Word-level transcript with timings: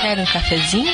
Quer 0.00 0.18
um 0.18 0.24
cafezinho? 0.24 0.90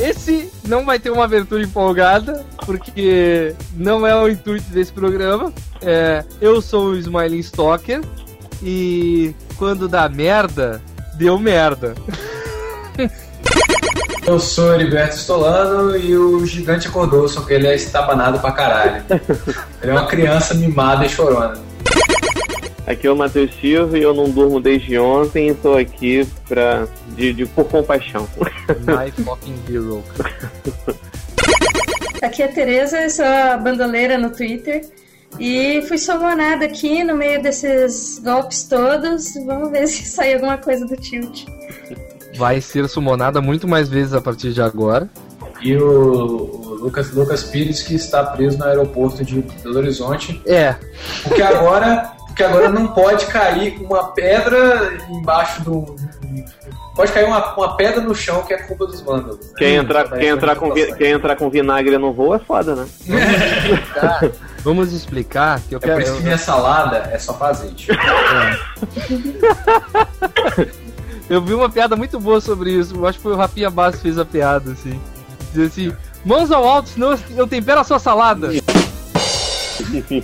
Esse 0.00 0.50
não 0.66 0.86
vai 0.86 0.98
ter 0.98 1.10
uma 1.10 1.24
abertura 1.24 1.62
empolgada, 1.62 2.42
porque 2.64 3.54
não 3.76 4.06
é 4.06 4.16
o 4.16 4.30
intuito 4.30 4.70
desse 4.70 4.92
programa. 4.92 5.52
É, 5.82 6.24
eu 6.40 6.62
sou 6.62 6.92
o 6.92 6.96
Smiling 6.96 7.40
Stalker 7.40 8.00
e 8.62 9.34
quando 9.58 9.86
dá 9.86 10.08
merda, 10.08 10.80
deu 11.14 11.38
merda. 11.38 11.94
Eu 14.26 14.38
sou 14.38 14.70
o 14.70 14.74
Heriberto 14.74 15.16
Stolano 15.16 15.96
e 15.96 16.16
o 16.16 16.46
gigante 16.46 16.86
acordou, 16.86 17.28
só 17.28 17.40
que 17.40 17.52
ele 17.52 17.66
é 17.66 17.74
estabanado 17.74 18.38
pra 18.38 18.52
caralho. 18.52 19.02
Ele 19.82 19.90
é 19.90 19.92
uma 19.92 20.06
criança 20.06 20.54
mimada 20.54 21.04
e 21.04 21.08
chorona. 21.08 21.60
Aqui 22.86 23.06
é 23.06 23.10
o 23.10 23.16
Matheus 23.16 23.50
Silva 23.60 23.98
e 23.98 24.02
eu 24.02 24.14
não 24.14 24.28
durmo 24.30 24.60
desde 24.60 24.98
ontem 24.98 25.48
e 25.50 25.54
tô 25.54 25.76
aqui 25.76 26.26
pra, 26.48 26.86
de, 27.16 27.32
de, 27.32 27.46
por 27.46 27.64
compaixão. 27.64 28.28
My 28.80 29.10
fucking 29.24 29.58
hero. 29.68 30.04
Aqui 32.20 32.42
é 32.42 32.46
a 32.46 32.52
Tereza, 32.52 33.00
eu 33.00 33.10
sou 33.10 33.24
a 33.24 33.56
bandoleira 33.56 34.18
no 34.18 34.30
Twitter. 34.30 34.84
E 35.38 35.82
fui 35.82 35.98
somonada 35.98 36.64
aqui 36.64 37.02
no 37.02 37.16
meio 37.16 37.42
desses 37.42 38.18
golpes 38.18 38.64
todos. 38.64 39.34
Vamos 39.46 39.70
ver 39.70 39.86
se 39.88 40.04
sai 40.04 40.34
alguma 40.34 40.58
coisa 40.58 40.86
do 40.86 40.96
tilt. 40.96 41.46
Vai 42.36 42.60
ser 42.60 42.88
summonada 42.88 43.40
muito 43.40 43.68
mais 43.68 43.88
vezes 43.88 44.14
a 44.14 44.20
partir 44.20 44.52
de 44.52 44.62
agora. 44.62 45.08
E 45.60 45.76
o, 45.76 45.86
o 45.86 46.74
Lucas, 46.74 47.12
Lucas 47.12 47.44
Pires, 47.44 47.82
que 47.82 47.94
está 47.94 48.24
preso 48.24 48.58
no 48.58 48.64
aeroporto 48.64 49.24
de 49.24 49.42
Belo 49.62 49.78
Horizonte. 49.78 50.42
É. 50.46 50.74
Porque 51.22 51.42
agora, 51.42 52.12
porque 52.26 52.42
agora 52.42 52.68
não 52.68 52.88
pode 52.88 53.26
cair 53.26 53.78
uma 53.80 54.12
pedra 54.12 54.98
embaixo 55.10 55.62
do. 55.62 55.96
Pode 56.94 57.10
cair 57.10 57.24
uma, 57.24 57.54
uma 57.54 57.74
pedra 57.76 58.02
no 58.02 58.14
chão 58.14 58.42
que 58.42 58.52
é 58.52 58.58
culpa 58.58 58.86
dos 58.86 59.00
vândalos. 59.00 59.38
né? 59.38 59.52
Quem 59.56 59.76
entrar, 59.76 60.08
quem, 60.10 60.30
a 60.30 60.34
entrar 60.34 60.56
com, 60.56 60.74
vi- 60.74 60.94
quem 60.94 61.10
entrar 61.12 61.36
com 61.36 61.48
vinagre 61.48 61.96
no 61.96 62.12
voo 62.12 62.34
é 62.34 62.38
foda, 62.38 62.74
né? 62.74 62.86
Vamos 64.62 64.92
explicar 64.92 65.58
que 65.60 65.74
eu 65.74 65.78
É 65.78 65.80
por 65.80 65.86
quero. 65.88 66.02
isso 66.02 66.16
que 66.16 66.22
minha 66.22 66.36
salada 66.38 66.98
é 67.12 67.18
só 67.18 67.32
pra 67.32 67.48
azeite. 67.48 67.88
Eu 71.30 71.40
vi 71.40 71.54
uma 71.54 71.70
piada 71.70 71.96
muito 71.96 72.20
boa 72.20 72.40
sobre 72.40 72.70
isso. 72.72 72.94
Eu 72.94 73.06
acho 73.06 73.18
que 73.18 73.22
foi 73.22 73.32
o 73.32 73.36
Rafinha 73.36 73.70
Bastos 73.70 73.96
que 73.96 74.02
fez 74.02 74.18
a 74.18 74.24
piada, 74.24 74.72
assim. 74.72 75.00
Diz 75.54 75.68
assim: 75.68 75.92
mãos 76.24 76.50
ao 76.50 76.62
alto, 76.66 76.90
senão 76.90 77.18
eu 77.36 77.46
tempero 77.46 77.80
a 77.80 77.84
sua 77.84 77.98
salada. 77.98 78.48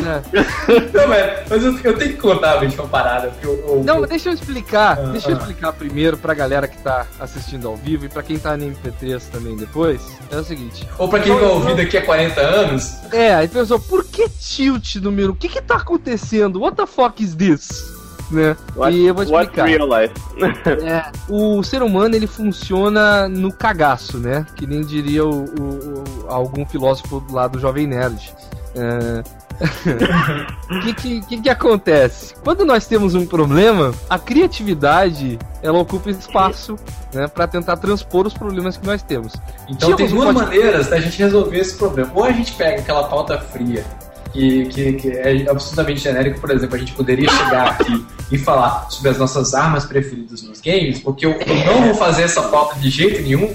É. 0.00 0.98
Não, 0.98 1.08
mas 1.48 1.64
eu, 1.64 1.78
eu 1.84 1.98
tenho 1.98 2.12
que 2.12 2.18
contar, 2.18 2.56
bicho, 2.58 2.80
uma 2.80 2.88
parada. 2.88 3.28
Porque 3.28 3.46
eu, 3.46 3.64
eu- 3.68 3.84
Não, 3.84 4.02
deixa 4.02 4.28
eu 4.28 4.32
explicar. 4.32 4.98
Ah, 4.98 5.06
deixa 5.12 5.30
eu 5.30 5.36
ah. 5.36 5.38
explicar 5.38 5.72
primeiro 5.72 6.16
pra 6.16 6.34
galera 6.34 6.66
que 6.68 6.78
tá 6.78 7.06
assistindo 7.18 7.68
ao 7.68 7.76
vivo 7.76 8.06
e 8.06 8.08
pra 8.08 8.22
quem 8.22 8.38
tá 8.38 8.56
no 8.56 8.64
MP3 8.64 9.22
também 9.30 9.56
depois. 9.56 10.00
É 10.30 10.36
o 10.36 10.44
seguinte. 10.44 10.86
Ou 10.98 11.08
pra 11.08 11.20
quem 11.20 11.32
vai 11.34 11.44
ouvir 11.44 11.76
daqui 11.76 11.96
a 11.96 12.04
40 12.04 12.40
anos, 12.40 12.94
É, 13.12 13.34
aí 13.34 13.48
pensou, 13.48 13.78
por 13.80 14.04
que 14.04 14.28
tilt 14.28 14.96
número? 14.96 15.32
O 15.32 15.36
que 15.36 15.48
que 15.48 15.60
tá 15.60 15.76
acontecendo? 15.76 16.60
What 16.60 16.76
the 16.76 16.86
fuck 16.86 17.22
is 17.22 17.34
this? 17.34 17.98
Né? 18.30 18.56
What, 18.76 18.96
e 18.96 19.06
eu 19.06 19.14
vou 19.14 19.24
explicar. 19.24 19.66
real 19.66 19.88
life? 19.88 20.14
É, 20.86 21.10
o 21.28 21.62
ser 21.64 21.82
humano 21.82 22.14
ele 22.14 22.26
funciona 22.28 23.28
no 23.28 23.52
cagaço, 23.52 24.18
né? 24.18 24.46
Que 24.54 24.66
nem 24.66 24.82
diria 24.82 25.24
o, 25.26 25.44
o- 25.44 26.04
o- 26.04 26.04
algum 26.28 26.64
filósofo 26.64 27.24
lá 27.30 27.46
do 27.48 27.58
Jovem 27.58 27.86
Nerd. 27.88 28.32
É... 28.74 29.22
O 30.70 30.80
que, 30.80 30.94
que, 30.94 31.20
que 31.20 31.40
que 31.42 31.50
acontece? 31.50 32.34
Quando 32.42 32.64
nós 32.64 32.86
temos 32.86 33.14
um 33.14 33.26
problema, 33.26 33.92
a 34.08 34.18
criatividade 34.18 35.38
ela 35.62 35.78
ocupa 35.78 36.10
espaço 36.10 36.76
né, 37.12 37.26
para 37.28 37.46
tentar 37.46 37.76
transpor 37.76 38.26
os 38.26 38.32
problemas 38.32 38.76
que 38.78 38.86
nós 38.86 39.02
temos. 39.02 39.34
Então 39.68 39.94
tem 39.94 40.08
duas 40.08 40.30
um 40.30 40.32
pod- 40.32 40.44
maneiras 40.46 40.88
da 40.88 40.98
gente 40.98 41.18
resolver 41.18 41.58
esse 41.58 41.76
problema. 41.76 42.10
Ou 42.14 42.24
a 42.24 42.32
gente 42.32 42.52
pega 42.54 42.80
aquela 42.80 43.04
pauta 43.04 43.38
fria, 43.38 43.84
que, 44.32 44.66
que, 44.66 44.92
que 44.94 45.10
é 45.10 45.50
absolutamente 45.50 46.00
genérico, 46.00 46.40
por 46.40 46.50
exemplo, 46.50 46.76
a 46.76 46.78
gente 46.78 46.92
poderia 46.92 47.28
chegar 47.28 47.68
aqui 47.68 48.06
e 48.30 48.38
falar 48.38 48.90
sobre 48.90 49.10
as 49.10 49.18
nossas 49.18 49.54
armas 49.54 49.84
preferidas 49.84 50.42
nos 50.42 50.60
games, 50.60 51.00
porque 51.00 51.26
eu, 51.26 51.32
eu 51.32 51.64
não 51.64 51.86
vou 51.86 51.94
fazer 51.94 52.22
essa 52.22 52.42
pauta 52.42 52.78
de 52.78 52.90
jeito 52.90 53.22
nenhum. 53.22 53.54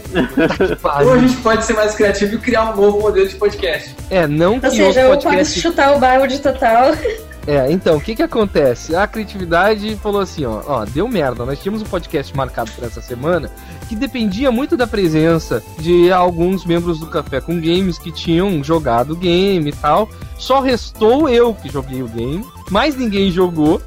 Ou 1.03 1.14
a 1.14 1.18
gente 1.19 1.38
pode 1.38 1.66
ser 1.66 1.74
mais 1.74 1.96
criativo 1.96 2.35
e 2.35 2.38
criar 2.38 2.74
um 2.74 2.75
novo 2.75 3.00
modelo 3.00 3.28
de 3.28 3.35
podcast. 3.35 3.96
É, 4.09 4.28
não 4.28 4.59
que 4.59 4.68
Ou 4.68 4.72
seja, 4.72 5.02
eu 5.02 5.18
posso 5.18 5.59
chutar 5.59 5.96
o 5.96 6.00
balde 6.00 6.40
total. 6.40 6.91
É, 7.47 7.72
então, 7.72 7.97
o 7.97 8.02
que 8.02 8.16
que 8.16 8.24
acontece? 8.24 8.96
A 8.96 9.06
criatividade 9.06 9.96
falou 9.97 10.22
assim, 10.22 10.46
ó, 10.46 10.64
ó, 10.66 10.84
deu 10.84 11.08
merda. 11.08 11.46
Nós 11.46 11.59
tínhamos 11.59 11.84
um 11.84 11.85
podcast 11.85 12.35
marcado 12.35 12.72
para 12.72 12.88
essa 12.88 13.02
semana 13.02 13.52
que 13.88 13.96
dependia 13.96 14.51
muito 14.51 14.75
da 14.75 14.88
presença 14.88 15.63
de 15.79 16.12
alguns 16.12 16.66
membros 16.66 17.00
do 17.00 17.07
Café 17.07 17.40
com 17.40 17.56
Games 17.56 17.97
que 17.97 18.12
tinham 18.12 18.63
jogado 18.63 19.13
o 19.13 19.16
game 19.16 19.69
e 19.69 19.73
tal. 19.73 20.09
Só 20.38 20.59
restou 20.59 21.29
eu 21.29 21.53
que 21.53 21.69
joguei 21.69 22.03
o 22.03 22.07
game, 22.07 22.46
mais 22.69 22.96
ninguém 22.96 23.31
jogou. 23.31 23.81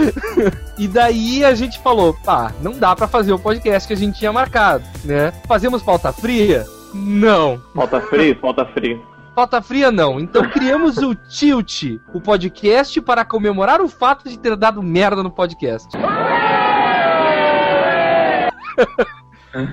e 0.78 0.86
daí 0.86 1.44
a 1.44 1.54
gente 1.54 1.78
falou, 1.80 2.14
pá, 2.24 2.52
não 2.62 2.72
dá 2.72 2.94
pra 2.94 3.08
fazer 3.08 3.32
o 3.32 3.38
podcast 3.38 3.86
que 3.86 3.94
a 3.94 3.96
gente 3.96 4.18
tinha 4.18 4.32
marcado, 4.32 4.84
né? 5.04 5.32
Fazemos 5.46 5.82
pauta 5.82 6.12
fria? 6.12 6.66
Não. 6.94 7.60
Falta 7.74 8.00
frio? 8.00 8.38
Falta 8.40 8.64
frio. 8.66 9.14
Pauta 9.34 9.60
fria 9.60 9.90
não. 9.90 10.20
Então 10.20 10.48
criamos 10.48 10.98
o 10.98 11.12
Tilt, 11.14 11.98
o 12.12 12.20
podcast 12.20 13.00
para 13.00 13.24
comemorar 13.24 13.80
o 13.80 13.88
fato 13.88 14.28
de 14.28 14.38
ter 14.38 14.54
dado 14.54 14.80
merda 14.80 15.24
no 15.24 15.30
podcast. 15.30 15.88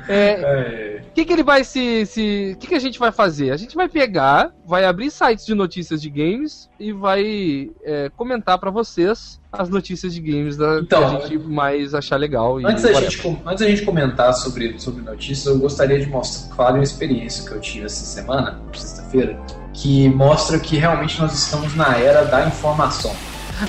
É, 0.07 1.01
É, 1.01 1.01
o 1.09 1.13
que, 1.13 1.25
que 1.25 1.33
ele 1.33 1.43
vai 1.43 1.63
se. 1.63 2.05
se 2.05 2.55
que, 2.59 2.67
que 2.67 2.75
a 2.75 2.79
gente 2.79 2.99
vai 2.99 3.11
fazer? 3.11 3.51
A 3.51 3.57
gente 3.57 3.75
vai 3.75 3.89
pegar, 3.89 4.53
vai 4.65 4.85
abrir 4.85 5.09
sites 5.09 5.45
de 5.45 5.55
notícias 5.55 6.01
de 6.01 6.09
games 6.09 6.69
e 6.79 6.93
vai 6.93 7.71
é, 7.83 8.09
comentar 8.15 8.57
pra 8.59 8.69
vocês 8.69 9.41
as 9.51 9.69
notícias 9.69 10.13
de 10.13 10.21
games 10.21 10.55
da, 10.55 10.79
Então, 10.79 10.99
que 10.99 11.15
a 11.15 11.27
gente 11.27 11.37
mais 11.39 11.93
achar 11.93 12.17
legal. 12.17 12.57
Antes 12.57 12.83
da, 12.83 12.93
gente, 12.93 13.37
antes 13.45 13.59
da 13.59 13.69
gente 13.69 13.81
comentar 13.83 14.33
sobre, 14.33 14.79
sobre 14.79 15.03
notícias, 15.03 15.45
eu 15.47 15.59
gostaria 15.59 15.99
de 15.99 16.05
mostrar, 16.05 16.71
de 16.71 16.77
uma 16.77 16.83
experiência 16.83 17.49
que 17.49 17.55
eu 17.55 17.59
tive 17.59 17.85
essa 17.85 18.05
semana, 18.05 18.61
sexta-feira, 18.73 19.37
que 19.73 20.07
mostra 20.09 20.59
que 20.59 20.77
realmente 20.77 21.19
nós 21.19 21.33
estamos 21.33 21.75
na 21.75 21.97
era 21.97 22.23
da 22.23 22.47
informação. 22.47 23.13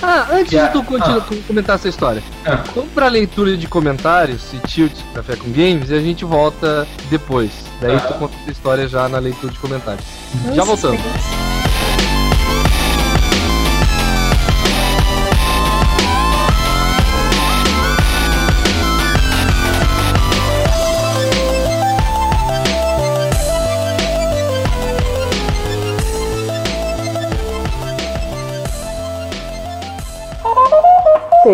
Ah, 0.01 0.27
antes 0.31 0.57
a- 0.57 0.67
de 0.67 0.73
tu 0.73 0.83
continu- 0.83 1.17
ah. 1.29 1.35
comentar 1.47 1.75
essa 1.75 1.87
história, 1.89 2.23
Ah. 2.45 2.63
vamos 2.75 2.91
pra 2.91 3.07
leitura 3.07 3.55
de 3.55 3.67
comentários 3.67 4.41
e 4.53 4.57
tilt 4.67 4.93
café 5.13 5.35
com 5.35 5.51
games 5.51 5.89
e 5.89 5.93
a 5.95 5.99
gente 6.01 6.25
volta 6.25 6.87
depois. 7.09 7.51
Daí 7.81 7.95
Ah. 7.95 7.99
tu 7.99 8.13
conta 8.15 8.33
a 8.47 8.51
história 8.51 8.87
já 8.87 9.07
na 9.09 9.19
leitura 9.19 9.51
de 9.51 9.59
comentários. 9.59 10.05
Já 10.53 10.63
voltamos. 10.63 10.99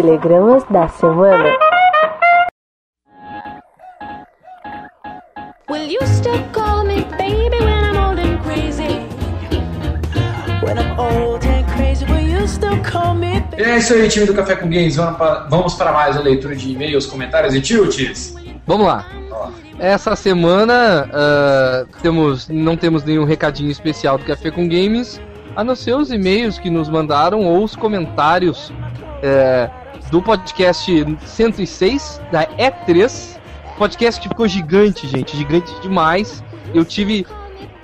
Telegramas 0.01 0.63
da 0.69 0.87
semana. 0.87 1.57
Will 5.69 5.91
you 5.91 5.99
still 6.07 6.41
call 6.53 6.85
me 6.85 7.03
baby 7.17 7.57
when 7.59 7.83
I'm 7.83 7.97
old 7.97 8.17
and 8.17 8.41
crazy? 8.41 9.05
When 10.63 10.77
I'm 10.79 10.97
old 10.97 11.43
and 11.43 11.65
crazy, 11.75 12.05
will 12.05 12.21
you 12.21 12.47
still 12.47 12.81
call 12.81 13.13
me 13.13 13.43
E 13.57 13.61
é 13.61 13.77
isso 13.77 13.93
aí, 13.93 14.07
time 14.07 14.25
do 14.25 14.33
Café 14.33 14.55
com 14.55 14.69
Games. 14.69 14.95
Vamos 14.95 15.17
para, 15.17 15.47
vamos 15.49 15.73
para 15.73 15.91
mais 15.91 16.15
a 16.15 16.21
leitura 16.21 16.55
de 16.55 16.71
e-mails, 16.71 17.05
comentários 17.05 17.53
e 17.53 17.59
tilts. 17.59 18.37
Vamos 18.65 18.87
lá. 18.87 19.05
Ó, 19.29 19.49
Essa 19.79 20.15
semana 20.15 21.09
ah, 21.11 21.85
temos, 22.01 22.47
não 22.47 22.77
temos 22.77 23.03
nenhum 23.03 23.25
recadinho 23.25 23.69
especial 23.69 24.17
do 24.17 24.23
Café 24.23 24.49
com 24.49 24.65
Games, 24.65 25.21
a 25.57 25.61
não 25.61 25.75
ser 25.75 25.95
os 25.95 26.09
e-mails 26.09 26.57
que 26.57 26.69
nos 26.69 26.87
mandaram 26.87 27.43
ou 27.43 27.65
os 27.65 27.75
comentários 27.75 28.71
é, 29.21 29.69
do 30.09 30.21
podcast 30.21 31.05
106 31.25 32.21
da 32.31 32.45
E3. 32.45 33.37
Podcast 33.77 34.19
que 34.19 34.27
ficou 34.27 34.47
gigante, 34.47 35.07
gente, 35.07 35.37
gigante 35.37 35.73
demais. 35.81 36.43
Eu 36.73 36.83
tive 36.83 37.25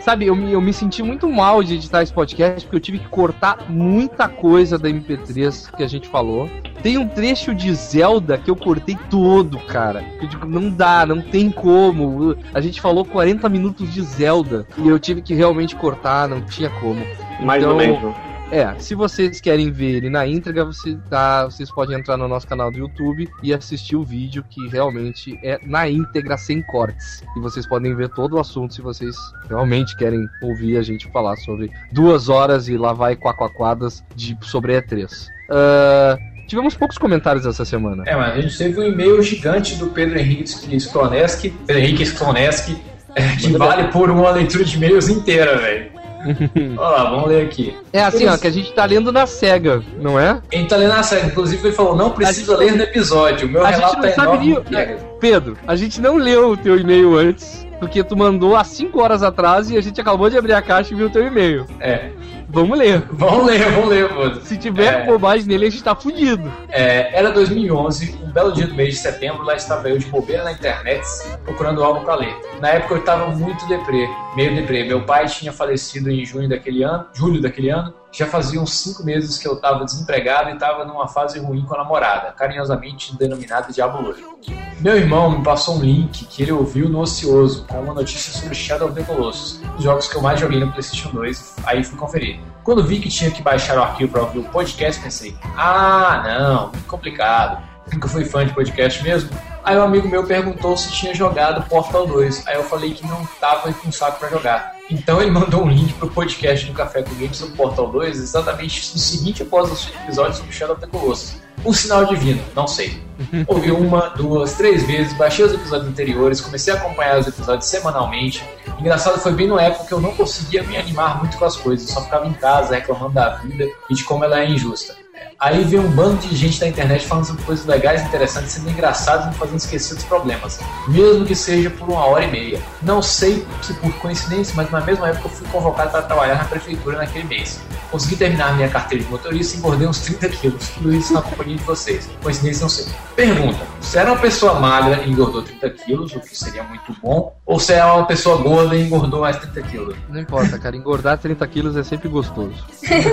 Sabe, 0.05 0.27
eu 0.27 0.35
me, 0.35 0.51
eu 0.51 0.61
me 0.61 0.71
senti 0.71 1.01
muito 1.01 1.27
mal 1.27 1.63
de 1.63 1.73
editar 1.73 2.03
esse 2.03 2.13
podcast 2.13 2.63
porque 2.63 2.75
eu 2.75 2.79
tive 2.79 2.99
que 2.99 3.07
cortar 3.09 3.65
muita 3.67 4.29
coisa 4.29 4.77
da 4.77 4.87
MP3 4.87 5.75
que 5.75 5.81
a 5.81 5.87
gente 5.87 6.07
falou. 6.07 6.47
Tem 6.83 6.95
um 6.95 7.07
trecho 7.07 7.55
de 7.55 7.73
Zelda 7.73 8.37
que 8.37 8.51
eu 8.51 8.55
cortei 8.55 8.95
todo, 9.09 9.57
cara. 9.57 10.05
Eu 10.21 10.27
digo, 10.27 10.45
não 10.45 10.69
dá, 10.69 11.07
não 11.07 11.23
tem 11.23 11.49
como. 11.49 12.37
A 12.53 12.61
gente 12.61 12.79
falou 12.79 13.03
40 13.03 13.49
minutos 13.49 13.91
de 13.91 14.03
Zelda 14.03 14.67
e 14.77 14.87
eu 14.87 14.99
tive 14.99 15.23
que 15.23 15.33
realmente 15.33 15.75
cortar, 15.75 16.29
não 16.29 16.39
tinha 16.41 16.69
como. 16.69 17.03
Mais 17.41 17.63
Então, 17.63 17.71
ou 17.71 17.77
menos. 17.77 18.15
É, 18.55 18.73
se 18.79 18.95
vocês 18.95 19.41
querem 19.41 19.69
ver 19.69 19.95
ele 19.95 20.09
na 20.09 20.25
íntegra, 20.25 20.63
você 20.63 20.97
tá, 21.09 21.43
vocês 21.43 21.69
podem 21.69 21.99
entrar 21.99 22.15
no 22.15 22.25
nosso 22.25 22.47
canal 22.47 22.71
do 22.71 22.77
YouTube 22.77 23.27
e 23.43 23.53
assistir 23.53 23.97
o 23.97 24.03
vídeo 24.05 24.45
que 24.49 24.69
realmente 24.69 25.37
é 25.43 25.59
na 25.61 25.89
íntegra, 25.89 26.37
sem 26.37 26.61
cortes. 26.61 27.21
E 27.35 27.41
vocês 27.41 27.67
podem 27.67 27.93
ver 27.93 28.07
todo 28.07 28.37
o 28.37 28.39
assunto 28.39 28.73
se 28.73 28.81
vocês 28.81 29.13
realmente 29.49 29.93
querem 29.97 30.25
ouvir 30.41 30.77
a 30.77 30.81
gente 30.81 31.05
falar 31.11 31.35
sobre 31.35 31.69
duas 31.91 32.29
horas 32.29 32.69
e 32.69 32.77
lá 32.77 32.93
vai 32.93 33.17
quaquaquadas 33.17 34.01
de, 34.15 34.37
sobre 34.39 34.81
E3. 34.81 35.27
Ah, 35.49 36.17
tivemos 36.47 36.75
poucos 36.75 36.97
comentários 36.97 37.45
essa 37.45 37.65
semana. 37.65 38.03
É, 38.07 38.15
mas 38.15 38.37
a 38.37 38.39
gente 38.39 38.57
teve 38.57 38.79
um 38.79 38.83
e-mail 38.83 39.21
gigante 39.21 39.75
do 39.75 39.87
Pedro 39.87 40.17
Henrique 40.17 40.43
Skloneski, 40.77 41.49
Pedro 41.49 41.81
Henrique 41.83 42.03
Skloneski, 42.03 42.81
é, 43.15 43.35
que 43.35 43.51
vale 43.57 43.89
por 43.89 44.09
uma 44.09 44.31
leitura 44.31 44.63
de 44.63 44.77
e-mails 44.77 45.09
inteira, 45.09 45.57
velho. 45.57 45.94
Olha 46.77 46.89
lá, 46.89 47.09
vamos 47.09 47.27
ler 47.29 47.45
aqui. 47.45 47.75
É 47.93 48.03
assim, 48.03 48.27
ó, 48.27 48.37
que 48.37 48.47
a 48.47 48.51
gente 48.51 48.73
tá 48.73 48.85
lendo 48.85 49.11
na 49.11 49.25
SEGA, 49.27 49.83
não 50.01 50.19
é? 50.19 50.41
Ele 50.51 50.65
tá 50.65 50.75
lendo 50.75 50.93
a 50.93 51.03
série, 51.03 51.27
inclusive 51.27 51.67
ele 51.67 51.75
falou, 51.75 51.95
não 51.95 52.09
precisa 52.11 52.55
A 52.55 52.57
gente- 52.57 52.71
ler 52.71 52.77
no 52.77 52.83
episódio, 52.83 53.47
o 53.47 53.51
meu 53.51 53.63
A 53.65 53.71
gente 53.71 53.79
relato 53.81 53.97
não 53.99 54.05
é 54.05 54.11
sabe 54.11 54.49
enorme. 54.49 54.65
nem- 54.71 54.97
Pedro, 55.19 55.57
a 55.67 55.75
gente 55.75 56.01
não 56.01 56.17
leu 56.17 56.51
o 56.51 56.57
teu 56.57 56.77
e-mail 56.79 57.15
antes, 57.17 57.65
porque 57.79 58.03
tu 58.03 58.15
mandou 58.17 58.55
há 58.55 58.63
5 58.63 59.01
horas 59.01 59.21
atrás 59.23 59.69
e 59.69 59.77
a 59.77 59.81
gente 59.81 59.99
acabou 60.01 60.29
de 60.29 60.37
abrir 60.37 60.53
a 60.53 60.61
caixa 60.61 60.93
e 60.93 60.97
viu 60.97 61.07
o 61.07 61.09
teu 61.09 61.25
e-mail. 61.25 61.65
É, 61.79 62.09
Vamos 62.55 62.77
ler. 62.79 63.03
vamos 63.11 63.45
ler, 63.47 63.69
vamos 63.69 63.89
ler, 63.89 64.13
mano. 64.13 64.41
Se 64.41 64.57
tiver 64.57 65.01
É. 65.01 65.05
bobagem 65.05 65.45
nele, 65.45 65.65
a 65.65 65.69
gente 65.69 65.83
tá 65.83 65.93
fudido. 65.93 66.49
É, 66.69 67.13
era 67.13 67.29
2011, 67.29 68.17
um 68.23 68.31
belo 68.31 68.53
dia 68.53 68.65
do 68.65 68.73
mês 68.73 68.93
de 68.93 69.01
setembro, 69.01 69.43
lá 69.43 69.55
estava 69.55 69.89
eu 69.89 69.97
de 69.97 70.05
bobeira 70.05 70.41
na 70.45 70.53
internet, 70.53 71.03
procurando 71.43 71.83
algo 71.83 71.99
pra 72.05 72.15
ler. 72.15 72.33
Na 72.61 72.69
época 72.69 72.93
eu 72.93 72.99
estava 72.99 73.27
muito 73.27 73.67
deprê, 73.67 74.07
meio 74.37 74.55
deprê. 74.55 74.85
Meu 74.85 75.01
pai 75.01 75.25
tinha 75.25 75.51
falecido 75.51 76.09
em 76.09 76.23
junho 76.25 76.47
daquele 76.47 76.81
ano, 76.81 77.05
julho 77.13 77.41
daquele 77.41 77.69
ano. 77.71 77.93
Já 78.15 78.25
fazia 78.25 78.61
uns 78.61 78.73
cinco 78.79 79.03
meses 79.03 79.37
que 79.37 79.45
eu 79.45 79.55
estava 79.55 79.83
desempregado 79.83 80.49
e 80.49 80.53
estava 80.53 80.85
numa 80.85 81.05
fase 81.05 81.37
ruim 81.37 81.65
com 81.65 81.75
a 81.75 81.79
namorada, 81.79 82.31
carinhosamente 82.31 83.13
denominada 83.17 83.73
Diabo 83.73 84.01
Loiro. 84.01 84.39
Meu 84.79 84.95
irmão 84.95 85.37
me 85.37 85.43
passou 85.43 85.75
um 85.75 85.81
link 85.81 86.25
que 86.25 86.41
ele 86.41 86.53
ouviu 86.53 86.87
no 86.87 87.01
Ocioso, 87.01 87.65
com 87.65 87.81
uma 87.81 87.93
notícia 87.93 88.31
sobre 88.31 88.55
Shadow 88.55 88.87
of 88.87 88.95
the 88.95 89.03
Colossus, 89.03 89.59
os 89.77 89.83
jogos 89.83 90.07
que 90.07 90.15
eu 90.15 90.21
mais 90.21 90.39
joguei 90.39 90.61
no 90.61 90.71
PlayStation 90.71 91.09
2, 91.09 91.55
aí 91.65 91.83
fui 91.83 91.97
conferir. 91.97 92.39
Quando 92.63 92.85
vi 92.85 93.01
que 93.01 93.09
tinha 93.09 93.29
que 93.29 93.41
baixar 93.41 93.77
o 93.77 93.83
arquivo 93.83 94.13
para 94.13 94.21
ouvir 94.21 94.39
o 94.39 94.43
podcast, 94.45 95.01
pensei: 95.01 95.37
ah, 95.57 96.23
não, 96.25 96.69
muito 96.69 96.87
complicado. 96.87 97.61
Nunca 97.91 98.07
fui 98.07 98.23
fã 98.23 98.45
de 98.45 98.53
podcast 98.53 99.03
mesmo. 99.03 99.29
Aí 99.61 99.77
um 99.77 99.83
amigo 99.83 100.07
meu 100.07 100.25
perguntou 100.25 100.77
se 100.77 100.89
tinha 100.91 101.13
jogado 101.13 101.67
Portal 101.67 102.07
2. 102.07 102.47
Aí 102.47 102.55
eu 102.55 102.63
falei 102.63 102.93
que 102.93 103.05
não 103.05 103.25
tava 103.41 103.73
com 103.73 103.91
saco 103.91 104.19
pra 104.19 104.29
jogar. 104.29 104.74
Então 104.89 105.19
ele 105.21 105.31
mandou 105.31 105.63
um 105.63 105.69
link 105.69 105.93
pro 105.93 106.09
podcast 106.09 106.65
do 106.67 106.73
Café 106.73 107.01
com 107.01 107.13
Games 107.15 107.37
sobre 107.37 107.55
Portal 107.55 107.87
2, 107.91 108.19
exatamente 108.19 108.93
no 108.93 108.99
seguinte 108.99 109.41
após 109.41 109.71
o 109.71 109.89
episódio 110.03 110.35
sobre 110.35 110.51
Shadow 110.51 110.75
of 110.75 110.81
the 110.81 110.87
Colossus. 110.87 111.41
Um 111.65 111.73
sinal 111.73 112.05
divino, 112.05 112.43
não 112.55 112.67
sei. 112.67 113.01
Ouvi 113.47 113.71
uma, 113.71 114.09
duas, 114.09 114.53
três 114.53 114.85
vezes, 114.85 115.13
baixei 115.13 115.45
os 115.45 115.53
episódios 115.53 115.89
anteriores, 115.89 116.39
comecei 116.39 116.71
a 116.71 116.77
acompanhar 116.77 117.19
os 117.19 117.27
episódios 117.27 117.67
semanalmente. 117.67 118.43
Engraçado 118.79 119.19
foi 119.19 119.31
bem 119.31 119.47
no 119.47 119.57
época 119.57 119.85
que 119.85 119.93
eu 119.93 120.01
não 120.01 120.13
conseguia 120.13 120.61
me 120.61 120.77
animar 120.77 121.17
muito 121.17 121.37
com 121.37 121.45
as 121.45 121.55
coisas, 121.55 121.87
eu 121.87 121.95
só 121.95 122.01
ficava 122.01 122.27
em 122.27 122.33
casa 122.33 122.75
reclamando 122.75 123.13
da 123.13 123.37
vida 123.37 123.67
e 123.89 123.95
de 123.95 124.03
como 124.03 124.23
ela 124.23 124.39
é 124.39 124.47
injusta. 124.47 124.95
Aí 125.39 125.63
vem 125.63 125.79
um 125.79 125.91
bando 125.91 126.17
de 126.17 126.35
gente 126.35 126.61
na 126.61 126.67
internet 126.67 127.05
falando 127.05 127.25
sobre 127.25 127.43
coisas 127.43 127.65
legais, 127.65 128.01
interessantes, 128.03 128.53
sendo 128.53 128.69
engraçados 128.69 129.25
e 129.25 129.29
me 129.29 129.35
fazendo 129.35 129.57
esquecer 129.57 129.95
dos 129.95 130.03
problemas, 130.05 130.59
mesmo 130.87 131.25
que 131.25 131.35
seja 131.35 131.69
por 131.69 131.89
uma 131.89 132.05
hora 132.05 132.23
e 132.23 132.31
meia. 132.31 132.61
Não 132.81 133.01
sei 133.01 133.45
se 133.61 133.73
por 133.75 133.93
coincidência, 133.95 134.53
mas 134.55 134.71
na 134.71 134.81
mesma 134.81 135.09
época 135.09 135.27
eu 135.27 135.31
fui 135.31 135.47
convocado 135.49 135.91
para 135.91 136.01
trabalhar 136.03 136.35
na 136.35 136.45
prefeitura 136.45 136.97
naquele 136.97 137.25
mês. 137.25 137.59
Consegui 137.91 138.15
terminar 138.15 138.55
minha 138.55 138.67
carteira 138.67 139.03
de 139.03 139.09
motorista 139.09 139.55
e 139.55 139.59
engordei 139.59 139.87
uns 139.87 139.99
30 139.99 140.29
quilos, 140.29 140.69
tudo 140.69 140.93
isso 140.93 141.13
na 141.13 141.21
companhia 141.21 141.57
de 141.57 141.63
vocês. 141.63 142.09
Coincidência 142.21 142.63
não 142.63 142.69
sei. 142.69 142.85
Pergunta: 143.15 143.59
se 143.79 143.97
era 143.97 144.11
uma 144.11 144.19
pessoa 144.19 144.59
magra 144.59 145.03
e 145.03 145.11
engordou 145.11 145.43
30 145.43 145.69
quilos, 145.71 146.15
o 146.15 146.19
que 146.19 146.37
seria 146.37 146.63
muito 146.63 146.95
bom, 147.01 147.35
ou 147.45 147.59
se 147.59 147.73
era 147.73 147.93
uma 147.93 148.05
pessoa 148.05 148.37
gorda 148.37 148.75
e 148.75 148.85
engordou 148.85 149.21
mais 149.21 149.37
30 149.37 149.61
quilos? 149.63 149.95
Não 150.09 150.19
importa, 150.19 150.57
cara. 150.57 150.75
Engordar 150.75 151.17
30 151.17 151.47
quilos 151.47 151.77
é 151.77 151.83
sempre 151.83 152.09
gostoso. 152.09 152.55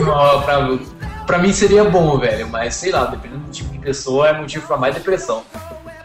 Não, 0.05 0.43
pra, 0.43 0.79
pra 1.27 1.39
mim 1.39 1.53
seria 1.53 1.85
bom, 1.93 2.19
velho, 2.19 2.49
mas 2.49 2.75
sei 2.75 2.91
lá, 2.91 3.05
dependendo 3.05 3.45
do 3.45 3.51
tipo 3.51 3.71
de 3.71 3.79
pessoa, 3.79 4.29
é 4.29 4.33
motivo 4.33 4.67
pra 4.67 4.77
mais 4.77 4.95
depressão. 4.95 5.45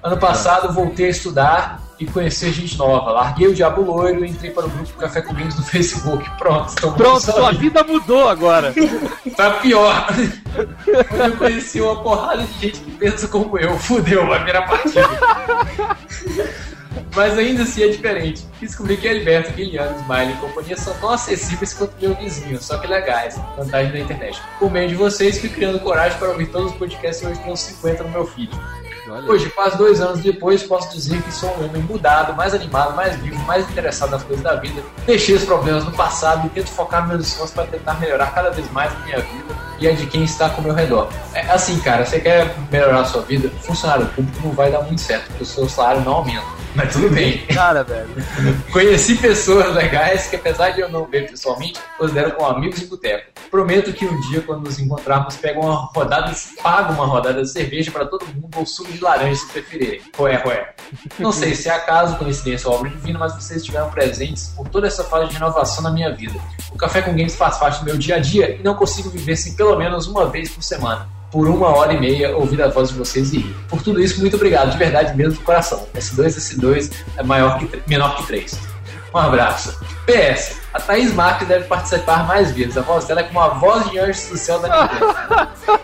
Ano 0.04 0.18
passado 0.18 0.74
voltei 0.74 1.08
a 1.08 1.10
estudar 1.10 1.82
e 2.00 2.06
conhecer 2.06 2.52
gente 2.52 2.78
nova. 2.78 3.12
Larguei 3.12 3.48
o 3.48 3.54
Diabo 3.54 3.82
Loiro 3.82 4.24
e 4.24 4.30
entrei 4.30 4.52
para 4.52 4.66
o 4.66 4.70
grupo 4.70 4.94
Café 4.94 5.22
com 5.22 5.34
Games 5.34 5.56
no 5.56 5.64
Facebook. 5.64 6.30
Pronto, 6.38 6.94
Pronto, 6.94 7.20
sua 7.20 7.52
vida 7.52 7.84
mudou 7.84 8.30
agora. 8.30 8.74
Tá 9.36 9.52
pior. 9.52 10.08
Onde 11.12 11.28
eu 11.28 11.38
conheci 11.38 11.82
uma 11.82 12.02
porrada 12.04 12.44
de 12.44 12.60
gente 12.60 12.80
que 12.82 12.92
pensa 12.92 13.28
como 13.28 13.58
eu. 13.58 13.78
Fudeu, 13.78 14.28
vai 14.28 14.44
virar 14.44 14.64
partida. 14.64 15.10
Mas 17.16 17.38
ainda 17.38 17.64
assim 17.64 17.84
é 17.84 17.88
diferente. 17.90 18.46
Descobri 18.60 18.98
que 18.98 19.08
Alberto, 19.08 19.54
Guilherme, 19.54 20.00
Smiley 20.02 20.34
e 20.34 20.38
companhia 20.38 20.78
são 20.78 20.94
tão 20.96 21.10
acessíveis 21.12 21.74
quanto 21.74 21.94
meu 22.00 22.16
vizinho, 22.16 22.62
só 22.62 22.78
que 22.78 22.88
legais. 22.88 23.40
Vantagem 23.58 23.92
da 23.92 24.00
internet. 24.00 24.42
Por 24.60 24.72
meio 24.72 24.90
de 24.90 24.96
vocês, 24.96 25.40
fui 25.40 25.50
criando 25.50 25.80
coragem 25.80 26.18
para 26.18 26.30
ouvir 26.30 26.48
todos 26.48 26.72
os 26.72 26.78
podcasts 26.78 27.24
e 27.24 27.28
hoje 27.28 27.40
tenho 27.40 27.54
uns 27.54 27.62
50 27.62 28.04
no 28.04 28.10
meu 28.10 28.26
feed. 28.26 28.52
Olha, 29.10 29.32
Hoje, 29.32 29.50
quase 29.50 29.78
dois 29.78 30.02
anos 30.02 30.20
depois, 30.20 30.64
posso 30.64 30.90
dizer 30.92 31.22
que 31.22 31.32
sou 31.32 31.50
um 31.58 31.66
homem 31.66 31.82
mudado, 31.82 32.36
mais 32.36 32.54
animado, 32.54 32.96
mais 32.96 33.16
vivo, 33.18 33.40
mais 33.46 33.68
interessado 33.70 34.12
nas 34.12 34.24
coisas 34.24 34.44
da 34.44 34.56
vida. 34.56 34.82
Deixei 35.06 35.36
os 35.36 35.46
problemas 35.46 35.86
no 35.86 35.92
passado 35.92 36.46
e 36.46 36.50
tento 36.50 36.68
focar 36.68 37.08
meus 37.08 37.28
esforços 37.28 37.56
para 37.56 37.66
tentar 37.68 37.94
melhorar 38.00 38.34
cada 38.34 38.50
vez 38.50 38.70
mais 38.72 38.92
a 38.92 39.00
minha 39.06 39.20
vida 39.20 39.56
e 39.80 39.88
a 39.88 39.94
de 39.94 40.06
quem 40.08 40.24
está 40.24 40.52
ao 40.52 40.62
meu 40.62 40.74
redor. 40.74 41.10
É 41.34 41.42
assim, 41.50 41.80
cara, 41.80 42.06
você 42.06 42.20
quer 42.20 42.54
melhorar 42.72 43.02
a 43.02 43.06
sua 43.06 43.22
vida? 43.22 43.50
Funcionário 43.62 44.08
público 44.08 44.40
não 44.44 44.52
vai 44.52 44.72
dar 44.72 44.82
muito 44.82 45.00
certo, 45.00 45.28
porque 45.28 45.44
o 45.44 45.46
seu 45.46 45.70
salário 45.70 46.02
não 46.02 46.14
aumenta. 46.14 46.57
Mas 46.78 46.94
tudo 46.94 47.10
bem. 47.10 47.40
cara, 47.48 47.84
velho. 47.84 48.08
Conheci 48.72 49.16
pessoas 49.16 49.74
legais 49.74 50.28
que, 50.28 50.36
apesar 50.36 50.70
de 50.70 50.82
eu 50.82 50.88
não 50.88 51.06
ver 51.06 51.28
pessoalmente, 51.28 51.80
considero 51.98 52.34
como 52.34 52.48
amigos 52.48 52.80
de 52.80 52.86
boteco. 52.86 53.32
Prometo 53.50 53.92
que 53.92 54.06
um 54.06 54.20
dia, 54.30 54.42
quando 54.42 54.66
nos 54.66 54.78
encontrarmos, 54.78 55.38
pego 55.38 55.62
uma 55.62 55.90
rodada, 55.96 56.32
pago 56.62 56.94
uma 56.94 57.08
rodada 57.08 57.42
de 57.42 57.50
cerveja 57.50 57.90
para 57.90 58.06
todo 58.06 58.28
mundo 58.28 58.52
ou 58.56 58.64
suco 58.64 58.92
de 58.92 59.02
laranja 59.02 59.42
se 59.42 59.48
preferirem. 59.48 60.02
Roé, 60.16 60.36
roé. 60.36 60.76
Não 61.18 61.32
sei 61.32 61.56
se 61.56 61.68
é 61.68 61.72
acaso, 61.72 62.16
coincidência 62.18 62.70
ou 62.70 62.76
obra 62.76 62.92
divina, 62.92 63.18
mas 63.18 63.34
vocês 63.34 63.62
estiveram 63.62 63.90
presentes 63.90 64.50
por 64.56 64.70
toda 64.70 64.86
essa 64.86 65.04
fase 65.04 65.30
de 65.30 65.34
renovação 65.34 65.82
na 65.82 65.90
minha 65.90 66.14
vida. 66.14 66.40
O 66.72 66.78
Café 66.78 67.02
com 67.02 67.10
Games 67.10 67.36
faz 67.36 67.58
parte 67.58 67.80
do 67.80 67.86
meu 67.86 67.98
dia 67.98 68.18
a 68.18 68.20
dia 68.20 68.56
e 68.56 68.62
não 68.62 68.76
consigo 68.76 69.10
viver 69.10 69.36
sem 69.36 69.56
pelo 69.56 69.76
menos 69.76 70.06
uma 70.06 70.28
vez 70.28 70.52
por 70.52 70.62
semana. 70.62 71.17
Por 71.38 71.48
uma 71.48 71.68
hora 71.68 71.94
e 71.94 72.00
meia 72.00 72.36
ouvir 72.36 72.60
a 72.64 72.68
voz 72.68 72.90
de 72.90 72.96
vocês 72.96 73.32
e 73.32 73.38
rir. 73.38 73.56
Por 73.70 73.84
tudo 73.84 74.02
isso, 74.02 74.20
muito 74.20 74.36
obrigado, 74.36 74.72
de 74.72 74.78
verdade 74.80 75.16
mesmo, 75.16 75.36
do 75.36 75.42
coração. 75.42 75.88
S2, 75.94 76.30
S2 76.30 76.92
é 77.16 77.22
maior 77.22 77.60
que, 77.60 77.80
menor 77.86 78.16
que 78.16 78.26
3. 78.26 78.60
Um 79.14 79.20
abraço. 79.20 79.80
PS, 80.08 80.58
a 80.74 80.80
Thaís 80.80 81.14
Marques 81.14 81.48
deve 81.48 81.66
participar 81.66 82.26
mais 82.26 82.52
vezes. 82.54 82.76
A 82.76 82.82
voz 82.82 83.06
dela 83.06 83.20
é 83.20 83.24
como 83.24 83.40
a 83.40 83.50
voz 83.50 83.88
de 83.92 84.00
anjos 84.00 84.30
do 84.30 84.36
céu 84.36 84.58
da 84.58 84.68
Nintendo. 84.82 85.80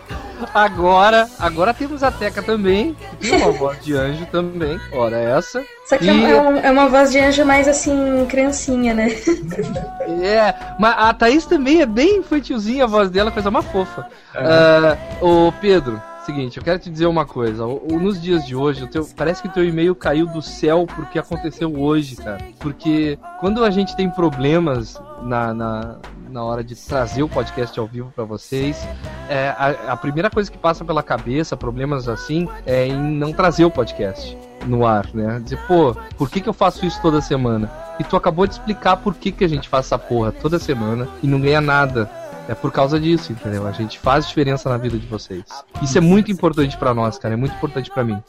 Agora, 0.53 1.27
agora 1.39 1.73
temos 1.73 2.03
a 2.03 2.11
Teca 2.11 2.41
também, 2.41 2.95
que 3.19 3.29
tem 3.29 3.37
uma 3.41 3.51
voz 3.51 3.83
de 3.83 3.93
anjo 3.93 4.25
também. 4.31 4.79
Ora, 4.91 5.17
essa. 5.17 5.63
Só 5.85 5.97
que 5.97 6.05
E- 6.05 6.09
é, 6.31 6.41
um- 6.41 6.57
é 6.57 6.71
uma 6.71 6.87
voz 6.89 7.11
de 7.11 7.19
anjo 7.19 7.45
mais 7.45 7.67
assim, 7.67 8.25
criancinha, 8.29 8.93
né? 8.93 9.07
É, 10.21 10.53
mas 10.79 10.95
a 10.97 11.13
Thaís 11.13 11.45
também 11.45 11.81
é 11.81 11.85
bem 11.85 12.17
infantilzinha 12.17 12.83
a 12.83 12.87
voz 12.87 13.09
dela, 13.09 13.31
coisa 13.31 13.49
mais 13.51 13.65
fofa. 13.65 14.05
Ah, 14.35 14.97
ô 15.21 15.51
Pedro, 15.61 16.01
seguinte, 16.25 16.57
eu 16.57 16.63
quero 16.63 16.79
te 16.79 16.89
dizer 16.89 17.05
uma 17.05 17.25
coisa. 17.25 17.65
Nos 17.65 18.21
dias 18.21 18.45
de 18.45 18.55
hoje, 18.55 18.87
teu- 18.87 19.07
parece 19.15 19.41
que 19.41 19.49
teu 19.49 19.63
e-mail 19.65 19.93
caiu 19.95 20.25
do 20.27 20.41
céu 20.41 20.85
porque 20.95 21.19
aconteceu 21.19 21.73
hoje, 21.79 22.15
cara. 22.15 22.39
Porque 22.59 23.17
quando 23.39 23.63
a 23.63 23.69
gente 23.69 23.95
tem 23.95 24.09
problemas 24.09 25.01
na, 25.21 25.53
na, 25.53 25.95
na 26.29 26.43
hora 26.43 26.63
de 26.63 26.75
trazer 26.75 27.23
o 27.23 27.29
podcast 27.29 27.77
ao 27.79 27.87
vivo 27.87 28.11
pra 28.15 28.23
vocês, 28.23 28.87
é, 29.29 29.49
a, 29.57 29.93
a 29.93 29.97
primeira 29.97 30.29
coisa 30.29 30.51
que 30.51 30.57
passa 30.57 30.83
pela 30.85 31.03
cabeça, 31.03 31.55
problemas 31.57 32.07
assim, 32.07 32.47
é 32.65 32.87
em 32.87 32.97
não 33.01 33.33
trazer 33.33 33.65
o 33.65 33.71
podcast 33.71 34.37
no 34.65 34.85
ar, 34.85 35.07
né? 35.13 35.41
Dizer, 35.43 35.59
pô, 35.67 35.95
por 36.17 36.29
que, 36.29 36.39
que 36.39 36.47
eu 36.49 36.53
faço 36.53 36.85
isso 36.85 37.01
toda 37.01 37.19
semana? 37.21 37.69
E 37.99 38.03
tu 38.03 38.15
acabou 38.15 38.47
de 38.47 38.53
explicar 38.53 38.97
por 38.97 39.13
que, 39.13 39.31
que 39.31 39.43
a 39.43 39.47
gente 39.47 39.69
faz 39.69 39.85
essa 39.85 39.99
porra 39.99 40.31
toda 40.31 40.57
semana 40.57 41.07
e 41.21 41.27
não 41.27 41.39
ganha 41.39 41.61
nada. 41.61 42.09
É 42.47 42.53
por 42.53 42.71
causa 42.71 42.99
disso, 42.99 43.31
entendeu? 43.31 43.65
A 43.65 43.71
gente 43.71 43.97
faz 43.99 44.27
diferença 44.27 44.69
na 44.69 44.77
vida 44.77 44.97
de 44.97 45.07
vocês. 45.07 45.43
Isso 45.81 45.97
é 45.97 46.01
muito 46.01 46.31
importante 46.31 46.77
pra 46.77 46.93
nós, 46.93 47.17
cara. 47.17 47.33
É 47.33 47.37
muito 47.37 47.55
importante 47.55 47.89
pra 47.89 48.03
mim. 48.03 48.21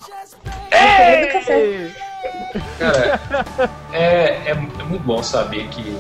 É 0.71 1.27
café. 1.27 1.91
Cara, 2.79 3.21
é, 3.93 3.99
é, 4.47 4.51
é 4.51 4.85
muito 4.85 5.03
bom 5.03 5.23
saber 5.23 5.69
que 5.69 5.97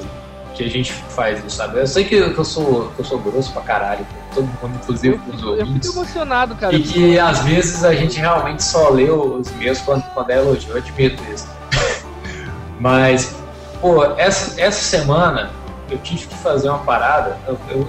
que 0.54 0.62
a 0.64 0.71
gente 0.71 0.92
faz 0.92 1.44
isso, 1.44 1.56
sabe? 1.56 1.80
Eu 1.80 1.87
sei 1.87 2.04
que 2.04 2.14
eu 2.14 2.44
sou, 2.44 2.88
que 2.94 3.00
eu 3.00 3.04
sou 3.04 3.18
grosso 3.18 3.52
pra 3.52 3.62
caralho, 3.62 4.06
todo 4.33 4.47
mundo, 4.47 4.78
inclusive 4.80 5.16
os 5.16 5.33
Eu 5.33 5.37
fico 5.38 5.49
ouvintes. 5.49 5.92
emocionado, 5.92 6.54
cara. 6.54 6.75
E 6.75 6.83
que 6.83 7.18
às 7.18 7.40
vezes 7.40 7.85
a 7.85 7.94
gente 7.94 8.18
realmente 8.18 8.62
só 8.62 8.88
lê 8.88 9.11
os 9.11 9.50
meus 9.56 9.80
quando, 9.80 10.02
quando 10.14 10.30
é 10.30 10.38
elogio, 10.38 10.71
eu 10.71 10.76
admito 10.76 11.23
isso. 11.33 11.49
Mas, 12.78 13.35
pô, 13.80 14.04
essa, 14.16 14.61
essa 14.61 14.80
semana 14.80 15.50
eu 15.94 15.98
tive 15.98 16.26
que 16.26 16.34
fazer 16.34 16.68
uma 16.68 16.80
parada, 16.80 17.38
eu, 17.46 17.58
eu 17.70 17.86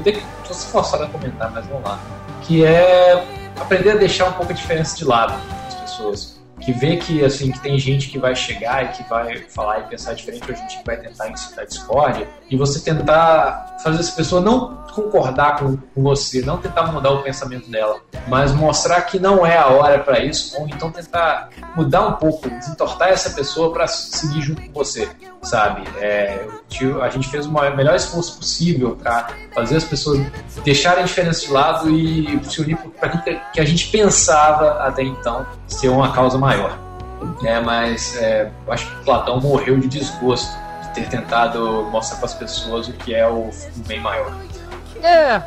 tô 0.48 0.54
se 0.54 0.68
forçado 0.68 1.04
a 1.04 1.08
comentar, 1.08 1.52
mas 1.52 1.66
vamos 1.66 1.84
lá. 1.84 2.00
Que 2.44 2.64
é 2.64 3.26
aprender 3.60 3.92
a 3.92 3.96
deixar 3.96 4.30
um 4.30 4.34
pouco 4.34 4.52
a 4.52 4.56
diferença 4.56 4.96
de 4.96 5.04
lado 5.04 5.34
das 5.66 5.76
pessoas. 5.76 6.36
Que 6.62 6.72
vê 6.72 6.98
que, 6.98 7.24
assim, 7.24 7.52
que 7.52 7.60
tem 7.60 7.78
gente 7.78 8.08
que 8.10 8.18
vai 8.18 8.36
chegar 8.36 8.86
e 8.86 8.88
que 8.90 9.04
vai 9.10 9.40
falar 9.50 9.80
e 9.80 9.84
pensar 9.84 10.14
diferente, 10.14 10.50
ou 10.50 10.56
gente 10.56 10.78
que 10.78 10.86
vai 10.86 10.98
tentar 10.98 11.30
incitar 11.30 11.66
discórdia, 11.66 12.30
e 12.50 12.56
você 12.56 12.80
tentar 12.80 13.78
fazer 13.84 14.00
essa 14.00 14.14
pessoa 14.14 14.40
não 14.40 14.85
concordar 14.96 15.58
com, 15.58 15.76
com 15.76 16.04
você, 16.04 16.42
não 16.42 16.58
tentar 16.58 16.84
mudar 16.92 17.12
o 17.12 17.22
pensamento 17.22 17.70
dela, 17.70 18.00
mas 18.28 18.54
mostrar 18.54 19.02
que 19.02 19.20
não 19.20 19.46
é 19.46 19.58
a 19.58 19.68
hora 19.68 20.00
para 20.00 20.20
isso, 20.20 20.58
ou 20.60 20.68
então 20.68 20.90
tentar 20.90 21.50
mudar 21.76 22.08
um 22.08 22.14
pouco, 22.14 22.50
desentortar 22.50 23.10
essa 23.10 23.32
pessoa 23.32 23.74
para 23.74 23.86
seguir 23.88 24.42
junto 24.42 24.62
com 24.62 24.72
você, 24.72 25.10
sabe? 25.44 25.84
É, 26.00 26.48
a 27.02 27.10
gente 27.10 27.28
fez 27.28 27.46
o 27.46 27.52
melhor 27.52 27.96
esforço 27.96 28.38
possível 28.38 28.96
para 28.96 29.28
fazer 29.54 29.76
as 29.76 29.84
pessoas 29.84 30.26
deixarem 30.64 31.04
a 31.04 31.06
diferença 31.06 31.42
de 31.42 31.52
lado 31.52 31.90
e 31.90 32.40
se 32.46 32.62
unir 32.62 32.78
para 33.00 33.10
que 33.52 33.60
a 33.60 33.66
gente 33.66 33.88
pensava 33.90 34.84
até 34.86 35.04
então 35.04 35.46
ser 35.68 35.90
uma 35.90 36.14
causa 36.14 36.38
maior. 36.38 36.80
É, 37.44 37.60
mas 37.60 38.16
é, 38.18 38.52
eu 38.66 38.74
acho 38.74 38.88
que 38.88 39.04
Platão 39.04 39.40
morreu 39.42 39.80
de 39.80 39.88
desgosto 39.88 40.56
de 40.84 40.94
ter 40.94 41.10
tentado 41.10 41.88
mostrar 41.92 42.18
para 42.18 42.26
as 42.26 42.34
pessoas 42.34 42.88
o 42.88 42.94
que 42.94 43.14
é 43.14 43.28
o 43.28 43.50
bem 43.88 44.00
maior. 44.00 44.32
É, 45.04 45.42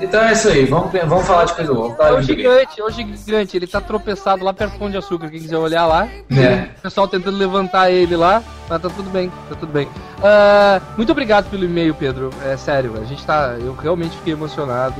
Então 0.00 0.20
é 0.22 0.32
isso 0.32 0.48
aí, 0.48 0.64
vamos, 0.66 0.92
vamos 0.92 1.26
falar 1.26 1.44
de 1.44 1.54
coisa 1.54 1.74
boa. 1.74 1.96
É 1.98 2.12
o 2.12 2.22
gigante, 2.22 2.80
é 2.80 2.84
o 2.84 2.90
gigante. 2.90 3.56
Ele 3.56 3.66
tá 3.66 3.80
tropeçado 3.80 4.44
lá 4.44 4.52
perto 4.52 4.72
do 4.74 4.78
Pão 4.78 4.90
de 4.90 4.96
Açúcar. 4.96 5.28
Quem 5.30 5.40
quiser 5.40 5.56
olhar 5.56 5.86
lá. 5.86 6.06
É. 6.30 6.68
O 6.78 6.82
pessoal 6.82 7.08
tentando 7.08 7.36
levantar 7.36 7.90
ele 7.90 8.16
lá, 8.16 8.42
mas 8.68 8.80
tá 8.82 8.88
tudo 8.88 9.10
bem, 9.10 9.30
tá 9.48 9.56
tudo 9.58 9.72
bem. 9.72 9.88
Ah, 10.22 10.80
muito 10.96 11.10
obrigado 11.12 11.50
pelo 11.50 11.64
e-mail, 11.64 11.94
Pedro. 11.94 12.30
É 12.44 12.56
sério, 12.56 12.94
a 13.00 13.04
gente 13.04 13.24
tá. 13.24 13.56
Eu 13.58 13.74
realmente 13.74 14.16
fiquei 14.18 14.32
emocionado 14.32 14.94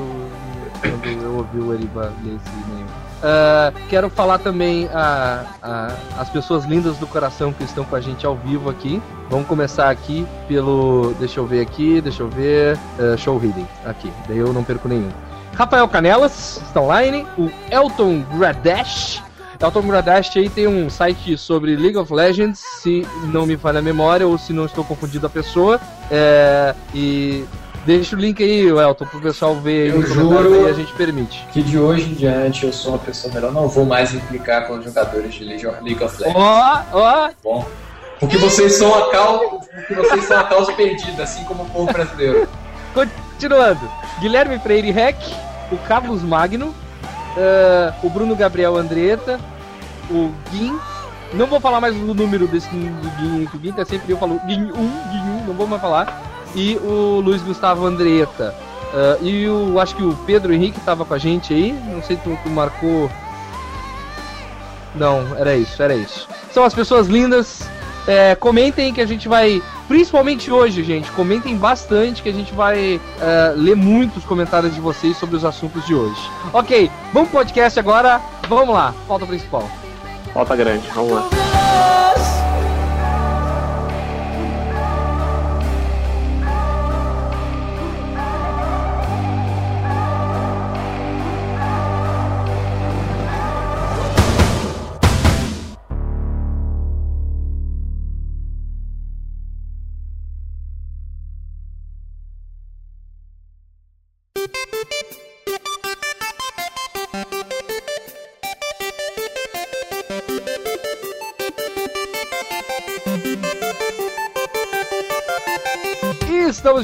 quando 0.80 1.22
eu 1.22 1.36
ouvi 1.36 1.58
o 1.58 1.72
Eriba 1.74 2.12
ler 2.24 2.36
esse 2.36 2.50
e-mail. 2.50 2.83
Ah, 3.26 3.72
quero 3.88 4.10
falar 4.10 4.38
também 4.38 4.86
a, 4.92 5.44
a- 5.62 5.92
as 6.18 6.28
pessoas 6.28 6.64
lindas 6.66 6.98
do 6.98 7.06
coração 7.06 7.52
que 7.54 7.64
estão 7.64 7.82
com 7.82 7.96
a 7.96 8.00
gente 8.00 8.26
ao 8.26 8.36
vivo 8.36 8.68
aqui. 8.68 9.00
Vamos 9.30 9.46
começar 9.46 9.88
aqui 9.88 10.26
pelo. 10.46 11.14
Deixa 11.18 11.40
eu 11.40 11.46
ver 11.46 11.62
aqui, 11.62 12.02
deixa 12.02 12.22
eu 12.22 12.28
ver. 12.28 12.78
ah, 12.98 13.16
show 13.16 13.38
Reading. 13.38 13.66
Aqui, 13.86 14.12
daí 14.28 14.36
eu 14.38 14.52
não 14.52 14.62
perco 14.62 14.86
nenhum. 14.88 15.08
Rafael 15.56 15.88
Canelas 15.88 16.60
está 16.66 16.80
online. 16.82 17.26
O 17.38 17.50
Elton 17.70 18.22
Gradesh. 18.36 19.22
Elton 19.58 19.82
Gradash 19.82 20.36
aí 20.36 20.50
tem 20.50 20.66
um 20.66 20.90
site 20.90 21.38
sobre 21.38 21.74
League 21.76 21.96
of 21.96 22.12
Legends, 22.12 22.58
se 22.82 23.06
não 23.32 23.46
me 23.46 23.56
falha 23.56 23.78
a 23.78 23.82
memória 23.82 24.26
ou 24.26 24.36
se 24.36 24.52
não 24.52 24.66
estou 24.66 24.84
confundindo 24.84 25.26
a 25.26 25.30
pessoa. 25.30 25.80
É, 26.10 26.74
e 26.92 27.44
deixa 27.84 28.16
o 28.16 28.18
link 28.18 28.42
aí, 28.42 28.66
Elton, 28.66 29.06
pro 29.06 29.20
pessoal 29.20 29.54
ver 29.56 29.90
aí 29.92 29.96
Eu 29.96 30.02
juro. 30.06 30.64
aí, 30.64 30.70
a 30.70 30.72
gente 30.72 30.92
permite. 30.92 31.46
Que 31.52 31.62
de 31.62 31.78
hoje 31.78 32.10
em 32.10 32.14
diante 32.14 32.64
eu 32.66 32.72
sou 32.72 32.92
uma 32.92 32.98
pessoa 32.98 33.32
melhor, 33.32 33.52
não 33.52 33.68
vou 33.68 33.84
mais 33.84 34.14
implicar 34.14 34.66
com 34.66 34.74
os 34.74 34.84
jogadores 34.84 35.34
de 35.34 35.44
League 35.44 35.66
of 35.66 35.82
Legends. 35.82 36.22
Ó, 36.34 36.82
ó, 36.92 37.30
Bom, 37.42 37.66
porque 38.20 38.38
vocês 38.38 38.74
são 38.74 38.94
a 38.94 39.10
causa, 39.10 39.44
porque 39.74 39.94
vocês 39.94 40.24
são 40.24 40.38
a 40.38 40.44
causa 40.44 40.72
perdida, 40.72 41.22
assim 41.22 41.44
como 41.44 41.64
o 41.64 41.70
povo 41.70 41.92
brasileiro. 41.92 42.48
continuando. 42.94 43.90
Guilherme 44.20 44.58
Freire 44.58 44.90
Rec, 44.90 45.16
o 45.70 45.76
Carlos 45.78 46.22
Magno, 46.22 46.74
é, 47.36 47.92
o 48.02 48.08
Bruno 48.08 48.34
Gabriel 48.36 48.76
Andretta, 48.76 49.38
o 50.10 50.32
Guim. 50.50 50.78
Não 51.32 51.46
vou 51.46 51.58
falar 51.58 51.80
mais 51.80 51.96
o 51.96 52.14
número 52.14 52.46
desse 52.46 52.68
do 52.68 53.10
Guim, 53.18 53.46
que 53.46 53.56
o 53.56 53.60
Guim 53.60 53.72
tá 53.72 53.84
sempre 53.84 54.12
eu 54.12 54.16
falo 54.18 54.40
Guim 54.46 54.62
1, 54.62 54.72
Guim 54.72 55.42
1, 55.42 55.44
não 55.48 55.54
vou 55.54 55.66
mais 55.66 55.82
falar. 55.82 56.33
E 56.54 56.76
o 56.76 57.20
Luiz 57.20 57.42
Gustavo 57.42 57.86
Andretta. 57.86 58.54
É, 58.94 59.18
e 59.22 59.48
o, 59.48 59.80
acho 59.80 59.96
que 59.96 60.02
o 60.02 60.14
Pedro 60.24 60.52
Henrique 60.52 60.80
tava 60.80 61.04
com 61.04 61.14
a 61.14 61.18
gente 61.18 61.52
aí. 61.52 61.72
Não 61.72 62.02
sei 62.02 62.16
se 62.16 62.22
tu, 62.22 62.38
tu 62.42 62.50
marcou. 62.50 63.10
Não, 64.94 65.36
era 65.36 65.56
isso, 65.56 65.82
era 65.82 65.94
isso. 65.94 66.28
São 66.52 66.64
as 66.64 66.72
pessoas 66.72 67.08
lindas. 67.08 67.68
É, 68.06 68.34
comentem 68.34 68.92
que 68.92 69.00
a 69.00 69.06
gente 69.06 69.28
vai. 69.28 69.62
Principalmente 69.88 70.50
hoje, 70.50 70.84
gente. 70.84 71.10
Comentem 71.12 71.56
bastante 71.56 72.22
que 72.22 72.28
a 72.28 72.32
gente 72.32 72.54
vai 72.54 73.00
é, 73.20 73.52
ler 73.56 73.74
muitos 73.74 74.24
comentários 74.24 74.74
de 74.74 74.80
vocês 74.80 75.16
sobre 75.16 75.36
os 75.36 75.44
assuntos 75.44 75.84
de 75.86 75.94
hoje. 75.94 76.20
Ok, 76.52 76.90
vamos 77.12 77.30
pro 77.30 77.40
podcast 77.40 77.78
agora. 77.78 78.20
Vamos 78.48 78.74
lá, 78.74 78.94
pauta 79.08 79.26
principal. 79.26 79.68
Falta 80.32 80.54
grande, 80.54 80.86
vamos 80.94 81.12
lá. 81.12 81.28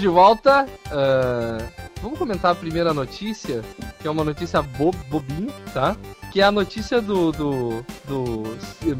Estamos 0.00 0.02
de 0.02 0.08
volta. 0.08 0.66
Ah, 0.90 1.58
vamos 2.02 2.18
comentar 2.18 2.52
a 2.52 2.54
primeira 2.54 2.92
notícia, 2.92 3.62
que 4.00 4.08
é 4.08 4.10
uma 4.10 4.24
notícia 4.24 4.62
bo 4.62 4.90
bobinha, 5.08 5.52
tá? 5.72 5.96
Que 6.32 6.40
é 6.40 6.44
a 6.44 6.50
notícia 6.52 7.00
do, 7.00 7.30
do, 7.32 7.84
do 8.06 8.56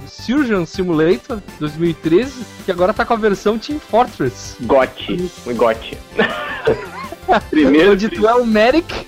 Surgeon 0.07 0.66
Simulator 0.66 1.40
2013, 1.59 2.45
que 2.64 2.71
agora 2.71 2.92
tá 2.92 3.04
com 3.04 3.14
a 3.14 3.16
versão 3.16 3.59
Team 3.59 3.78
Fortress. 3.78 4.57
Gote, 4.62 5.30
gote. 5.57 5.97
primeiro, 7.50 7.92
Onde 7.92 8.09
tu 8.09 8.28
é 8.28 8.35
o 8.35 8.45
Medic 8.45 9.07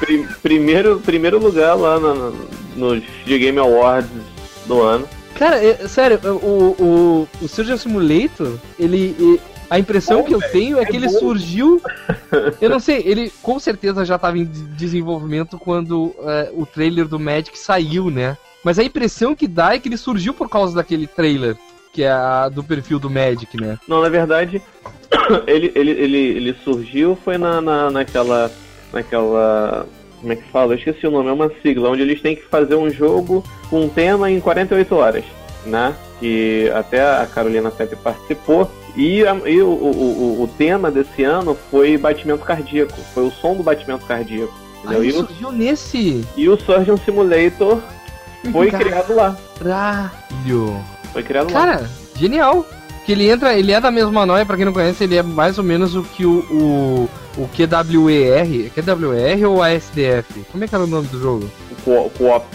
pri- 0.00 0.26
primeiro, 0.42 1.00
primeiro 1.00 1.38
lugar 1.38 1.74
lá 1.74 1.98
no, 2.00 2.30
no, 2.76 3.00
The 3.00 3.38
Game 3.38 3.58
Awards 3.58 4.10
do 4.66 4.80
ano. 4.80 5.08
Cara, 5.34 5.62
é- 5.64 5.86
sério, 5.86 6.18
o, 6.24 6.74
o, 6.78 7.28
o 7.42 7.48
Surgeon 7.48 7.76
Simulator, 7.76 8.58
ele. 8.78 9.40
A 9.70 9.78
impressão 9.78 10.22
que 10.24 10.34
eu 10.34 10.40
tenho 10.50 10.78
é 10.78 10.84
que 10.84 10.96
ele 10.96 11.08
surgiu. 11.08 11.80
Eu 12.60 12.68
não 12.70 12.80
sei, 12.80 13.02
ele 13.06 13.32
com 13.42 13.58
certeza 13.58 14.04
já 14.04 14.16
estava 14.16 14.36
em 14.38 14.44
de- 14.44 14.62
desenvolvimento 14.76 15.58
quando 15.58 16.14
é, 16.20 16.50
o 16.52 16.66
trailer 16.66 17.06
do 17.08 17.18
Magic 17.18 17.58
saiu, 17.58 18.10
né? 18.10 18.36
Mas 18.64 18.78
a 18.78 18.84
impressão 18.84 19.34
que 19.34 19.48
dá 19.48 19.74
é 19.74 19.78
que 19.78 19.88
ele 19.88 19.96
surgiu 19.96 20.34
por 20.34 20.48
causa 20.48 20.74
daquele 20.74 21.06
trailer, 21.06 21.56
que 21.92 22.02
é 22.02 22.10
a 22.10 22.48
do 22.48 22.62
perfil 22.62 22.98
do 22.98 23.08
Magic, 23.10 23.56
né? 23.60 23.78
Não, 23.88 24.00
na 24.02 24.08
verdade, 24.08 24.60
ele, 25.46 25.72
ele, 25.74 25.90
ele, 25.92 26.18
ele 26.18 26.56
surgiu 26.62 27.16
foi 27.24 27.38
na, 27.38 27.60
na, 27.60 27.90
naquela. 27.90 28.50
naquela. 28.92 29.86
Como 30.20 30.32
é 30.32 30.36
que 30.36 30.48
fala? 30.50 30.74
Eu 30.74 30.78
esqueci 30.78 31.06
o 31.06 31.10
nome, 31.10 31.30
é 31.30 31.32
uma 31.32 31.50
sigla, 31.62 31.88
onde 31.88 32.02
eles 32.02 32.20
têm 32.20 32.36
que 32.36 32.42
fazer 32.42 32.74
um 32.74 32.90
jogo 32.90 33.42
com 33.70 33.82
um 33.84 33.88
tema 33.88 34.30
em 34.30 34.38
48 34.38 34.94
horas, 34.94 35.24
né? 35.64 35.94
Que 36.18 36.70
até 36.74 37.00
a 37.00 37.26
Carolina 37.26 37.70
Pepe 37.70 37.96
participou. 37.96 38.70
E, 38.96 39.26
a- 39.26 39.34
e 39.48 39.60
o, 39.62 39.68
o, 39.68 40.38
o, 40.40 40.42
o 40.42 40.48
tema 40.58 40.90
desse 40.90 41.22
ano 41.24 41.56
foi 41.70 41.96
batimento 41.96 42.44
cardíaco, 42.44 42.96
foi 43.14 43.24
o 43.26 43.30
som 43.30 43.54
do 43.54 43.62
batimento 43.62 44.04
cardíaco. 44.06 44.52
Entendeu? 44.84 45.04
E, 45.04 45.10
o, 45.10 45.26
surgiu 45.26 45.52
nesse. 45.52 46.24
e 46.36 46.48
o 46.48 46.56
Surgeon 46.58 46.96
Simulator 46.96 47.80
foi 48.50 48.70
criado 48.70 49.14
lá. 49.14 49.36
Caralho! 49.58 50.76
Foi 51.12 51.22
criado 51.22 51.52
lá. 51.52 51.60
Cara, 51.60 51.90
genial! 52.16 52.66
Que 53.04 53.12
ele 53.12 53.28
entra, 53.30 53.54
ele 53.58 53.72
é 53.72 53.80
da 53.80 53.90
mesma 53.90 54.24
noia, 54.26 54.44
pra 54.46 54.56
quem 54.56 54.64
não 54.64 54.72
conhece, 54.72 55.04
ele 55.04 55.16
é 55.16 55.22
mais 55.22 55.56
ou 55.58 55.64
menos 55.64 55.94
o 55.96 56.02
que 56.02 56.24
o, 56.26 56.40
o, 56.50 57.08
o 57.42 57.48
QWER. 57.48 58.70
É 58.76 58.82
QWER 58.82 59.48
ou 59.50 59.62
ASDF? 59.62 60.44
Como 60.52 60.62
é 60.64 60.68
que 60.68 60.74
era 60.74 60.84
o 60.84 60.86
nome 60.86 61.08
do 61.08 61.18
jogo? 61.18 61.50
O 61.72 61.82
co- 61.82 62.10
co-op. 62.16 62.46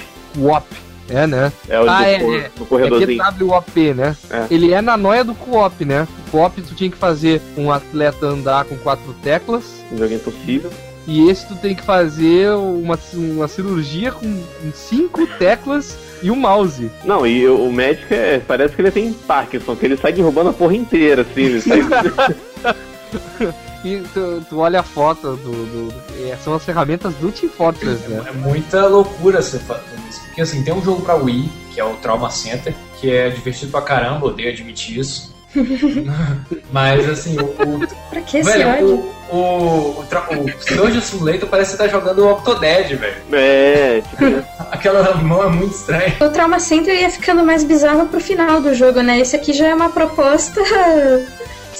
É, 1.09 1.27
né? 1.27 1.51
É 1.69 1.79
o 1.79 1.89
Ah, 1.89 1.99
do, 1.99 2.03
é, 2.05 2.19
cor- 2.19 2.35
é. 2.35 2.39
do 2.55 2.63
É 2.63 2.65
corredorzinho. 2.67 3.23
QWOP, 3.37 3.93
né? 3.93 4.15
É. 4.31 4.45
Ele 4.49 4.73
é 4.73 4.81
na 4.81 4.97
noia 4.97 5.23
do 5.23 5.35
co-op, 5.35 5.85
né? 5.85 6.07
O 6.27 6.31
co-op 6.31 6.61
tu 6.61 6.73
tinha 6.75 6.89
que 6.89 6.97
fazer 6.97 7.41
um 7.57 7.71
atleta 7.71 8.25
andar 8.25 8.65
com 8.65 8.75
quatro 8.77 9.13
teclas. 9.21 9.63
Um 9.91 9.97
jogo 9.97 10.13
impossível. 10.13 10.71
E 11.07 11.29
esse 11.29 11.47
tu 11.47 11.55
tem 11.57 11.75
que 11.75 11.83
fazer 11.83 12.49
uma, 12.55 12.97
uma 13.13 13.47
cirurgia 13.47 14.11
com 14.11 14.41
cinco 14.73 15.27
teclas 15.37 15.95
e 16.23 16.31
um 16.31 16.35
mouse. 16.35 16.89
Não, 17.03 17.27
e 17.27 17.47
o 17.47 17.65
o 17.67 17.71
médico 17.71 18.11
é, 18.11 18.39
parece 18.39 18.75
que 18.75 18.81
ele 18.81 18.89
tem 18.89 19.13
Parkinson, 19.13 19.75
que 19.75 19.85
ele 19.85 19.97
sai 19.97 20.11
derrubando 20.13 20.49
a 20.49 20.53
porra 20.53 20.75
inteira, 20.75 21.21
assim. 21.21 21.41
Ele 21.41 21.61
sai... 21.61 21.81
E 23.85 24.01
tu, 24.15 24.43
tu 24.49 24.57
olha 24.57 24.79
a 24.79 24.83
foto 24.83 25.35
do. 25.35 25.51
do- 25.51 25.93
é, 26.27 26.35
são 26.43 26.55
as 26.55 26.63
ferramentas 26.65 27.13
do 27.15 27.31
Team 27.31 27.51
Fortress, 27.51 27.99
né? 28.07 28.23
É 28.27 28.31
muita 28.31 28.87
loucura 28.87 29.43
você 29.43 29.59
fazer 29.59 29.83
isso. 30.09 30.21
Porque 30.25 30.41
assim, 30.41 30.63
tem 30.63 30.73
um 30.73 30.81
jogo 30.83 31.03
pra 31.03 31.13
Wii, 31.13 31.51
que 31.71 31.79
é 31.79 31.83
o 31.83 31.93
Trauma 31.97 32.31
Center, 32.31 32.73
que 32.99 33.11
é 33.11 33.29
divertido 33.29 33.71
pra 33.71 33.83
caramba, 33.83 34.25
odeio 34.25 34.49
admitir 34.51 34.97
isso. 34.97 35.35
Mas 36.71 37.07
assim, 37.07 37.37
o, 37.39 37.43
o, 37.45 37.87
Pra 38.09 38.21
que 38.21 38.37
esse 38.39 38.49
velho, 38.49 38.69
ódio? 38.69 39.11
o, 39.31 39.35
o, 39.35 39.99
o, 39.99 40.05
tra- 40.09 40.27
o 40.31 40.61
Surgeon 40.63 41.01
Simulator 41.01 41.47
parece 41.47 41.71
que 41.73 41.77
tá 41.77 41.87
jogando 41.87 42.19
o 42.25 42.31
Octodad, 42.31 42.87
velho. 42.95 43.15
É, 43.33 44.01
tipo, 44.01 44.25
Aquela 44.71 45.13
mão 45.17 45.43
é 45.43 45.49
muito 45.49 45.75
estranha. 45.75 46.15
O 46.21 46.29
Trauma 46.29 46.59
Center 46.59 46.99
ia 46.99 47.09
ficando 47.11 47.43
mais 47.43 47.63
bizarro 47.63 48.07
pro 48.07 48.19
final 48.19 48.59
do 48.61 48.73
jogo, 48.73 49.01
né? 49.01 49.19
Esse 49.19 49.35
aqui 49.35 49.53
já 49.53 49.67
é 49.67 49.75
uma 49.75 49.89
proposta 49.89 50.59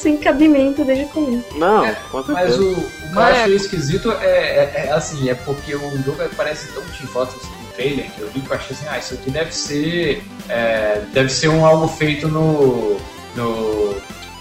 sem 0.06 0.18
cabimento 0.18 0.86
desde 0.86 1.06
o 1.06 1.10
começo. 1.10 1.58
não, 1.58 1.84
É, 1.84 1.98
Mas 2.28 2.58
o, 2.60 2.72
o 2.74 2.76
que 2.76 2.82
eu 2.82 3.12
Mas- 3.12 3.38
achei 3.40 3.56
esquisito 3.56 4.12
é, 4.22 4.26
é- 4.26 4.86
é 4.88 4.92
assim, 4.92 5.30
é 5.30 5.34
porque 5.34 5.76
o 5.76 6.04
jogo 6.04 6.22
parece 6.38 6.68
tão 6.74 6.84
de 6.84 7.08
fotos 7.08 7.36
no 7.44 7.68
trailer 7.74 8.12
que 8.12 8.22
eu 8.22 8.30
vi 8.30 8.40
que 8.42 8.50
eu 8.52 8.56
achei 8.56 8.76
assim, 8.76 8.86
ah, 8.88 9.00
isso 9.00 9.16
aqui 9.16 9.32
deve 9.32 9.52
ser. 9.52 10.24
é, 10.48 11.02
deve 11.12 11.30
ser 11.30 11.48
um 11.50 11.66
algo 11.66 11.88
feito 11.88 12.28
no. 12.28 13.00
no. 13.36 13.96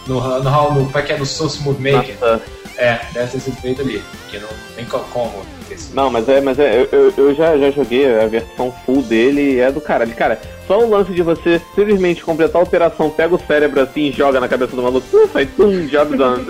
no, 0.06 0.20
no, 0.20 0.42
no, 0.42 0.70
no, 0.74 0.90
é 0.90 1.12
é? 1.12 1.16
No 1.18 1.24
Source 1.24 1.62
Move 1.62 1.80
Maker. 1.92 2.16
Nossa. 2.20 2.42
É, 2.76 3.00
deve 3.14 3.30
ter 3.32 3.40
sido 3.40 3.56
feito 3.60 3.80
ali. 3.80 4.02
Porque 4.22 4.38
não 4.38 4.48
tem 4.76 4.84
co- 4.84 4.98
como. 5.12 5.32
Sido. 5.78 5.94
Não, 5.94 6.10
mas 6.10 6.28
é, 6.28 6.40
mas 6.40 6.58
é, 6.58 6.82
eu- 6.82 6.88
eu, 6.98 7.12
eu 7.16 7.34
já, 7.34 7.56
já 7.56 7.70
joguei 7.70 8.18
a 8.18 8.26
versão 8.26 8.72
full 8.84 9.02
dele 9.02 9.54
e 9.54 9.60
é 9.60 9.70
do 9.70 9.80
caralho. 9.80 10.14
Cara, 10.14 10.40
só 10.66 10.78
o 10.80 10.88
lance 10.90 11.12
de 11.12 11.22
você 11.22 11.60
simplesmente 11.74 12.22
completar 12.24 12.60
a 12.60 12.64
operação, 12.64 13.10
pega 13.10 13.34
o 13.34 13.40
cérebro 13.46 13.80
assim 13.80 14.08
e 14.08 14.12
joga 14.12 14.40
na 14.40 14.48
cabeça 14.48 14.74
do 14.74 14.82
maluco, 14.82 15.06
sai 15.32 15.46
tum, 15.46 15.86
job 15.86 16.16
done. 16.16 16.44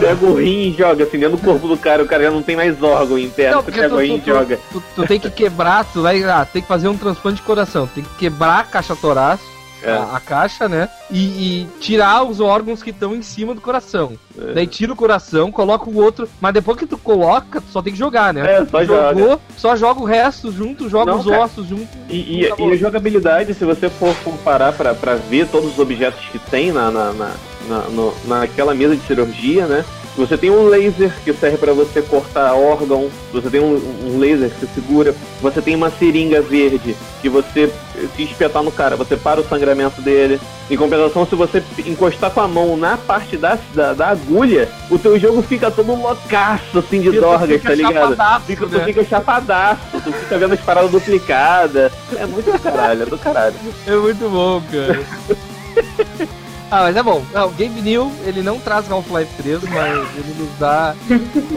pega 0.00 0.26
o 0.26 0.34
rim 0.34 0.70
e 0.70 0.74
joga 0.76 1.04
assim 1.04 1.18
dentro 1.18 1.36
do 1.36 1.42
corpo 1.44 1.68
do 1.68 1.76
cara, 1.76 2.02
o 2.02 2.06
cara 2.06 2.24
já 2.24 2.30
não 2.30 2.42
tem 2.42 2.56
mais 2.56 2.82
órgão 2.82 3.16
interno, 3.18 3.56
Não, 3.56 3.62
você 3.62 3.70
pega 3.70 3.88
tu, 3.88 3.94
o 3.94 3.98
rim 4.00 4.18
tu, 4.18 4.28
e 4.30 4.32
joga. 4.32 4.56
tu, 4.72 4.80
tu, 4.80 4.82
tu 4.96 5.06
tem 5.06 5.20
que 5.20 5.30
quebrar, 5.30 5.84
tu 5.84 6.02
vai 6.02 6.22
ah, 6.24 6.44
tem 6.44 6.60
que 6.62 6.66
fazer 6.68 6.88
um 6.88 6.96
transplante 6.96 7.36
de 7.36 7.42
coração, 7.42 7.86
tem 7.86 8.02
que 8.02 8.10
quebrar 8.16 8.60
a 8.60 8.64
caixa 8.64 8.96
torácica, 8.96 9.48
É. 9.82 9.90
a, 9.92 10.16
a 10.16 10.20
caixa, 10.20 10.68
né? 10.68 10.88
E, 11.10 11.18
e 11.62 11.68
tirar 11.80 12.22
os 12.24 12.40
órgãos 12.40 12.82
que 12.82 12.90
estão 12.90 13.14
em 13.14 13.22
cima 13.22 13.54
do 13.54 13.60
coração. 13.60 14.12
É. 14.38 14.52
Daí 14.52 14.66
tira 14.66 14.92
o 14.92 14.96
coração, 14.96 15.50
coloca 15.50 15.88
o 15.88 15.96
outro, 15.96 16.28
mas 16.40 16.52
depois 16.54 16.76
que 16.78 16.86
tu 16.86 16.98
coloca, 16.98 17.60
tu 17.60 17.66
só 17.70 17.80
tem 17.82 17.92
que 17.92 17.98
jogar, 17.98 18.32
né? 18.34 18.56
É, 18.60 18.66
só 18.66 18.84
joga. 18.84 19.18
Jogou, 19.18 19.40
só 19.56 19.76
joga 19.76 20.00
o 20.00 20.04
resto 20.04 20.52
junto, 20.52 20.88
joga 20.88 21.12
Não, 21.12 21.20
os 21.20 21.26
cara. 21.26 21.44
ossos 21.44 21.66
junto. 21.66 21.88
E, 22.08 22.16
e- 22.16 22.52
e 22.58 22.72
a 22.72 22.76
jogabilidade, 22.76 23.54
se 23.54 23.64
você 23.64 23.88
for 23.88 24.14
comparar 24.24 24.72
pra, 24.72 24.94
pra 24.94 25.14
ver 25.14 25.46
todos 25.48 25.70
os 25.72 25.78
objetos 25.78 26.20
que 26.30 26.38
tem 26.38 26.72
na, 26.72 26.90
na, 26.90 27.12
na, 27.12 27.30
na- 27.68 27.88
no- 27.90 28.14
naquela 28.26 28.74
mesa 28.74 28.96
de 28.96 29.02
cirurgia, 29.06 29.66
né? 29.66 29.84
Você 30.16 30.36
tem 30.36 30.50
um 30.50 30.66
laser 30.66 31.12
que 31.24 31.32
serve 31.32 31.56
pra 31.56 31.72
você 31.72 32.02
cortar 32.02 32.54
órgão, 32.54 33.08
você 33.32 33.48
tem 33.48 33.60
um, 33.60 33.80
um 34.04 34.18
laser 34.18 34.50
que 34.50 34.60
você 34.60 34.68
segura, 34.74 35.14
você 35.40 35.62
tem 35.62 35.76
uma 35.76 35.90
seringa 35.90 36.42
verde 36.42 36.96
que 37.22 37.28
você 37.28 37.72
se 38.16 38.22
espetar 38.22 38.62
no 38.62 38.72
cara, 38.72 38.96
você 38.96 39.16
para 39.16 39.40
o 39.40 39.48
sangramento 39.48 40.00
dele. 40.02 40.40
Em 40.70 40.76
compensação, 40.76 41.26
se 41.26 41.34
você 41.34 41.62
encostar 41.84 42.30
com 42.30 42.40
a 42.40 42.48
mão 42.48 42.76
na 42.76 42.96
parte 42.96 43.36
da, 43.36 43.58
da, 43.74 43.92
da 43.92 44.08
agulha, 44.08 44.68
o 44.90 44.98
teu 44.98 45.18
jogo 45.18 45.42
fica 45.42 45.70
todo 45.70 45.94
loucaço 45.94 46.78
assim 46.78 47.00
de 47.00 47.12
dorgas, 47.12 47.62
tá 47.62 47.74
ligado? 47.74 47.92
chapadaço, 47.92 48.46
Fica, 48.46 48.66
né? 48.66 48.78
Tu 48.78 48.84
fica 48.84 49.04
chapadaço, 49.04 49.80
tu 49.92 50.12
fica 50.12 50.38
vendo 50.38 50.54
as 50.54 50.60
paradas 50.60 50.90
duplicadas. 50.90 51.92
É 52.16 52.26
muito 52.26 52.50
do 52.50 52.58
caralho, 52.58 53.02
é 53.02 53.06
do 53.06 53.18
caralho. 53.18 53.54
É 53.86 53.96
muito 53.96 54.28
bom, 54.28 54.62
cara. 54.70 56.30
ah, 56.70 56.82
mas 56.82 56.96
é 56.96 57.02
bom. 57.02 57.22
Não, 57.32 57.48
o 57.48 57.50
Game 57.50 57.80
New, 57.80 58.12
ele 58.24 58.42
não 58.42 58.58
traz 58.58 58.90
Half-Life 58.90 59.42
3, 59.42 59.62
mas 59.64 60.08
ele 60.16 60.34
nos 60.38 60.58
dá 60.58 60.94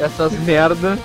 essas 0.01 0.33
merda 0.39 0.97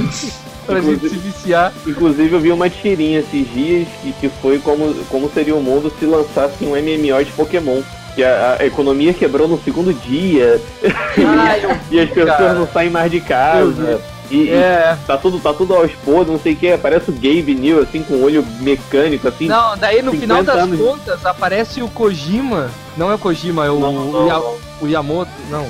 pra 0.66 0.80
gente 0.80 1.08
se 1.08 1.16
viciar. 1.16 1.72
Inclusive 1.86 2.34
eu 2.34 2.40
vi 2.40 2.52
uma 2.52 2.68
tirinha 2.68 3.20
esses 3.20 3.50
dias 3.52 3.88
que, 4.02 4.12
que 4.12 4.28
foi 4.28 4.58
como, 4.58 4.92
como 5.06 5.30
seria 5.30 5.54
o 5.54 5.62
mundo 5.62 5.92
se 5.98 6.04
lançasse 6.04 6.64
um 6.64 6.70
MMO 6.70 7.24
de 7.24 7.32
Pokémon. 7.32 7.80
Que 8.14 8.24
a, 8.24 8.56
a 8.60 8.64
economia 8.66 9.12
quebrou 9.12 9.46
no 9.46 9.62
segundo 9.62 9.92
dia 9.92 10.58
eu 10.82 11.70
e 11.92 12.00
as 12.00 12.08
pessoas 12.08 12.36
cara. 12.36 12.54
não 12.54 12.66
saem 12.66 12.88
mais 12.88 13.10
de 13.10 13.18
Eu 13.18 13.24
casa. 13.24 14.00
E, 14.30 14.36
e 14.44 14.50
É. 14.50 14.96
tá 15.06 15.16
tudo, 15.16 15.38
tá 15.38 15.52
tudo 15.52 15.74
aos 15.74 15.92
podres, 16.04 16.28
não 16.28 16.38
sei 16.40 16.52
o 16.54 16.56
que. 16.56 16.76
Parece 16.78 17.10
o 17.10 17.12
Gabe 17.14 17.54
New, 17.54 17.80
assim, 17.82 18.02
com 18.02 18.22
olho 18.22 18.44
mecânico, 18.60 19.28
assim. 19.28 19.46
Não, 19.46 19.76
daí 19.76 20.02
no 20.02 20.10
50 20.12 20.20
final 20.20 20.42
das 20.44 20.56
anos. 20.64 20.80
contas 20.80 21.24
aparece 21.26 21.82
o 21.82 21.88
Kojima. 21.88 22.70
Não 22.96 23.10
é 23.10 23.14
o 23.14 23.18
Kojima, 23.18 23.64
é 23.66 23.70
o, 23.70 23.78
Não, 23.78 23.92
não, 23.92 24.24
o, 24.24 24.26
Ya- 24.26 24.34
não. 24.34 24.54
o 24.82 24.88
Yamoto. 24.88 25.30
Não. 25.50 25.66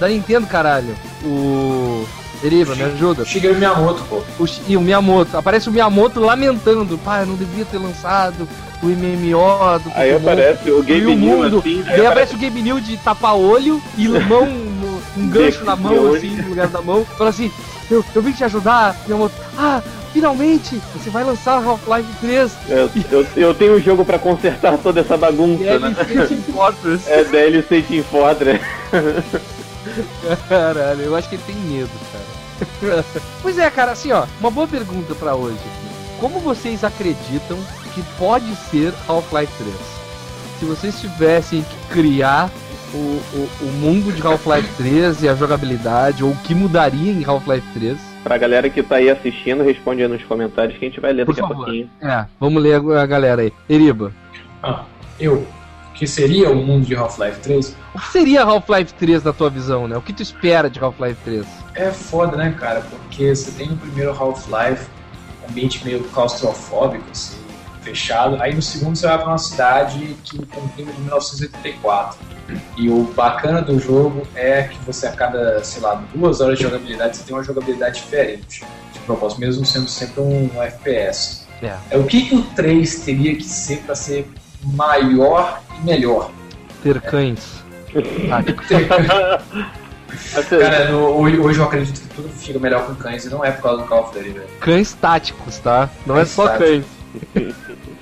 Da 0.00 0.08
Nintendo, 0.08 0.46
caralho. 0.46 0.94
O. 1.24 2.04
Eriba, 2.44 2.74
me 2.74 2.82
ajuda. 2.82 3.24
Shigeru 3.24 3.54
Miyamoto, 3.54 4.02
pô. 4.10 4.16
O, 4.42 4.46
e 4.66 4.76
o 4.76 4.80
Miyamoto. 4.80 5.36
Aparece 5.36 5.68
o 5.68 5.72
Miyamoto 5.72 6.18
lamentando. 6.18 6.98
Pai, 6.98 7.22
eu 7.22 7.26
não 7.26 7.36
devia 7.36 7.64
ter 7.64 7.78
lançado 7.78 8.48
o 8.82 8.86
MMO 8.86 9.78
do 9.78 9.92
Aí 9.94 10.10
Pokémon. 10.12 10.16
aparece 10.18 10.70
o 10.72 10.80
E 10.80 10.82
Gabe 10.82 11.06
o 11.06 11.14
New, 11.16 11.36
mundo. 11.42 11.58
assim. 11.60 11.82
Daí 11.86 12.04
aparece 12.04 12.34
o 12.34 12.38
Game 12.38 12.60
New 12.62 12.80
de 12.80 12.96
tapar 12.96 13.36
olho 13.36 13.80
e 13.96 14.08
mão, 14.08 14.48
um 15.16 15.28
gancho 15.28 15.62
na 15.64 15.76
mão, 15.76 16.14
assim, 16.14 16.30
no 16.30 16.48
lugar 16.48 16.66
da 16.66 16.82
mão. 16.82 17.04
Fala 17.16 17.30
assim, 17.30 17.48
eu, 17.92 18.04
eu 18.14 18.22
vim 18.22 18.32
te 18.32 18.42
ajudar, 18.44 18.96
Miyamoto. 19.06 19.34
Ah, 19.56 19.82
finalmente, 20.12 20.80
você 20.94 21.10
vai 21.10 21.22
lançar 21.24 21.62
Half-Life 21.62 22.08
3. 22.20 22.52
Eu, 22.68 22.90
eu, 23.10 23.26
eu 23.36 23.54
tenho 23.54 23.76
um 23.76 23.80
jogo 23.80 24.04
pra 24.04 24.18
consertar 24.18 24.78
toda 24.78 25.00
essa 25.00 25.16
bagunça, 25.16 25.78
né? 25.78 25.90
DLC 25.90 26.26
Team 26.26 26.42
Fortress. 26.54 27.10
É 27.10 27.24
DLC 27.24 27.82
Team 27.82 28.04
Fortress. 28.04 28.60
Caralho, 30.48 31.02
eu 31.02 31.14
acho 31.16 31.28
que 31.28 31.34
ele 31.34 31.42
tem 31.46 31.56
medo, 31.56 31.90
cara. 32.12 33.04
pois 33.42 33.58
é, 33.58 33.68
cara, 33.70 33.92
assim, 33.92 34.12
ó, 34.12 34.24
uma 34.40 34.50
boa 34.50 34.66
pergunta 34.66 35.14
pra 35.14 35.34
hoje. 35.34 35.58
Como 36.18 36.40
vocês 36.40 36.84
acreditam 36.84 37.58
que 37.94 38.02
pode 38.18 38.54
ser 38.70 38.94
Half-Life 39.06 39.52
3? 39.58 39.74
Se 40.60 40.64
vocês 40.64 41.00
tivessem 41.00 41.62
que 41.62 41.92
criar 41.92 42.48
o, 42.94 42.96
o, 43.34 43.48
o 43.62 43.66
mundo 43.80 44.12
de 44.12 44.20
Half-Life 44.26 44.68
3 44.76 45.22
e 45.22 45.28
a 45.28 45.34
jogabilidade, 45.34 46.22
ou 46.24 46.30
o 46.30 46.36
que 46.38 46.54
mudaria 46.54 47.12
em 47.12 47.24
Half-Life 47.24 47.66
3, 47.74 48.12
Pra 48.22 48.38
galera 48.38 48.70
que 48.70 48.82
tá 48.84 48.96
aí 48.96 49.10
assistindo, 49.10 49.64
responde 49.64 50.00
aí 50.02 50.08
nos 50.08 50.22
comentários 50.22 50.78
que 50.78 50.84
a 50.84 50.88
gente 50.88 51.00
vai 51.00 51.12
ler 51.12 51.26
Por 51.26 51.34
daqui 51.34 51.44
a 51.44 51.48
favor. 51.48 51.64
pouquinho. 51.64 51.90
é, 52.00 52.24
vamos 52.38 52.62
ler 52.62 52.80
a 52.80 53.02
a 53.02 53.06
galera 53.06 53.42
aí. 53.42 53.52
Eriba, 53.68 54.12
Ah, 54.62 54.84
eu. 55.18 55.44
Que 55.94 56.06
seria 56.06 56.50
o 56.50 56.54
mundo 56.56 56.86
de 56.86 56.94
Half-Life 56.94 57.40
3? 57.40 57.76
o 57.94 57.98
que 57.98 58.06
seria 58.12 58.42
Half-Life 58.42 58.94
3 58.94 59.22
na 59.24 59.32
tua 59.32 59.50
visão, 59.50 59.86
né? 59.88 59.96
O 59.96 60.00
que 60.02 60.12
tu 60.12 60.22
espera 60.22 60.70
de 60.70 60.78
Half-Life 60.80 61.18
3? 61.24 61.44
É 61.74 61.90
foda, 61.90 62.36
né, 62.36 62.54
cara? 62.58 62.80
Porque 62.80 63.34
você 63.34 63.50
tem 63.52 63.72
o 63.72 63.76
primeiro 63.76 64.10
Half-Life, 64.12 64.86
um 65.44 65.50
ambiente 65.50 65.84
meio 65.84 66.02
claustrofóbico, 66.04 67.04
assim, 67.10 67.36
fechado. 67.82 68.40
Aí 68.40 68.54
no 68.54 68.62
segundo 68.62 68.96
você 68.96 69.06
vai 69.06 69.18
pra 69.18 69.28
uma 69.28 69.38
cidade 69.38 70.16
que 70.24 70.38
tem 70.44 70.62
um 70.62 70.68
clima 70.68 70.92
de 70.92 71.00
1984. 71.00 72.18
E 72.76 72.88
o 72.90 73.04
bacana 73.14 73.62
do 73.62 73.78
jogo 73.78 74.22
é 74.34 74.62
que 74.64 74.78
você 74.84 75.06
a 75.06 75.12
cada, 75.12 75.62
sei 75.64 75.80
lá, 75.82 76.02
duas 76.14 76.40
horas 76.40 76.58
de 76.58 76.64
jogabilidade 76.64 77.16
você 77.16 77.22
tem 77.24 77.34
uma 77.34 77.42
jogabilidade 77.44 78.00
diferente. 78.00 78.64
De 78.92 78.98
propósito, 79.00 79.40
mesmo 79.40 79.64
sendo 79.64 79.88
sempre 79.88 80.20
um 80.20 80.50
FPS. 80.62 81.42
É. 81.62 81.74
É, 81.90 81.96
o 81.96 82.04
que, 82.04 82.28
que 82.28 82.34
o 82.34 82.42
3 82.42 83.00
teria 83.00 83.36
que 83.36 83.44
ser 83.44 83.78
pra 83.82 83.94
ser 83.94 84.28
maior 84.64 85.60
e 85.80 85.84
melhor? 85.84 86.30
Ter 86.82 87.00
cães. 87.00 87.62
Ah, 88.30 88.42
Assim, 90.36 90.58
Cara, 90.58 90.90
no- 90.90 91.06
hoje, 91.18 91.58
eu 91.58 91.64
acredito 91.64 92.00
que 92.00 92.08
tudo 92.14 92.28
fica 92.30 92.58
melhor 92.58 92.86
com 92.86 92.94
cães 92.94 93.24
e 93.24 93.30
não 93.30 93.42
é 93.44 93.50
por 93.50 93.62
causa 93.62 93.82
do 93.82 93.88
Call 93.88 94.02
of 94.04 94.12
Duty, 94.18 94.30
velho. 94.30 94.48
cães 94.60 94.92
táticos, 94.92 95.58
tá? 95.58 95.88
Não 96.06 96.16
é 96.16 96.18
Cães 96.18 96.30
só 96.30 96.46
táticos. 96.48 96.68
cães. 96.68 96.84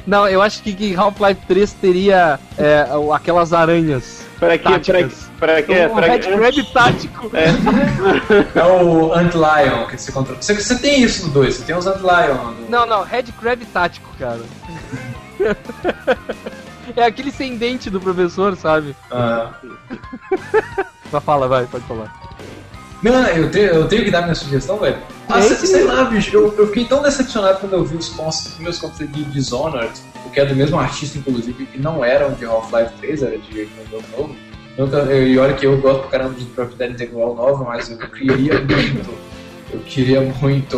Não, 0.07 0.27
eu 0.29 0.40
acho 0.42 0.62
que 0.62 0.73
que 0.73 0.94
Half-Life 0.96 1.42
3 1.46 1.73
teria 1.75 2.38
é, 2.59 2.87
o- 2.96 3.12
aquelas 3.12 3.53
aranhas. 3.53 4.27
pra 4.38 4.57
quê? 4.57 4.62
Pra, 4.64 4.73
táticas. 4.73 5.31
pra 5.38 5.62
quê? 5.62 5.87
um 5.87 5.94
Pra 5.94 6.07
Red? 6.07 6.18
Crab 6.20 6.62
tático. 6.73 7.31
É 8.55 8.62
o 8.64 9.12
Antlion 9.12 9.87
que 9.87 9.96
você 9.99 10.11
controla. 10.12 10.40
Você, 10.40 10.55
você 10.55 10.79
tem 10.79 11.03
isso 11.03 11.27
no 11.27 11.33
2, 11.33 11.55
você 11.57 11.64
tem 11.64 11.77
os 11.77 11.87
Antlion. 11.87 12.35
No... 12.61 12.68
Não, 12.70 12.87
não, 12.87 13.03
Red 13.05 13.25
Crab 13.38 13.64
tático, 13.66 14.09
cara. 14.18 14.40
É 16.96 17.05
aquele 17.05 17.31
sem 17.31 17.57
dente 17.57 17.88
do 17.88 18.01
professor, 18.01 18.57
sabe? 18.57 18.96
Ah. 19.12 19.51
Mas 21.12 21.23
fala, 21.23 21.46
vai, 21.46 21.64
pode 21.66 21.85
falar. 21.85 22.12
Não, 23.02 23.26
eu 23.28 23.50
tenho, 23.50 23.66
eu 23.66 23.88
tenho 23.88 24.04
que 24.04 24.10
dar 24.10 24.22
minha 24.22 24.34
sugestão, 24.34 24.78
velho. 24.78 24.98
Ah, 25.28 25.38
É 25.38 25.42
sei, 25.42 25.56
sei 25.66 25.84
lá, 25.84 26.04
bicho, 26.04 26.34
eu, 26.36 26.54
eu 26.58 26.66
fiquei 26.66 26.84
tão 26.84 27.02
decepcionado 27.02 27.58
quando 27.58 27.72
eu 27.72 27.84
vi 27.84 27.96
os 27.96 28.08
os 28.18 28.48
primeiros 28.48 28.78
contos 28.78 28.98
de 28.98 29.24
Dishonored, 29.24 29.92
porque 30.22 30.40
é 30.40 30.44
do 30.44 30.54
mesmo 30.54 30.78
artista, 30.78 31.16
inclusive, 31.18 31.66
que 31.66 31.78
não 31.80 32.04
eram 32.04 32.32
de 32.34 32.44
Half-Life 32.44 32.92
3, 33.00 33.22
era 33.22 33.38
de 33.38 33.62
um 33.62 33.90
jogo 33.90 34.04
novo. 34.16 34.36
Nunca, 34.76 34.96
eu, 34.98 35.26
e 35.26 35.38
olha 35.38 35.54
que 35.54 35.66
eu 35.66 35.78
gosto 35.80 36.00
pra 36.02 36.18
caramba 36.18 36.34
de 36.34 36.44
propriedade 36.46 36.92
intelectual 36.92 37.34
nova, 37.34 37.64
mas 37.64 37.90
eu 37.90 37.96
queria 37.98 38.60
muito. 38.60 39.30
Eu 39.72 39.80
queria 39.80 40.20
muito 40.20 40.76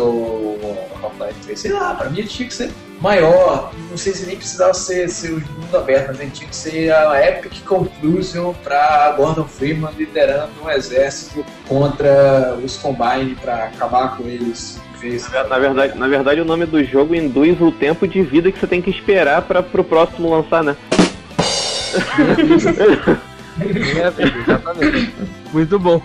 Half-Life 1.01 1.39
3. 1.43 1.59
Sei 1.59 1.71
lá, 1.73 1.95
pra 1.95 2.09
mim 2.09 2.21
tinha 2.23 2.47
que 2.47 2.53
ser 2.53 2.69
maior. 3.03 3.71
Não 3.89 3.97
sei 3.97 4.13
se 4.13 4.25
nem 4.25 4.37
precisava 4.37 4.73
ser, 4.73 5.09
ser 5.09 5.33
o 5.33 5.35
mundo 5.35 5.77
aberto, 5.77 6.07
mas 6.07 6.21
ele 6.21 6.31
tinha 6.31 6.49
que 6.49 6.55
ser 6.55 6.91
a 6.91 7.27
Epic 7.27 7.61
Conclusion 7.65 8.53
para 8.63 9.11
Gordon 9.11 9.43
Freeman 9.43 9.91
liderando 9.97 10.53
um 10.63 10.69
exército 10.69 11.45
contra 11.67 12.57
os 12.63 12.77
Combine 12.77 13.35
para 13.35 13.65
acabar 13.65 14.17
com 14.17 14.23
eles. 14.23 14.81
Na 15.49 15.59
verdade, 15.59 15.99
na 15.99 16.07
verdade, 16.07 16.39
o 16.39 16.45
nome 16.45 16.65
do 16.65 16.81
jogo 16.81 17.13
induz 17.13 17.59
o 17.59 17.73
tempo 17.73 18.07
de 18.07 18.21
vida 18.21 18.49
que 18.49 18.57
você 18.57 18.65
tem 18.65 18.81
que 18.81 18.89
esperar 18.89 19.41
para 19.41 19.61
pro 19.61 19.83
próximo 19.83 20.29
lançar, 20.29 20.63
né? 20.63 20.77
É, 23.59 24.39
exatamente. 24.39 25.13
Muito 25.51 25.77
bom. 25.77 26.01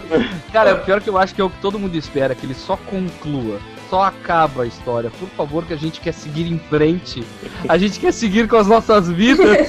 Cara, 0.52 0.74
o 0.74 0.84
pior 0.84 1.00
que 1.00 1.08
eu 1.08 1.16
acho 1.16 1.34
que 1.34 1.40
é 1.40 1.44
o 1.44 1.48
que 1.48 1.60
todo 1.62 1.78
mundo 1.78 1.96
espera, 1.96 2.34
que 2.34 2.44
ele 2.44 2.54
só 2.54 2.76
conclua, 2.76 3.58
só 3.92 4.04
acaba 4.04 4.62
a 4.62 4.66
história. 4.66 5.10
Por 5.10 5.28
favor, 5.28 5.66
que 5.66 5.74
a 5.74 5.76
gente 5.76 6.00
quer 6.00 6.14
seguir 6.14 6.50
em 6.50 6.58
frente. 6.58 7.22
A 7.68 7.76
gente 7.76 8.00
quer 8.00 8.10
seguir 8.10 8.48
com 8.48 8.56
as 8.56 8.66
nossas 8.66 9.06
vidas. 9.10 9.68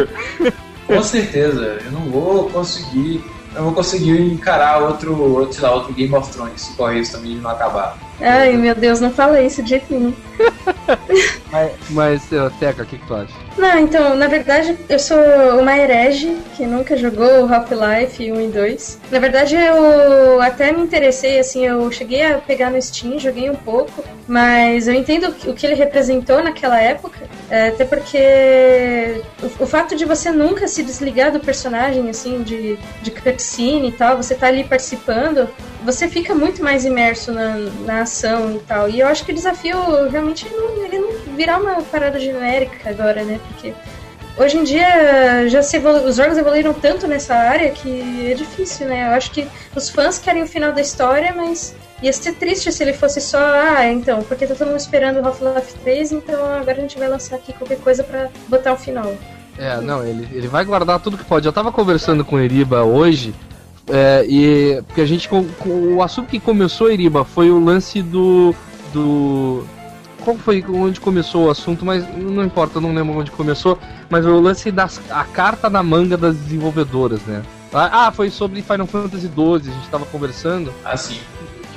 Com 0.86 1.02
certeza, 1.02 1.78
eu 1.84 1.92
não 1.92 2.00
vou 2.10 2.48
conseguir. 2.48 3.22
Eu 3.54 3.64
vou 3.64 3.74
conseguir 3.74 4.22
encarar 4.22 4.82
outro, 4.82 5.20
outro, 5.20 5.52
sei 5.52 5.64
lá, 5.64 5.74
outro 5.74 5.92
Game 5.92 6.14
of 6.14 6.32
Thrones 6.32 6.62
se 6.62 6.72
correr 6.76 7.00
isso 7.00 7.12
também 7.12 7.34
de 7.34 7.42
não 7.42 7.50
acabar. 7.50 7.98
Ai, 8.20 8.56
meu 8.56 8.74
Deus, 8.74 9.00
não 9.00 9.12
fala 9.12 9.40
isso 9.40 9.62
de 9.62 9.70
jeito 9.70 9.86
nenhum. 9.90 10.14
Mas, 11.50 11.72
mas 11.90 12.22
Teca, 12.60 12.82
o 12.82 12.86
que, 12.86 12.98
que 12.98 13.06
tu 13.06 13.14
acha? 13.14 13.32
Não, 13.56 13.78
então, 13.78 14.14
na 14.14 14.26
verdade, 14.26 14.76
eu 14.88 14.98
sou 14.98 15.18
uma 15.58 15.76
herege 15.76 16.36
que 16.56 16.64
nunca 16.66 16.96
jogou 16.96 17.52
Half-Life 17.52 18.30
1 18.30 18.40
e 18.40 18.48
2. 18.48 19.00
Na 19.10 19.18
verdade, 19.18 19.56
eu 19.56 20.40
até 20.40 20.70
me 20.70 20.82
interessei, 20.82 21.40
assim, 21.40 21.66
eu 21.66 21.90
cheguei 21.90 22.22
a 22.22 22.38
pegar 22.38 22.70
no 22.70 22.80
Steam, 22.80 23.18
joguei 23.18 23.50
um 23.50 23.54
pouco, 23.54 24.04
mas 24.28 24.86
eu 24.86 24.94
entendo 24.94 25.34
o 25.46 25.54
que 25.54 25.66
ele 25.66 25.74
representou 25.74 26.42
naquela 26.42 26.78
época, 26.78 27.18
é, 27.50 27.68
até 27.68 27.84
porque 27.84 29.22
o, 29.42 29.64
o 29.64 29.66
fato 29.66 29.96
de 29.96 30.04
você 30.04 30.30
nunca 30.30 30.68
se 30.68 30.82
desligar 30.82 31.32
do 31.32 31.40
personagem, 31.40 32.08
assim, 32.10 32.42
de, 32.42 32.78
de 33.02 33.10
cutscene 33.10 33.88
e 33.88 33.92
tal, 33.92 34.18
você 34.18 34.34
tá 34.34 34.46
ali 34.48 34.64
participando, 34.64 35.48
você 35.84 36.08
fica 36.08 36.34
muito 36.34 36.62
mais 36.62 36.84
imerso 36.84 37.32
na, 37.32 37.56
na 37.84 38.00
ação 38.02 38.56
e 38.56 38.58
tal. 38.60 38.88
E 38.88 39.00
eu 39.00 39.06
acho 39.06 39.24
que 39.24 39.32
o 39.32 39.34
desafio 39.34 39.76
realmente 40.10 40.48
não, 40.50 40.84
ele 40.84 40.98
não 40.98 41.12
virar 41.36 41.58
uma 41.58 41.82
parada 41.82 42.18
genérica 42.18 42.90
agora, 42.90 43.22
né? 43.22 43.40
Porque 43.48 43.74
hoje 44.36 44.56
em 44.56 44.64
dia 44.64 45.48
já 45.48 45.60
os 45.60 46.16
jogos 46.16 46.38
evoluíram 46.38 46.74
tanto 46.74 47.06
nessa 47.06 47.34
área 47.34 47.70
que 47.70 48.30
é 48.30 48.34
difícil, 48.34 48.86
né? 48.86 49.08
Eu 49.08 49.12
acho 49.12 49.30
que 49.30 49.46
os 49.74 49.88
fãs 49.88 50.18
querem 50.18 50.42
o 50.42 50.46
final 50.46 50.72
da 50.72 50.80
história, 50.80 51.32
mas 51.34 51.74
ia 52.02 52.12
ser 52.12 52.34
triste 52.34 52.72
se 52.72 52.82
ele 52.82 52.92
fosse 52.92 53.20
só, 53.20 53.38
ah, 53.38 53.86
então, 53.86 54.22
porque 54.22 54.46
tá 54.46 54.54
todo 54.54 54.68
mundo 54.68 54.78
esperando 54.78 55.20
o 55.20 55.26
Half-Life 55.26 55.74
3, 55.82 56.12
então 56.12 56.44
agora 56.44 56.78
a 56.78 56.80
gente 56.80 56.98
vai 56.98 57.08
lançar 57.08 57.36
aqui 57.36 57.52
qualquer 57.52 57.78
coisa 57.78 58.04
pra 58.04 58.28
botar 58.48 58.72
um 58.72 58.76
final. 58.76 59.16
É, 59.58 59.80
não, 59.80 60.04
ele, 60.06 60.28
ele 60.32 60.46
vai 60.46 60.64
guardar 60.64 61.00
tudo 61.00 61.18
que 61.18 61.24
pode. 61.24 61.44
Eu 61.44 61.52
tava 61.52 61.72
conversando 61.72 62.24
com 62.24 62.36
o 62.36 62.38
Eriba 62.38 62.84
hoje, 62.84 63.34
é, 63.90 64.24
e 64.28 64.82
porque 64.86 65.00
a 65.00 65.06
gente. 65.06 65.28
com- 65.28 65.44
com- 65.58 65.94
o 65.96 66.02
assunto 66.02 66.28
que 66.28 66.38
começou, 66.40 66.90
Eriba, 66.90 67.24
foi 67.24 67.50
o 67.50 67.62
lance 67.62 68.02
do. 68.02 68.54
do. 68.92 69.64
Qual 70.24 70.36
foi 70.36 70.64
onde 70.68 71.00
começou 71.00 71.46
o 71.46 71.50
assunto, 71.50 71.84
mas 71.86 72.04
não 72.16 72.44
importa, 72.44 72.80
não 72.80 72.92
lembro 72.92 73.16
onde 73.18 73.30
começou, 73.30 73.78
mas 74.10 74.26
o 74.26 74.40
lance 74.40 74.70
das 74.70 75.00
a 75.10 75.24
carta 75.24 75.70
na 75.70 75.82
manga 75.82 76.16
das 76.16 76.36
desenvolvedoras, 76.36 77.20
né? 77.22 77.42
Ah, 77.72 78.10
foi 78.10 78.30
sobre 78.30 78.60
Final 78.62 78.86
Fantasy 78.86 79.26
XII, 79.28 79.54
a 79.70 79.74
gente 79.74 79.88
tava 79.90 80.06
conversando 80.06 80.72
Assim, 80.84 81.18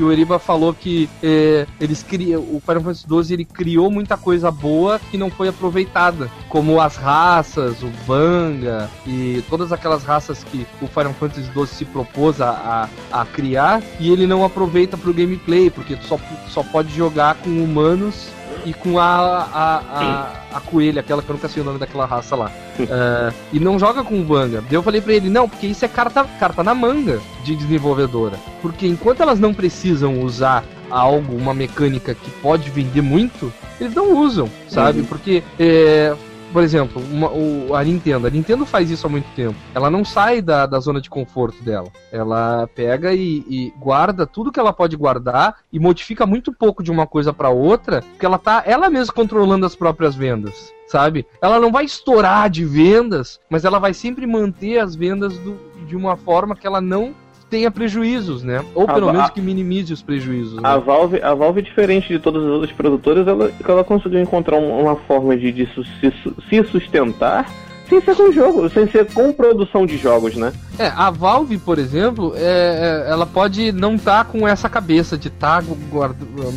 que 0.02 0.06
o 0.06 0.12
Eriba 0.12 0.40
falou 0.40 0.74
que 0.74 1.08
é, 1.22 1.68
eles 1.80 2.02
criam, 2.02 2.42
o 2.42 2.60
Final 2.60 2.82
Fantasy 2.82 3.06
XII 3.08 3.34
ele 3.36 3.46
criou 3.46 3.92
muita 3.92 4.18
coisa 4.18 4.50
boa 4.50 5.00
que 5.12 5.16
não 5.16 5.30
foi 5.30 5.48
aproveitada, 5.48 6.28
como 6.50 6.82
as 6.82 6.96
raças, 6.96 7.84
o 7.84 7.90
Vanga 8.08 8.90
e 9.06 9.44
todas 9.48 9.72
aquelas 9.72 10.04
raças 10.04 10.44
que 10.44 10.66
o 10.82 10.88
Final 10.88 11.14
Fantasy 11.14 11.52
XII 11.54 11.68
se 11.68 11.86
propôs 11.86 12.42
a, 12.42 12.90
a, 13.12 13.22
a 13.22 13.26
criar 13.28 13.84
e 14.00 14.12
ele 14.12 14.26
não 14.26 14.44
aproveita 14.44 14.98
pro 14.98 15.14
gameplay, 15.14 15.70
porque 15.70 15.96
só, 16.02 16.20
só 16.50 16.64
pode 16.64 16.92
jogar 16.96 17.36
com 17.36 17.64
humanos 17.64 18.32
e 18.66 18.74
com 18.74 19.00
a, 19.00 19.06
a, 19.06 19.78
a, 19.78 20.58
a 20.58 20.62
coelha, 20.62 21.02
aquela 21.02 21.22
que 21.22 21.30
eu 21.30 21.36
nunca 21.36 21.48
sei 21.48 21.62
o 21.62 21.66
nome 21.66 21.80
daquela 21.80 22.06
raça 22.06 22.36
lá. 22.36 22.52
É, 22.80 23.34
e 23.54 23.60
não 23.60 23.78
joga 23.78 24.04
com 24.04 24.20
o 24.20 24.26
Vanga. 24.26 24.62
Daí 24.62 24.74
eu 24.74 24.84
falei 24.84 25.02
pra 25.02 25.14
ele, 25.14 25.30
não, 25.30 25.48
porque 25.48 25.68
isso 25.68 25.84
é 25.86 25.88
carta, 25.88 26.24
carta 26.40 26.64
na 26.64 26.74
manga 26.74 27.20
de 27.44 27.56
desenvolvedora. 27.56 28.38
Porque 28.62 28.88
enquanto 28.88 29.22
elas 29.22 29.40
não 29.40 29.54
precisam 29.54 30.22
usar 30.22 30.64
algo, 30.90 31.36
uma 31.36 31.54
mecânica 31.54 32.14
que 32.14 32.30
pode 32.42 32.70
vender 32.70 33.02
muito, 33.02 33.52
eles 33.80 33.94
não 33.94 34.18
usam, 34.18 34.50
sabe? 34.68 35.04
Porque, 35.04 35.44
é, 35.60 36.14
por 36.52 36.64
exemplo, 36.64 37.02
uma- 37.12 37.30
o- 37.32 37.76
a 37.76 37.84
Nintendo, 37.84 38.28
a 38.28 38.30
Nintendo 38.30 38.66
faz 38.66 38.90
isso 38.90 39.08
há 39.08 39.10
muito 39.10 39.28
tempo. 39.36 39.56
Ela 39.74 39.90
não 39.90 40.04
sai 40.04 40.42
da, 40.42 40.66
da 40.66 40.80
zona 40.80 41.00
de 41.02 41.10
conforto 41.10 41.62
dela. 41.64 41.88
Ela 42.12 42.68
pega 42.76 43.14
e, 43.14 43.44
e 43.50 43.74
guarda 43.80 44.26
tudo 44.28 44.52
que 44.52 44.60
ela 44.60 44.74
pode 44.74 44.96
guardar 44.96 45.56
e 45.72 45.80
modifica 45.80 46.26
muito 46.26 46.52
pouco 46.54 46.84
de 46.84 46.92
uma 46.92 47.08
coisa 47.08 47.32
pra 47.34 47.50
outra, 47.50 48.02
porque 48.02 48.26
ela 48.26 48.38
tá 48.38 48.64
ela 48.66 48.90
mesma 48.90 49.14
controlando 49.14 49.66
as 49.66 49.76
próprias 49.76 50.16
vendas. 50.16 50.74
Sabe? 50.88 51.26
Ela 51.42 51.58
não 51.58 51.72
vai 51.72 51.86
estourar 51.86 52.50
de 52.50 52.66
vendas, 52.66 53.40
mas 53.50 53.64
ela 53.64 53.80
vai 53.80 53.94
sempre 53.94 54.28
manter 54.28 54.78
as 54.78 54.94
vendas 54.94 55.38
do- 55.38 55.58
de 55.88 55.96
uma 55.96 56.18
forma 56.18 56.54
que 56.56 56.68
ela 56.68 56.82
não 56.82 57.14
tenha 57.52 57.70
prejuízos, 57.70 58.42
né? 58.44 58.64
Ou 58.74 58.86
A 58.90 58.94
pelo 58.94 59.08
va- 59.08 59.14
menos 59.14 59.30
que 59.30 59.42
minimize 59.42 59.92
os 59.94 60.02
prejuízos. 60.02 60.58
A 60.64 60.78
Né? 60.78 60.84
Valve, 60.84 61.22
a 61.22 61.36
Valve, 61.36 61.62
diferente 61.62 62.08
de 62.08 62.18
todas 62.18 62.42
as 62.42 62.50
outras 62.50 62.72
produtoras, 62.72 63.28
ela, 63.28 63.52
ela 63.68 63.84
conseguiu 63.84 64.22
encontrar 64.22 64.56
um- 64.56 64.82
uma 64.82 64.96
forma 64.96 65.36
de, 65.38 65.52
de 65.52 65.66
se, 65.68 66.14
se 66.50 66.64
sustentar 66.72 67.46
sem 67.90 68.00
ser 68.02 68.16
com 68.16 68.32
jogo, 68.32 68.70
sem 68.70 68.88
ser 68.90 69.12
com 69.14 69.34
produção 69.34 69.86
de 69.86 69.98
jogos, 69.98 70.34
né? 70.38 70.54
É, 70.80 70.88
a 70.96 71.12
Valve, 71.12 71.58
por 71.58 71.78
exemplo, 71.78 72.34
é, 72.38 73.04
é, 73.06 73.12
ela 73.12 73.26
pode 73.26 73.74
não 73.74 73.96
estar 73.96 74.24
com 74.24 74.48
essa 74.48 74.70
cabeça 74.70 75.18
de 75.18 75.28
estar 75.28 75.62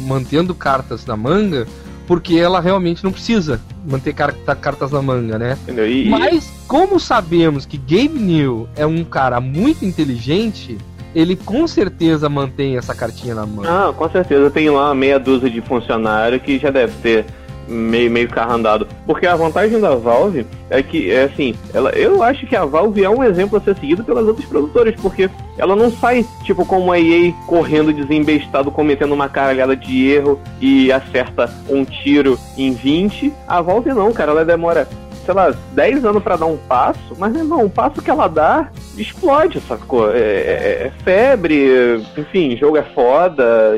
mantendo 0.06 0.54
cartas 0.54 1.04
na 1.06 1.16
manga, 1.16 1.66
porque 2.06 2.36
ela 2.36 2.60
realmente 2.60 3.02
não 3.02 3.10
precisa 3.12 3.60
manter 3.86 4.12
car- 4.12 4.34
cartas 4.60 4.90
na 4.92 5.00
manga, 5.02 5.38
né? 5.38 5.58
E, 5.68 6.08
Mas, 6.08 6.50
como 6.66 6.98
sabemos 7.00 7.64
que 7.66 7.76
Gabe 7.78 8.18
New 8.18 8.68
é 8.76 8.84
um 8.86 9.04
cara 9.04 9.40
muito 9.40 9.84
inteligente, 9.84 10.76
ele 11.14 11.36
com 11.36 11.66
certeza 11.66 12.28
mantém 12.28 12.76
essa 12.76 12.94
cartinha 12.94 13.34
na 13.34 13.46
manga. 13.46 13.68
Ah, 13.88 13.92
com 13.92 14.08
certeza 14.10 14.50
tem 14.50 14.68
lá 14.70 14.94
meia 14.94 15.18
dúzia 15.18 15.48
de 15.48 15.60
funcionário 15.60 16.40
que 16.40 16.58
já 16.58 16.70
deve 16.70 16.92
ter 17.02 17.24
meio, 17.68 18.10
meio 18.10 18.28
carro 18.28 18.52
andado. 18.52 18.86
Porque 19.06 19.26
a 19.26 19.36
vantagem 19.36 19.80
da 19.80 19.94
Valve 19.94 20.46
é 20.70 20.82
que, 20.82 21.10
é 21.10 21.24
assim, 21.24 21.54
ela, 21.72 21.90
eu 21.90 22.22
acho 22.22 22.46
que 22.46 22.56
a 22.56 22.64
Valve 22.64 23.04
é 23.04 23.10
um 23.10 23.22
exemplo 23.22 23.58
a 23.58 23.60
ser 23.60 23.76
seguido 23.76 24.04
pelas 24.04 24.26
outras 24.26 24.46
produtoras, 24.46 24.94
porque 25.00 25.28
ela 25.58 25.76
não 25.76 25.90
sai, 25.90 26.24
tipo, 26.42 26.64
como 26.66 26.92
a 26.92 26.98
EA 26.98 27.32
correndo 27.46 27.92
desembestado, 27.92 28.70
cometendo 28.70 29.12
uma 29.12 29.28
caralhada 29.28 29.76
de 29.76 30.08
erro 30.08 30.40
e 30.60 30.90
acerta 30.92 31.50
um 31.68 31.84
tiro 31.84 32.38
em 32.56 32.72
20. 32.72 33.32
A 33.46 33.60
Valve 33.60 33.90
não, 33.90 34.12
cara, 34.12 34.32
ela 34.32 34.44
demora 34.44 34.86
sei 35.24 35.32
lá, 35.32 35.54
10 35.72 36.04
anos 36.04 36.22
pra 36.22 36.36
dar 36.36 36.46
um 36.46 36.56
passo, 36.56 37.16
mas, 37.18 37.32
meu 37.32 37.42
irmão, 37.42 37.64
o 37.64 37.70
passo 37.70 38.02
que 38.02 38.10
ela 38.10 38.28
dá 38.28 38.68
explode, 38.96 39.58
sacou? 39.62 40.12
É, 40.14 40.18
é- 40.18 40.82
é 40.86 40.92
febre, 41.02 42.04
enfim, 42.16 42.56
jogo 42.56 42.76
é 42.76 42.82
foda. 42.82 43.72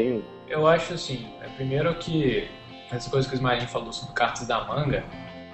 Eu 0.49 0.67
acho 0.67 0.95
assim, 0.95 1.27
é, 1.41 1.47
primeiro 1.57 1.95
que 1.95 2.49
essa 2.91 3.11
coisa 3.11 3.27
que 3.29 3.35
o 3.35 3.37
Ismael 3.37 3.61
falou 3.69 3.93
sobre 3.93 4.15
cartas 4.15 4.47
da 4.47 4.65
manga, 4.65 5.05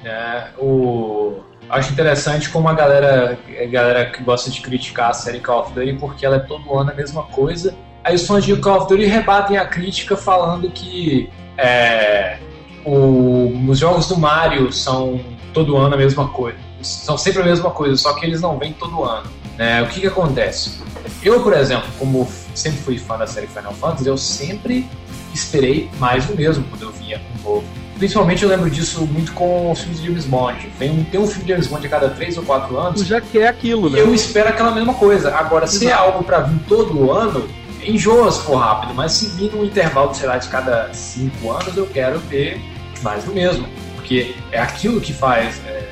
né, 0.03 0.49
o... 0.59 1.41
acho 1.71 1.93
interessante 1.93 2.49
como 2.51 2.69
a 2.69 2.75
galera, 2.75 3.39
a 3.63 3.67
galera 3.67 4.07
que 4.11 4.23
gosta 4.23 4.51
de 4.51 4.61
criticar 4.61 5.11
a 5.11 5.13
série 5.13 5.41
Call 5.41 5.61
of 5.63 5.73
Duty 5.73 5.95
porque 5.95 6.27
ela 6.27 6.37
é 6.37 6.41
todo 6.41 6.77
ano 6.79 6.91
a 6.91 6.95
mesma 6.95 7.23
coisa. 7.25 7.75
Aí 8.05 8.15
os 8.17 8.27
fãs 8.27 8.45
de 8.45 8.57
Call 8.57 8.79
of 8.79 8.89
Duty 8.89 9.05
rebatem 9.07 9.57
a 9.57 9.65
crítica 9.65 10.17
falando 10.17 10.69
que 10.71 11.31
é, 11.57 12.39
o- 12.85 13.53
os 13.69 13.79
jogos 13.79 14.09
do 14.09 14.17
Mario 14.19 14.73
são 14.73 15.21
todo 15.55 15.77
ano 15.77 15.95
a 15.95 15.99
mesma 15.99 16.29
coisa. 16.29 16.59
São 16.83 17.17
sempre 17.17 17.43
a 17.43 17.45
mesma 17.45 17.71
coisa, 17.71 17.97
só 17.97 18.13
que 18.15 18.27
eles 18.27 18.41
não 18.41 18.59
vêm 18.59 18.73
todo 18.73 19.05
ano. 19.05 19.31
né? 19.57 19.83
O 19.83 19.87
que, 19.87 20.01
que 20.01 20.07
acontece? 20.09 20.81
Eu, 21.23 21.41
por 21.43 21.53
exemplo, 21.53 21.87
como 21.99 22.29
sempre 22.55 22.81
fui 22.81 22.99
fã 22.99 23.17
da 23.19 23.27
série 23.27 23.47
Final 23.47 23.73
Fantasy, 23.75 24.09
eu 24.09 24.17
sempre 24.17 24.89
esperei 25.35 25.91
mais 25.99 26.27
do 26.27 26.37
mesmo 26.37 26.65
quando 26.71 26.83
eu 26.83 26.93
via 26.93 27.21
um 27.39 27.43
novo. 27.43 27.65
Principalmente 27.99 28.43
eu 28.43 28.49
lembro 28.49 28.69
disso 28.69 29.07
muito 29.07 29.33
com 29.33 29.71
os 29.71 29.81
filmes 29.81 30.01
de 30.01 30.07
James 30.07 30.25
Bond. 30.25 30.69
Tem 30.79 30.91
um, 30.91 31.05
tem 31.05 31.21
um 31.21 31.27
filme 31.27 31.45
de 31.45 31.53
James 31.53 31.67
Bond 31.67 31.87
a 31.87 31.91
cada 31.91 32.09
3 32.11 32.39
ou 32.39 32.45
4 32.45 32.69
Tu 32.69 32.81
anos 32.81 33.07
já 33.07 33.21
quer 33.21 33.49
aquilo, 33.49 33.89
e 33.89 33.93
né? 33.93 34.01
eu 34.01 34.15
espero 34.15 34.49
aquela 34.49 34.73
mesma 34.73 34.95
coisa. 34.95 35.35
Agora, 35.35 35.67
se 35.67 35.87
é 35.87 35.93
algo 35.93 36.25
pra 36.25 36.41
vir 36.41 36.59
todo 36.69 37.13
ano, 37.13 37.49
enjoa 37.85 38.31
se 38.33 38.43
for 38.43 38.57
rápido, 38.57 38.95
mas 38.95 39.13
se 39.13 39.27
vir 39.29 39.53
num 39.53 39.65
intervalo, 39.65 40.15
sei 40.15 40.27
lá, 40.27 40.39
de 40.39 40.49
cada 40.49 40.93
5 40.93 41.51
anos, 41.51 41.77
eu 41.77 41.87
quero 41.87 42.19
ver 42.19 42.61
mais 43.03 43.25
do 43.25 43.33
mesmo. 43.33 43.67
Porque 43.95 44.35
é 44.51 44.61
aquilo 44.61 45.01
que 45.01 45.13
faz 45.13 45.61
é, 45.67 45.83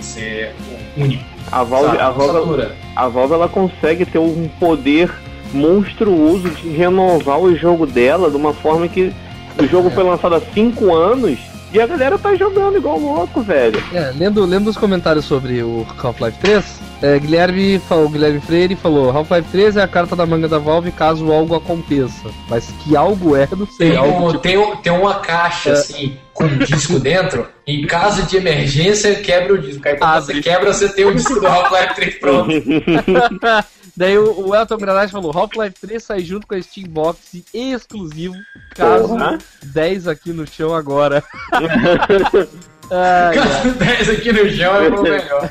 ser 0.00 0.54
único. 0.96 1.24
A 1.50 1.62
Valve, 1.62 1.86
sabe? 1.88 2.00
a 2.00 2.10
Valve, 2.10 2.72
a 2.96 3.08
Valve 3.08 3.34
ela 3.34 3.48
consegue 3.48 4.06
ter 4.06 4.18
um 4.18 4.48
poder 4.58 5.12
monstruoso 5.52 6.48
de 6.50 6.68
renovar 6.68 7.38
o 7.40 7.54
jogo 7.56 7.86
dela 7.86 8.30
de 8.30 8.36
uma 8.36 8.52
forma 8.52 8.88
que 8.88 9.12
o 9.58 9.66
jogo 9.66 9.88
É. 9.88 9.90
foi 9.90 10.04
lançado 10.04 10.34
há 10.34 10.40
5 10.40 10.94
anos 10.94 11.38
E 11.72 11.80
a 11.80 11.86
galera 11.86 12.18
tá 12.18 12.34
jogando 12.34 12.78
igual 12.78 12.98
louco, 12.98 13.42
velho. 13.42 13.80
É, 13.94 14.12
lendo, 14.18 14.44
lendo 14.44 14.68
os 14.68 14.76
comentários 14.76 15.24
sobre 15.24 15.62
o 15.62 15.86
Half-Life 16.02 16.36
3, 16.40 16.64
é, 17.00 17.16
Guilherme 17.16 17.78
falou, 17.88 18.08
Guilherme 18.08 18.40
Freire 18.40 18.74
falou, 18.74 19.08
Half-Life 19.16 19.48
3 19.52 19.76
é 19.76 19.82
a 19.84 19.86
carta 19.86 20.16
da 20.16 20.26
manga 20.26 20.48
da 20.48 20.58
Valve 20.58 20.90
caso 20.90 21.30
algo 21.30 21.54
aconteça. 21.54 22.28
Mas 22.48 22.68
que 22.82 22.96
algo 22.96 23.36
é, 23.36 23.46
não 23.56 23.68
sei. 23.68 23.90
Tem, 23.90 23.96
algo 23.98 24.18
um- 24.24 24.32
tipo- 24.32 24.38
tem, 24.40 24.76
tem 24.82 24.92
uma 24.92 25.14
caixa 25.20 25.70
É. 25.70 25.72
assim, 25.74 26.16
com 26.34 26.42
um 26.42 26.58
disco 26.58 26.98
dentro. 26.98 27.46
Em 27.64 27.86
caso 27.86 28.24
de 28.24 28.36
emergência, 28.36 29.14
quebra 29.14 29.54
o 29.54 29.58
disco. 29.58 29.86
Aí 29.86 29.94
quando 29.96 30.10
Abre. 30.10 30.34
você 30.34 30.40
quebra, 30.40 30.72
você 30.72 30.88
tem 30.88 31.04
o 31.04 31.14
disco 31.14 31.38
do 31.38 31.46
Half-Life 31.46 31.94
3 31.94 32.14
pronto. 32.18 32.50
Daí 34.00 34.16
o, 34.16 34.48
o 34.48 34.54
Elton 34.54 34.78
Granade 34.78 35.12
falou, 35.12 35.30
Half-Life 35.30 35.78
3 35.78 36.02
sai 36.02 36.20
junto 36.20 36.46
com 36.46 36.54
a 36.54 36.62
Steam 36.62 36.88
Box 36.88 37.44
exclusivo, 37.52 38.34
caso 38.74 39.08
Porra. 39.08 39.36
10 39.62 40.08
aqui 40.08 40.32
no 40.32 40.46
chão 40.46 40.74
agora. 40.74 41.22
Ai. 42.90 43.34
Caso 43.34 43.74
10 43.74 44.08
aqui 44.08 44.32
no 44.32 44.50
chão 44.50 44.74
é 44.74 44.88
o 44.88 45.02
melhor. 45.02 45.50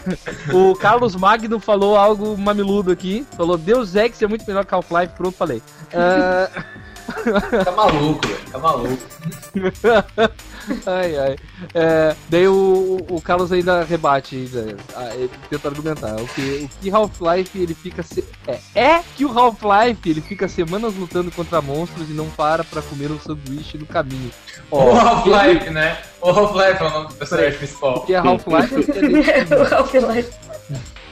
O 0.51 0.73
Carlos 0.73 1.15
Magno 1.15 1.59
falou 1.59 1.95
algo 1.95 2.35
mamiludo 2.35 2.91
aqui. 2.91 3.23
Falou, 3.37 3.55
Deus 3.55 3.93
Ex 3.93 4.19
é 4.19 4.25
muito 4.25 4.47
melhor 4.47 4.65
que 4.65 4.73
Half-Life. 4.73 5.13
Pronto, 5.13 5.37
falei. 5.37 5.61
Ah, 5.93 6.49
Tá 7.63 7.71
maluco, 7.71 8.27
velho. 8.27 8.39
Tá 8.51 8.59
maluco. 8.59 8.97
ai, 10.85 11.17
ai. 11.17 11.35
É, 11.73 12.15
daí 12.29 12.47
o, 12.47 12.97
o 13.09 13.21
Carlos 13.21 13.51
ainda 13.51 13.83
rebate, 13.83 14.35
ainda, 14.35 14.77
ah, 14.95 15.15
ele 15.15 15.29
tenta 15.49 15.67
argumentar. 15.67 16.15
O 16.15 16.27
que, 16.27 16.41
o 16.65 16.81
que 16.81 16.91
Half-Life 16.91 17.57
ele 17.57 17.73
fica. 17.73 18.03
Se, 18.03 18.23
é, 18.47 18.59
é 18.75 19.03
que 19.15 19.25
o 19.25 19.37
Half-Life 19.37 20.09
ele 20.09 20.21
fica 20.21 20.47
semanas 20.47 20.95
lutando 20.95 21.31
contra 21.31 21.61
monstros 21.61 22.09
e 22.09 22.13
não 22.13 22.29
para 22.29 22.63
pra 22.63 22.81
comer 22.81 23.11
um 23.11 23.19
sanduíche 23.19 23.77
no 23.77 23.85
caminho. 23.85 24.31
O 24.71 24.91
Half-Life, 24.91 25.69
né? 25.69 25.97
O 26.21 26.29
Half-Life 26.29 26.83
é 26.83 26.87
o 26.87 26.89
nome 26.89 27.07
do 27.07 27.15
personagem 27.15 27.57
principal. 27.57 27.93
Porque 27.95 28.13
é 28.13 28.17
Half-Life. 28.17 28.75
o 29.55 29.75
Half-Life. 29.75 30.29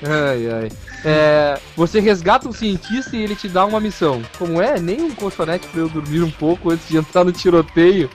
Ai, 0.04 0.50
ai. 0.52 0.72
É, 1.04 1.60
você 1.76 2.00
resgata 2.00 2.48
um 2.48 2.52
cientista 2.52 3.16
e 3.16 3.24
ele 3.24 3.36
te 3.36 3.48
dá 3.48 3.66
uma 3.66 3.80
missão. 3.80 4.22
Como 4.38 4.62
é? 4.62 4.80
Nem 4.80 5.02
um 5.02 5.16
colchonete 5.16 5.68
pra 5.68 5.82
eu 5.82 5.90
dormir 5.90 6.22
um 6.22 6.32
pouco 6.32 6.72
antes 6.72 6.88
de 6.88 6.98
entrar 6.98 7.24
no 7.24 7.32
tiroteio. 7.32 8.10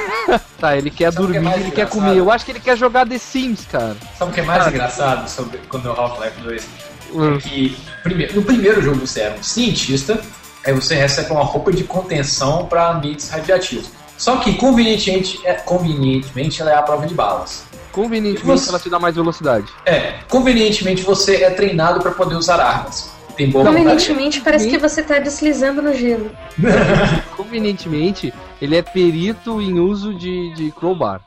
tá, 0.58 0.76
ele 0.76 0.90
quer 0.90 1.12
Sabe 1.12 1.26
o 1.26 1.30
que 1.30 1.36
é 1.36 1.40
dormir, 1.40 1.54
ele 1.54 1.70
quer 1.70 1.82
engraçado? 1.82 1.90
comer. 1.90 2.16
Eu 2.16 2.30
acho 2.30 2.44
que 2.44 2.52
ele 2.52 2.60
quer 2.60 2.76
jogar 2.76 3.06
The 3.06 3.18
Sims, 3.18 3.66
cara. 3.70 3.96
Sabe 4.18 4.30
o 4.30 4.34
que 4.34 4.40
é 4.40 4.44
mais 4.44 4.66
engraçado 4.66 5.28
sobre 5.28 5.58
quando 5.68 5.88
é 5.88 5.92
o 5.92 5.94
Half-Life 5.94 6.40
2? 6.40 6.68
Hum. 7.14 7.36
É 7.36 7.38
que 7.38 7.76
primeiro, 8.02 8.36
no 8.36 8.42
primeiro 8.42 8.82
jogo 8.82 9.06
você 9.06 9.20
era 9.20 9.34
um 9.38 9.42
cientista, 9.42 10.20
aí 10.64 10.72
você 10.72 10.94
recebe 10.94 11.32
uma 11.32 11.44
roupa 11.44 11.72
de 11.72 11.84
contenção 11.84 12.66
para 12.66 12.92
ambientes 12.92 13.28
radioativos. 13.30 13.90
Só 14.16 14.38
que 14.38 14.54
convenientemente, 14.54 15.40
é, 15.44 15.54
convenientemente 15.54 16.60
ela 16.60 16.72
é 16.72 16.74
a 16.74 16.82
prova 16.82 17.06
de 17.06 17.14
balas. 17.14 17.64
Convenientemente 17.92 18.60
Você- 18.60 18.68
ela 18.68 18.78
te 18.78 18.90
dá 18.90 18.98
mais 18.98 19.14
velocidade. 19.14 19.66
É, 19.84 20.14
convenientemente 20.28 21.02
você 21.02 21.36
é 21.42 21.50
treinado 21.50 22.00
para 22.00 22.12
poder 22.12 22.34
usar 22.36 22.60
armas. 22.60 23.10
Tem 23.36 23.50
boa 23.50 23.64
vontade. 23.64 23.84
Convenientemente, 23.84 24.40
parece 24.40 24.68
que 24.68 24.78
você 24.78 25.00
tá 25.02 25.18
deslizando 25.18 25.80
no 25.80 25.94
gelo. 25.94 26.30
Convenientemente, 27.36 28.34
ele 28.60 28.76
é 28.76 28.82
perito 28.82 29.62
em 29.62 29.78
uso 29.78 30.12
de, 30.12 30.52
de 30.54 30.72
crowbar. 30.72 31.20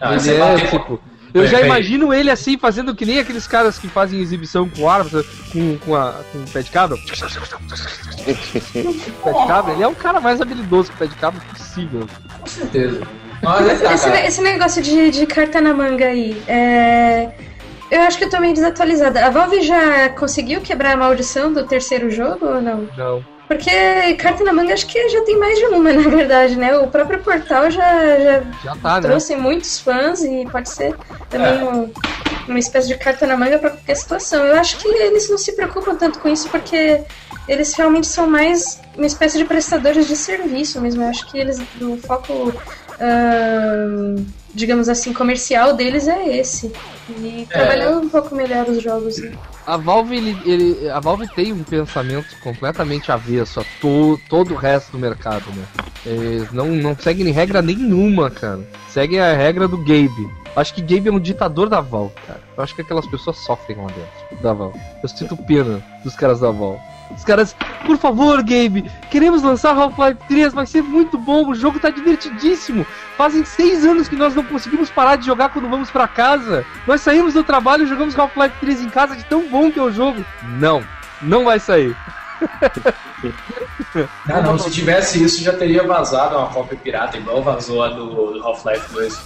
Ah, 0.00 0.16
ele 0.16 0.30
é, 0.30 0.66
tipo. 0.66 1.00
Eu 1.32 1.46
já 1.48 1.60
imagino 1.60 2.14
ele 2.14 2.30
assim, 2.30 2.56
fazendo 2.56 2.94
que 2.94 3.04
nem 3.04 3.18
aqueles 3.18 3.46
caras 3.46 3.76
que 3.76 3.88
fazem 3.88 4.20
exibição 4.20 4.68
com 4.68 4.88
armas, 4.88 5.26
com, 5.52 5.76
com, 5.78 5.96
a, 5.96 6.12
com 6.32 6.38
o 6.38 6.48
pé 6.48 6.62
de 6.62 6.70
cabra. 6.70 6.96
pé 8.24 8.32
de 9.32 9.46
cabra, 9.46 9.72
ele 9.72 9.82
é 9.82 9.88
o 9.88 9.94
cara 9.96 10.20
mais 10.20 10.40
habilidoso 10.40 10.90
que 10.90 10.96
o 10.96 10.98
pé 10.98 11.06
de 11.06 11.16
cabra 11.16 11.40
possível. 11.52 12.08
Com 12.40 12.46
certeza. 12.46 13.02
Olha, 13.46 13.72
Esse, 13.94 14.08
esse 14.26 14.40
negócio 14.42 14.82
de, 14.82 15.10
de 15.10 15.26
carta 15.26 15.60
na 15.60 15.72
manga 15.74 16.06
aí, 16.06 16.40
é... 16.48 17.28
eu 17.90 18.00
acho 18.02 18.18
que 18.18 18.24
eu 18.24 18.30
tô 18.30 18.40
meio 18.40 18.54
desatualizada. 18.54 19.24
A 19.26 19.30
Valve 19.30 19.62
já 19.62 20.08
conseguiu 20.10 20.60
quebrar 20.60 20.92
a 20.92 20.96
maldição 20.96 21.52
do 21.52 21.64
terceiro 21.66 22.10
jogo 22.10 22.46
ou 22.46 22.60
não? 22.60 22.88
Não. 22.96 23.24
Porque 23.46 24.14
carta 24.14 24.42
na 24.42 24.52
manga 24.54 24.72
acho 24.72 24.86
que 24.86 25.08
já 25.10 25.20
tem 25.22 25.38
mais 25.38 25.58
de 25.58 25.66
uma, 25.66 25.92
na 25.92 26.08
verdade, 26.08 26.56
né? 26.56 26.76
O 26.78 26.86
próprio 26.88 27.18
portal 27.20 27.70
já, 27.70 27.82
já 28.18 28.42
Já 28.64 28.76
tá, 28.82 28.94
né? 28.94 29.00
trouxe 29.08 29.36
muitos 29.36 29.78
fãs 29.78 30.22
e 30.24 30.46
pode 30.50 30.70
ser 30.70 30.94
também 31.28 31.60
É. 31.60 31.64
um- 31.64 31.92
uma 32.48 32.58
espécie 32.58 32.88
de 32.88 32.96
carta 32.98 33.26
na 33.26 33.36
manga 33.38 33.58
pra 33.58 33.70
qualquer 33.70 33.94
situação. 33.96 34.44
Eu 34.44 34.56
acho 34.56 34.76
que 34.76 34.86
eles 34.88 35.30
não 35.30 35.38
se 35.38 35.52
preocupam 35.52 35.94
tanto 35.96 36.18
com 36.18 36.28
isso 36.28 36.46
porque 36.50 37.00
eles 37.48 37.72
realmente 37.74 38.06
são 38.06 38.26
mais 38.26 38.80
uma 38.96 39.06
espécie 39.06 39.38
de 39.38 39.44
prestadores 39.46 40.06
de 40.06 40.14
serviço 40.14 40.78
mesmo. 40.80 41.02
Eu 41.04 41.08
acho 41.08 41.26
que 41.30 41.38
eles, 41.38 41.58
o 41.80 41.96
foco, 42.06 42.52
digamos 44.54 44.88
assim, 44.88 45.12
comercial 45.12 45.74
deles 45.74 46.06
é 46.08 46.36
esse. 46.38 46.72
E 47.18 47.46
É. 47.50 47.52
trabalhar 47.54 47.90
um 47.98 48.08
pouco 48.08 48.34
melhor 48.34 48.66
os 48.68 48.82
jogos. 48.82 49.18
Né? 49.18 49.32
A 49.66 49.76
Valve, 49.76 50.16
ele, 50.16 50.38
ele- 50.44 50.88
a 50.90 51.00
Valve 51.00 51.26
tem 51.34 51.52
um 51.52 51.62
pensamento 51.62 52.26
completamente 52.42 53.10
avesso 53.10 53.60
a 53.60 53.64
to, 53.80 54.18
todo 54.28 54.54
o 54.54 54.56
resto 54.56 54.92
do 54.92 54.98
mercado, 54.98 55.44
né? 55.54 55.64
Eles 56.06 56.52
não, 56.52 56.68
não 56.68 56.96
seguem 56.96 57.30
regra 57.32 57.60
nenhuma, 57.60 58.30
cara. 58.30 58.60
Seguem 58.88 59.20
a 59.20 59.32
regra 59.34 59.66
do 59.66 59.78
Gabe. 59.78 60.30
Acho 60.56 60.72
que 60.74 60.80
Gabe 60.80 61.08
é 61.08 61.12
um 61.12 61.18
ditador 61.18 61.68
da 61.68 61.80
Valve, 61.80 62.14
cara. 62.26 62.40
Eu 62.56 62.62
acho 62.62 62.74
que 62.74 62.82
aquelas 62.82 63.06
pessoas 63.06 63.36
sofrem 63.38 63.76
lá 63.76 63.86
dentro 63.88 64.42
da 64.42 64.52
Valve. 64.52 64.78
Eu 65.02 65.08
sinto 65.08 65.36
pena 65.36 65.82
dos 66.04 66.14
caras 66.14 66.40
da 66.40 66.50
Valve. 66.50 66.80
Os 67.16 67.22
caras, 67.22 67.54
por 67.86 67.96
favor, 67.96 68.38
Gabe, 68.38 68.90
queremos 69.10 69.42
lançar 69.42 69.76
Half-Life 69.76 70.20
3, 70.28 70.52
vai 70.52 70.66
ser 70.66 70.82
muito 70.82 71.16
bom, 71.18 71.48
o 71.48 71.54
jogo 71.54 71.78
tá 71.78 71.90
divertidíssimo. 71.90 72.86
Fazem 73.16 73.44
seis 73.44 73.84
anos 73.84 74.08
que 74.08 74.16
nós 74.16 74.34
não 74.34 74.44
conseguimos 74.44 74.90
parar 74.90 75.16
de 75.16 75.26
jogar 75.26 75.50
quando 75.50 75.68
vamos 75.68 75.90
pra 75.90 76.08
casa. 76.08 76.64
Nós 76.86 77.00
saímos 77.00 77.34
do 77.34 77.44
trabalho 77.44 77.84
e 77.84 77.88
jogamos 77.88 78.18
Half-Life 78.18 78.56
3 78.60 78.80
em 78.82 78.90
casa 78.90 79.16
de 79.16 79.24
tão 79.24 79.48
bom 79.48 79.70
que 79.70 79.78
é 79.78 79.82
o 79.82 79.92
jogo. 79.92 80.24
Não, 80.58 80.82
não 81.22 81.44
vai 81.44 81.58
sair. 81.58 81.96
Ah, 84.28 84.42
não, 84.42 84.58
se 84.58 84.70
tivesse 84.70 85.22
isso 85.22 85.42
já 85.42 85.52
teria 85.54 85.86
vazado 85.86 86.36
uma 86.36 86.48
cópia 86.48 86.76
pirata, 86.76 87.16
igual 87.16 87.42
vazou 87.42 87.82
a 87.82 87.88
do, 87.88 88.42
Half-Life 88.42 88.92
2, 88.92 89.20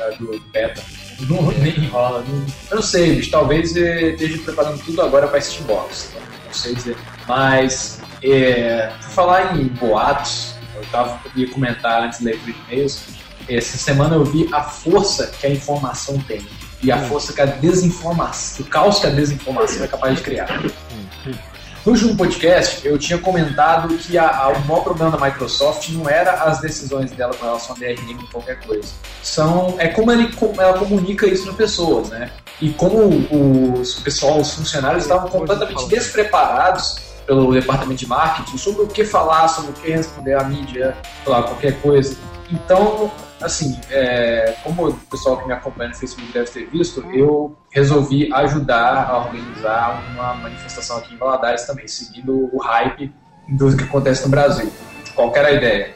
a 0.00 0.10
do 0.18 0.40
beta. 0.52 0.82
Não, 1.28 1.52
nem 1.52 1.86
rola. 1.86 2.24
Não, 2.26 2.46
eu 2.70 2.76
não 2.76 2.82
sei, 2.82 3.14
bicho, 3.14 3.30
talvez 3.30 3.76
eh, 3.76 4.10
esteja 4.10 4.42
preparando 4.42 4.82
tudo 4.82 5.00
agora 5.02 5.28
pra 5.28 5.40
Steambox. 5.40 6.08
Então, 6.10 6.22
não 6.46 6.52
sei 6.52 6.74
dizer. 6.74 6.96
Mas, 7.26 8.00
é, 8.22 8.90
por 9.02 9.10
falar 9.10 9.56
em 9.56 9.66
boatos, 9.68 10.54
eu 10.76 10.82
tava, 10.90 11.18
ia 11.34 11.48
comentar 11.50 12.02
antes 12.02 12.18
de 12.18 12.24
ler 12.26 12.36
os 12.36 12.48
e-mails. 12.48 13.02
Essa 13.48 13.76
semana 13.76 14.14
eu 14.16 14.24
vi 14.24 14.48
a 14.52 14.62
força 14.62 15.26
que 15.28 15.46
a 15.46 15.50
informação 15.50 16.18
tem. 16.20 16.40
E 16.82 16.92
a 16.92 16.98
força 16.98 17.32
que 17.32 17.40
a 17.40 17.46
desinformação, 17.46 18.64
o 18.64 18.68
caos 18.68 18.98
que 18.98 19.06
a 19.06 19.10
desinformação 19.10 19.84
é 19.84 19.88
capaz 19.88 20.16
de 20.16 20.22
criar. 20.22 20.48
No 21.84 21.92
último 21.92 22.16
podcast, 22.16 22.86
eu 22.86 22.98
tinha 22.98 23.18
comentado 23.18 23.94
que 23.98 24.16
a- 24.16 24.28
a- 24.28 24.48
o 24.48 24.60
maior 24.66 24.82
problema 24.82 25.10
da 25.16 25.22
Microsoft 25.22 25.88
não 25.90 26.08
era 26.08 26.32
as 26.44 26.58
decisões 26.60 27.10
dela 27.12 27.34
com 27.34 27.44
relação 27.44 27.76
a 27.76 27.78
DRM 27.78 28.18
ou 28.22 28.28
qualquer 28.32 28.58
coisa. 28.60 28.88
São, 29.22 29.74
é 29.78 29.88
como 29.88 30.10
ele, 30.12 30.30
ela 30.58 30.78
comunica 30.78 31.26
isso 31.26 31.44
para 31.44 31.54
pessoas, 31.54 32.08
né? 32.08 32.30
E 32.60 32.70
como 32.70 33.08
os 33.80 33.94
pessoal, 33.96 34.40
os 34.40 34.52
funcionários 34.54 35.02
estavam 35.04 35.28
completamente 35.28 35.86
despreparados 35.88 36.96
pelo 37.26 37.52
departamento 37.52 38.00
de 38.00 38.06
marketing 38.06 38.56
sobre 38.56 38.82
o 38.82 38.86
que 38.86 39.04
falar, 39.04 39.48
sobre 39.48 39.70
o 39.70 39.74
que 39.74 39.90
responder 39.90 40.34
à 40.34 40.44
mídia, 40.44 40.96
lá, 41.26 41.42
qualquer 41.42 41.80
coisa. 41.80 42.16
Então, 42.50 43.10
assim, 43.40 43.80
é, 43.90 44.54
como 44.62 44.88
o 44.88 44.94
pessoal 44.94 45.38
que 45.38 45.46
me 45.46 45.52
acompanha 45.52 45.90
no 45.90 45.96
Facebook 45.96 46.30
deve 46.32 46.50
ter 46.50 46.66
visto, 46.66 47.04
eu 47.12 47.56
resolvi 47.70 48.32
ajudar 48.32 49.08
a 49.08 49.18
organizar 49.18 50.02
uma 50.12 50.34
manifestação 50.34 50.98
aqui 50.98 51.14
em 51.14 51.16
Valadares 51.16 51.64
também, 51.64 51.88
seguindo 51.88 52.50
o 52.52 52.58
hype 52.58 53.12
do 53.48 53.76
que 53.76 53.84
acontece 53.84 54.24
no 54.24 54.28
Brasil. 54.28 54.70
Qual 55.14 55.32
era 55.34 55.48
a 55.48 55.52
ideia? 55.52 55.94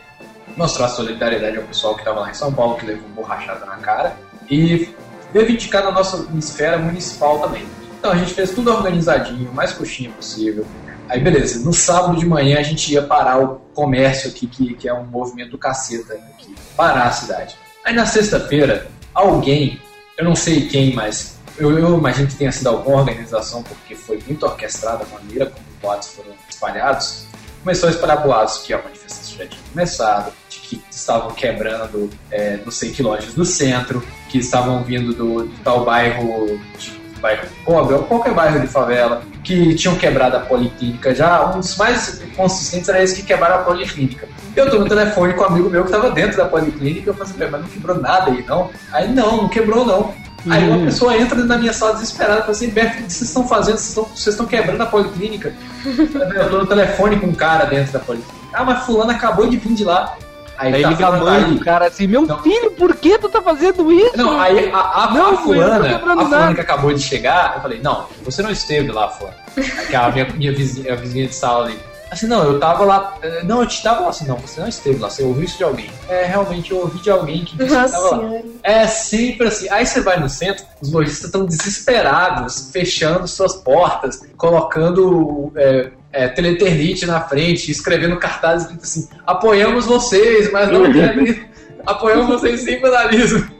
Mostrar 0.56 0.88
solidariedade 0.88 1.56
ao 1.56 1.64
pessoal 1.64 1.94
que 1.94 2.00
estava 2.00 2.20
lá 2.20 2.30
em 2.30 2.34
São 2.34 2.52
Paulo, 2.52 2.76
que 2.76 2.86
levou 2.86 3.08
borrachada 3.10 3.64
na 3.64 3.76
cara, 3.76 4.16
e 4.50 4.94
reivindicar 5.32 5.84
na 5.84 5.90
nossa 5.90 6.26
esfera 6.36 6.78
municipal 6.78 7.38
também. 7.38 7.66
Então 7.98 8.12
a 8.12 8.16
gente 8.16 8.32
fez 8.32 8.50
tudo 8.50 8.72
organizadinho, 8.72 9.50
o 9.50 9.54
mais 9.54 9.72
coxinha 9.72 10.10
possível. 10.10 10.64
Aí 11.08 11.20
beleza, 11.20 11.64
no 11.64 11.72
sábado 11.72 12.18
de 12.18 12.26
manhã 12.26 12.58
a 12.58 12.62
gente 12.62 12.92
ia 12.92 13.02
parar 13.02 13.38
o 13.38 13.56
comércio 13.74 14.30
aqui, 14.30 14.46
que, 14.46 14.74
que 14.74 14.88
é 14.88 14.92
um 14.92 15.06
movimento 15.06 15.52
do 15.52 15.58
caceta 15.58 16.12
aqui, 16.14 16.54
parar 16.76 17.04
a 17.04 17.10
cidade. 17.10 17.56
Aí 17.84 17.94
na 17.94 18.04
sexta-feira, 18.04 18.90
alguém, 19.14 19.80
eu 20.18 20.24
não 20.24 20.36
sei 20.36 20.68
quem, 20.68 20.94
mas 20.94 21.38
eu, 21.56 21.76
eu 21.78 21.96
imagino 21.96 22.28
que 22.28 22.34
tenha 22.34 22.52
sido 22.52 22.68
alguma 22.68 22.98
organização, 22.98 23.62
porque 23.62 23.94
foi 23.94 24.22
muito 24.26 24.44
orquestrada 24.44 25.04
a 25.04 25.14
maneira 25.14 25.46
como 25.46 25.64
os 25.66 25.76
boatos 25.80 26.08
foram 26.08 26.30
espalhados, 26.48 27.24
começou 27.62 27.88
a 27.88 27.92
espalhar 27.92 28.22
boatos 28.22 28.58
que 28.58 28.74
a 28.74 28.82
manifestação 28.82 29.38
já 29.38 29.46
tinha 29.46 29.62
começado, 29.72 30.32
de 30.50 30.58
que 30.60 30.82
estavam 30.90 31.30
quebrando 31.30 32.10
é, 32.30 32.58
não 32.58 32.70
sei 32.70 32.92
que 32.92 33.02
lojas 33.02 33.32
do 33.32 33.44
centro, 33.44 34.04
que 34.28 34.38
estavam 34.38 34.84
vindo 34.84 35.14
do, 35.14 35.48
de 35.48 35.56
tal 35.60 35.84
bairro 35.84 36.60
de 36.78 36.90
bairro 37.18 37.46
pobre, 37.64 37.94
ou 37.94 38.02
qualquer 38.04 38.34
bairro 38.34 38.60
de 38.60 38.66
favela, 38.66 39.22
que 39.44 39.74
tinham 39.74 39.96
quebrado 39.96 40.36
a 40.36 40.40
policlínica 40.40 41.14
já, 41.14 41.46
um 41.46 41.60
dos 41.60 41.76
mais 41.76 42.22
consistentes 42.36 42.88
era 42.88 43.02
esse 43.02 43.16
que 43.16 43.22
quebraram 43.22 43.56
a 43.56 43.58
policlínica. 43.58 44.28
Eu 44.56 44.70
tô 44.70 44.78
no 44.78 44.88
telefone 44.88 45.34
com 45.34 45.42
um 45.42 45.46
amigo 45.46 45.70
meu 45.70 45.84
que 45.84 45.90
tava 45.90 46.10
dentro 46.10 46.36
da 46.36 46.46
policlínica, 46.46 47.10
eu 47.10 47.14
falei 47.14 47.32
assim, 47.32 47.50
mas 47.50 47.60
não 47.60 47.68
quebrou 47.68 48.00
nada 48.00 48.30
aí, 48.30 48.44
não? 48.46 48.70
Aí, 48.92 49.08
não, 49.08 49.36
não 49.38 49.48
quebrou, 49.48 49.84
não. 49.84 50.14
Aí 50.48 50.68
uma 50.68 50.84
pessoa 50.86 51.16
entra 51.16 51.44
na 51.44 51.58
minha 51.58 51.72
sala 51.72 51.94
desesperada 51.94 52.38
e 52.38 52.40
fala 52.42 52.52
assim, 52.52 52.70
Beto, 52.70 52.92
o 52.92 52.96
que 53.04 53.12
vocês 53.12 53.28
estão 53.28 53.46
fazendo? 53.46 53.76
Vocês 53.76 53.88
estão, 53.88 54.04
vocês 54.04 54.28
estão 54.28 54.46
quebrando 54.46 54.80
a 54.80 54.86
policlínica. 54.86 55.52
Eu 55.84 56.50
tô 56.50 56.58
no 56.58 56.66
telefone 56.66 57.18
com 57.18 57.26
um 57.26 57.34
cara 57.34 57.64
dentro 57.64 57.92
da 57.92 57.98
policlínica. 57.98 58.38
Ah, 58.52 58.64
mas 58.64 58.84
fulano 58.84 59.10
acabou 59.10 59.48
de 59.48 59.56
vir 59.56 59.74
de 59.74 59.84
lá. 59.84 60.16
Aí 60.58 60.82
tá, 60.82 60.88
liga 60.90 61.06
a 61.06 61.10
tá 61.12 61.16
mãe 61.18 61.44
aí. 61.44 61.54
do 61.54 61.60
cara 61.64 61.86
assim, 61.86 62.06
meu 62.06 62.22
Não. 62.22 62.42
filho, 62.42 62.72
por 62.72 62.94
que 62.96 63.16
tu 63.18 63.28
tá 63.28 63.40
fazendo 63.40 63.90
isso? 63.92 64.16
Não, 64.16 64.40
aí 64.40 64.70
a, 64.72 64.78
a, 65.04 65.10
Não, 65.14 65.26
a 65.26 65.30
eu 65.30 65.36
fulana, 65.38 65.96
a 65.96 66.00
fulana 66.00 66.24
nada. 66.28 66.54
que 66.54 66.60
acabou 66.60 66.92
de 66.92 67.00
chegar, 67.02 67.54
eu 67.56 67.62
falei, 67.62 67.80
não, 67.80 68.06
você 68.24 68.42
não 68.42 68.50
esteve 68.50 68.90
lá, 68.90 69.08
fulana. 69.08 69.36
Aquela 69.82 70.10
minha, 70.10 70.24
minha 70.34 70.52
vizinha, 70.52 70.92
a 70.92 70.96
vizinha 70.96 71.26
de 71.28 71.34
sala 71.34 71.66
ali. 71.66 71.78
Assim, 72.10 72.26
não, 72.26 72.42
eu 72.42 72.58
tava 72.58 72.84
lá. 72.86 73.16
eh, 73.20 73.42
Não, 73.44 73.60
eu 73.60 73.66
te 73.66 73.82
tava 73.82 74.00
lá 74.00 74.08
assim, 74.08 74.26
não, 74.26 74.36
você 74.36 74.58
não 74.62 74.66
esteve 74.68 74.98
lá, 74.98 75.10
você 75.10 75.22
ouviu 75.22 75.44
isso 75.44 75.58
de 75.58 75.64
alguém. 75.64 75.90
É, 76.08 76.24
realmente 76.24 76.70
eu 76.70 76.78
ouvi 76.78 76.98
de 77.00 77.10
alguém 77.10 77.44
que 77.44 77.54
disse 77.54 77.68
que 77.68 77.92
tava 77.92 78.16
lá. 78.16 78.30
É 78.62 78.86
sempre 78.86 79.48
assim. 79.48 79.68
Aí 79.70 79.84
você 79.84 80.00
vai 80.00 80.18
no 80.18 80.26
centro, 80.26 80.64
os 80.80 80.90
lojistas 80.90 81.26
estão 81.26 81.44
desesperados, 81.44 82.70
fechando 82.72 83.28
suas 83.28 83.54
portas, 83.56 84.22
colocando 84.38 85.52
é, 85.56 85.90
é, 86.12 86.28
teleternite 86.28 87.06
na 87.06 87.20
frente, 87.20 87.70
escrevendo 87.70 88.16
cartazes 88.18 88.62
escrito 88.64 88.84
assim: 88.84 89.08
apoiamos 89.26 89.86
vocês, 89.86 90.50
mas 90.50 90.70
não 90.70 90.92
querem. 90.92 91.48
apoiamos 91.86 92.26
vocês 92.26 92.60
sem 92.60 92.80
vandalismo. 92.80 93.58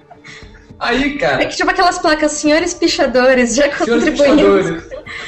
Aí, 0.78 1.16
É 1.16 1.18
cara, 1.18 1.46
que 1.46 1.56
tipo 1.56 1.70
aquelas 1.70 1.98
placas, 1.98 2.32
senhores 2.32 2.72
pichadores, 2.72 3.54
já 3.54 3.64
senhores 3.76 4.04
contribuímos. 4.04 4.66
pichadores, 4.66 4.84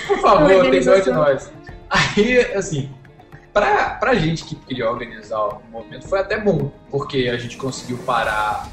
por 0.06 0.18
favor, 0.20 0.70
tem 0.70 0.85
dó 0.85 0.98
de 0.98 1.11
nós. 1.11 1.52
Aí, 1.90 2.38
assim, 2.54 2.88
pra, 3.52 3.90
pra 3.90 4.14
gente 4.14 4.44
que 4.44 4.54
queria 4.54 4.88
organizar 4.88 5.40
o 5.40 5.61
movimento 5.72 6.06
foi 6.06 6.20
até 6.20 6.38
bom, 6.38 6.70
porque 6.88 7.28
a 7.28 7.37
gente 7.37 7.56
conseguiu 7.56 7.98
parar 7.98 8.68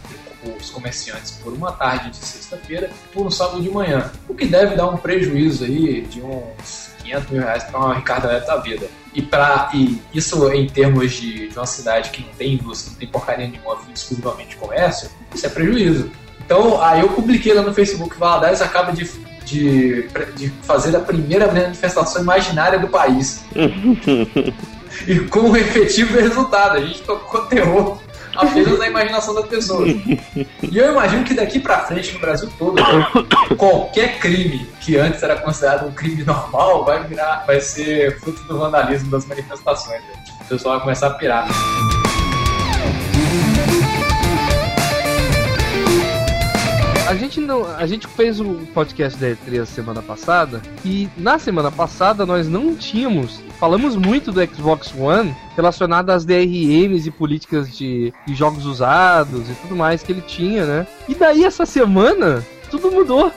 os 0.59 0.69
comerciantes 0.69 1.31
por 1.31 1.51
uma 1.51 1.71
tarde 1.71 2.11
de 2.11 2.17
sexta-feira 2.17 2.91
por 3.11 3.25
um 3.25 3.31
sábado 3.31 3.61
de 3.61 3.69
manhã, 3.71 4.11
o 4.29 4.35
que 4.35 4.45
deve 4.45 4.75
dar 4.75 4.87
um 4.87 4.97
prejuízo 4.97 5.63
aí 5.63 6.01
de 6.01 6.21
uns 6.21 6.86
500 7.07 7.29
mil 7.29 7.41
reais 7.41 7.63
para 7.63 7.79
uma 7.79 7.95
Ricardo 7.95 8.27
Neto 8.27 8.47
da 8.47 8.57
vida. 8.57 8.87
E, 9.13 9.21
pra, 9.21 9.69
e 9.73 9.99
isso 10.13 10.51
em 10.51 10.67
termos 10.67 11.13
de, 11.13 11.47
de 11.47 11.57
uma 11.57 11.65
cidade 11.65 12.09
que 12.09 12.21
não 12.21 12.33
tem 12.33 12.53
indústria, 12.53 12.91
não 12.91 12.99
tem 12.99 13.07
porcaria 13.07 13.47
nenhuma, 13.47 13.77
exclusivamente 13.93 14.49
de 14.49 14.55
comércio, 14.57 15.09
isso 15.33 15.45
é 15.45 15.49
prejuízo. 15.49 16.11
Então, 16.45 16.81
aí 16.81 17.01
eu 17.01 17.09
publiquei 17.09 17.53
lá 17.53 17.61
no 17.61 17.73
Facebook, 17.73 18.17
Valadares 18.17 18.61
acaba 18.61 18.91
de, 18.91 19.09
de, 19.43 20.07
de 20.35 20.49
fazer 20.61 20.95
a 20.95 20.99
primeira 20.99 21.51
manifestação 21.51 22.21
imaginária 22.21 22.77
do 22.77 22.87
país. 22.87 23.43
e 25.07 25.19
com 25.21 25.39
um 25.39 25.55
efetivo 25.57 26.17
resultado, 26.19 26.77
a 26.77 26.81
gente 26.81 27.01
tocou 27.01 27.45
terror 27.47 27.97
apenas 28.37 28.79
na 28.79 28.87
imaginação 28.87 29.33
das 29.33 29.47
pessoas. 29.47 29.89
E 30.69 30.77
eu 30.77 30.91
imagino 30.91 31.23
que 31.23 31.33
daqui 31.33 31.59
pra 31.59 31.79
frente, 31.79 32.13
no 32.13 32.19
Brasil 32.19 32.49
todo, 32.57 32.81
qualquer 33.57 34.19
crime 34.19 34.67
que 34.81 34.97
antes 34.97 35.21
era 35.23 35.35
considerado 35.35 35.87
um 35.87 35.91
crime 35.91 36.23
normal 36.23 36.85
vai 36.85 37.03
virar, 37.03 37.43
vai 37.45 37.59
ser 37.59 38.19
fruto 38.19 38.43
do 38.43 38.57
vandalismo 38.57 39.09
das 39.09 39.25
manifestações. 39.25 40.01
né? 40.01 40.13
O 40.41 40.45
pessoal 40.45 40.75
vai 40.75 40.83
começar 40.83 41.07
a 41.07 41.11
pirar. 41.11 41.47
Gente 47.37 47.41
não, 47.41 47.65
a 47.65 47.85
gente 47.85 48.07
fez 48.07 48.39
o 48.39 48.45
podcast 48.73 49.19
da 49.19 49.27
E3 49.27 49.65
semana 49.65 50.01
passada 50.01 50.61
e 50.83 51.07
na 51.15 51.37
semana 51.37 51.71
passada 51.71 52.25
nós 52.25 52.47
não 52.47 52.75
tínhamos, 52.75 53.41
falamos 53.59 53.95
muito 53.95 54.31
do 54.31 54.43
Xbox 54.45 54.93
One 54.97 55.35
relacionado 55.55 56.09
às 56.09 56.25
DRMs 56.25 57.07
e 57.07 57.11
políticas 57.11 57.75
de, 57.75 58.11
de 58.25 58.35
jogos 58.35 58.65
usados 58.65 59.49
e 59.49 59.53
tudo 59.53 59.75
mais 59.75 60.01
que 60.01 60.11
ele 60.11 60.21
tinha, 60.21 60.65
né? 60.65 60.87
E 61.07 61.13
daí 61.13 61.43
essa 61.43 61.65
semana 61.65 62.43
tudo 62.71 62.91
mudou. 62.91 63.31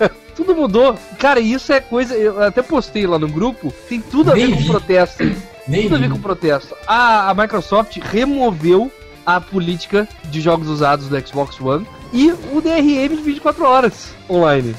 tudo 0.34 0.54
mudou. 0.54 0.96
Cara, 1.18 1.40
isso 1.40 1.72
é 1.72 1.80
coisa, 1.80 2.14
eu 2.16 2.42
até 2.42 2.62
postei 2.62 3.06
lá 3.06 3.18
no 3.18 3.28
grupo, 3.28 3.72
tem 3.88 4.00
tudo 4.00 4.32
a 4.32 4.34
ver 4.34 4.54
com 4.54 4.64
protesto. 4.64 5.22
Nem 5.66 5.82
Tudo 5.82 5.96
a 5.96 5.98
ver 5.98 6.10
com 6.10 6.18
protesto. 6.18 6.74
A, 6.86 7.28
a 7.28 7.34
Microsoft 7.34 7.98
removeu 7.98 8.90
a 9.26 9.38
política 9.38 10.08
de 10.24 10.40
jogos 10.40 10.66
usados 10.68 11.08
do 11.08 11.26
Xbox 11.28 11.60
One 11.60 11.86
e 12.12 12.30
o 12.52 12.60
DRM 12.60 13.08
de 13.16 13.22
24 13.22 13.64
horas 13.64 14.10
online. 14.28 14.74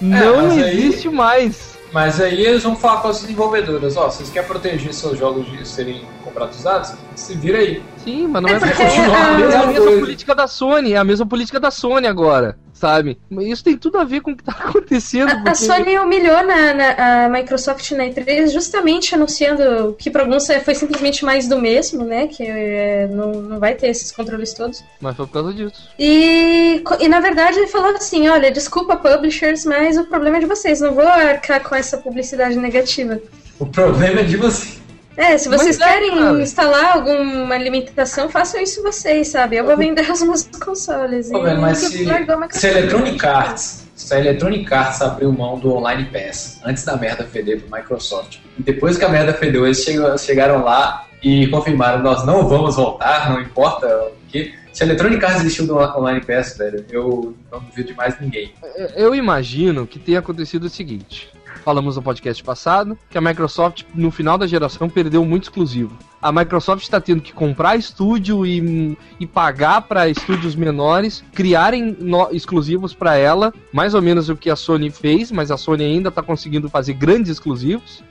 Não 0.00 0.40
É, 0.50 0.62
aí- 0.64 0.78
existe 0.88 1.08
mais. 1.08 1.72
Mas 1.92 2.20
aí 2.20 2.42
eles 2.44 2.62
vão 2.62 2.74
falar 2.74 3.02
com 3.02 3.08
as 3.08 3.20
desenvolvedoras, 3.20 3.96
ó, 3.96 4.10
vocês 4.10 4.30
querem 4.30 4.48
proteger 4.48 4.94
seus 4.94 5.18
jogos 5.18 5.46
de 5.50 5.66
serem 5.68 6.04
comprados 6.24 6.58
usados? 6.58 6.92
Se 7.16 7.34
vira 7.34 7.58
aí. 7.58 7.82
Sim, 8.02 8.26
mas 8.26 8.42
não 8.42 8.48
É 8.48 8.52
é, 8.54 8.58
porque 8.58 8.82
é 8.82 8.86
a 8.86 9.26
a- 9.28 9.36
mesma 9.38 9.66
mesma 9.66 9.84
coisa. 9.84 10.00
política 10.00 10.34
da 10.34 10.46
Sony, 10.46 10.92
é 10.92 10.96
a 10.96 11.04
mesma 11.04 11.26
política 11.26 11.60
da 11.60 11.70
Sony 11.70 12.06
agora, 12.08 12.58
sabe? 12.72 13.16
Isso 13.40 13.62
tem 13.62 13.76
tudo 13.76 13.98
a 13.98 14.04
ver 14.04 14.20
com 14.22 14.32
o 14.32 14.36
que 14.36 14.42
tá 14.42 14.52
acontecendo. 14.58 15.28
A, 15.28 15.32
a 15.34 15.36
porque- 15.42 15.54
Sony 15.54 15.98
humilhou 15.98 16.42
na, 16.44 16.74
na- 16.74 17.26
a 17.26 17.28
Microsoft 17.28 17.90
na 17.92 18.04
E3 18.06 18.50
justamente 18.52 19.14
anunciando 19.14 19.94
que 19.98 20.10
para 20.10 20.22
alguns 20.22 20.48
é- 20.50 20.58
foi 20.58 20.74
simplesmente 20.74 21.24
mais 21.24 21.46
do 21.46 21.58
mesmo, 21.60 22.04
né? 22.04 22.26
Que 22.26 22.42
é, 22.44 23.06
não, 23.08 23.30
não 23.32 23.58
vai 23.60 23.74
ter 23.74 23.88
esses 23.88 24.10
controles 24.10 24.52
todos. 24.52 24.82
Mas 25.00 25.14
foi 25.16 25.26
por 25.26 25.32
causa 25.32 25.52
disso. 25.54 25.88
E, 25.98 26.82
e 27.00 27.08
na 27.08 27.20
verdade 27.20 27.58
ele 27.58 27.68
falou 27.68 27.94
assim: 27.94 28.28
olha, 28.28 28.50
desculpa, 28.50 28.96
publishers, 28.96 29.64
mas 29.64 29.96
o 29.96 30.04
problema 30.04 30.38
é 30.38 30.40
de 30.40 30.46
vocês, 30.46 30.80
não 30.80 30.92
vou 30.92 31.06
arcar 31.06 31.62
com 31.62 31.74
essa 31.76 31.98
publicidade 31.98 32.56
negativa. 32.56 33.20
O 33.60 33.66
problema 33.66 34.20
é 34.20 34.24
de 34.24 34.36
você. 34.36 34.81
É, 35.16 35.36
se 35.36 35.48
vocês 35.48 35.78
Mas 35.78 35.88
é, 35.88 35.92
querem 35.92 36.10
cara. 36.18 36.42
instalar 36.42 36.96
alguma 36.96 37.56
limitação, 37.58 38.28
façam 38.30 38.60
isso 38.60 38.82
vocês, 38.82 39.28
sabe? 39.28 39.56
Eu 39.56 39.66
vou 39.66 39.76
vender 39.76 40.08
os 40.10 40.22
meus 40.22 40.44
consoles. 40.44 41.30
Ô, 41.30 41.38
E 41.38 41.42
velho, 41.42 41.60
mas 41.60 41.78
se, 41.78 41.90
se. 41.90 42.66
Electronic 42.66 43.26
Arts, 43.26 43.86
se 43.94 44.14
a 44.14 44.18
Electronic 44.20 44.72
Arts 44.72 45.02
abriu 45.02 45.30
mão 45.32 45.58
do 45.58 45.74
Online 45.74 46.04
Pass 46.06 46.60
antes 46.64 46.84
da 46.84 46.96
merda 46.96 47.24
feder 47.24 47.60
pro 47.60 47.76
Microsoft, 47.76 48.38
e 48.58 48.62
depois 48.62 48.96
que 48.96 49.04
a 49.04 49.08
merda 49.08 49.34
fedeu, 49.34 49.66
eles 49.66 49.82
chegam- 49.82 50.16
chegaram 50.16 50.64
lá 50.64 51.06
e 51.22 51.46
confirmaram, 51.48 52.02
nós 52.02 52.24
não 52.26 52.48
vamos 52.48 52.74
voltar, 52.76 53.30
não 53.30 53.40
importa 53.40 53.86
o 53.86 54.12
que. 54.28 54.54
Se 54.72 54.82
a 54.82 54.86
Electronic 54.86 55.22
Arts 55.22 55.42
desistiu 55.42 55.66
do 55.66 55.76
Online 55.76 56.22
Pass, 56.22 56.56
velho, 56.56 56.84
eu 56.90 57.36
não 57.52 57.60
duvido 57.60 57.88
de 57.88 57.94
mais 57.94 58.18
ninguém. 58.18 58.54
Eu 58.96 59.14
imagino 59.14 59.86
que 59.86 59.98
tenha 59.98 60.20
acontecido 60.20 60.64
o 60.64 60.70
seguinte. 60.70 61.28
Falamos 61.64 61.94
no 61.96 62.02
podcast 62.02 62.42
passado 62.42 62.98
que 63.08 63.16
a 63.16 63.20
Microsoft, 63.20 63.84
no 63.94 64.10
final 64.10 64.36
da 64.36 64.46
geração, 64.46 64.88
perdeu 64.88 65.24
muito 65.24 65.44
exclusivo. 65.44 65.96
A 66.20 66.32
Microsoft 66.32 66.82
está 66.82 67.00
tendo 67.00 67.20
que 67.20 67.32
comprar 67.32 67.76
estúdio 67.76 68.44
e, 68.44 68.96
e 69.20 69.26
pagar 69.26 69.82
para 69.82 70.08
estúdios 70.08 70.56
menores 70.56 71.22
criarem 71.32 71.96
no- 72.00 72.28
exclusivos 72.32 72.94
para 72.94 73.16
ela, 73.16 73.52
mais 73.72 73.94
ou 73.94 74.02
menos 74.02 74.28
o 74.28 74.36
que 74.36 74.50
a 74.50 74.56
Sony 74.56 74.90
fez, 74.90 75.30
mas 75.30 75.50
a 75.50 75.56
Sony 75.56 75.84
ainda 75.84 76.08
está 76.08 76.22
conseguindo 76.22 76.68
fazer 76.68 76.94
grandes 76.94 77.30
exclusivos 77.30 78.02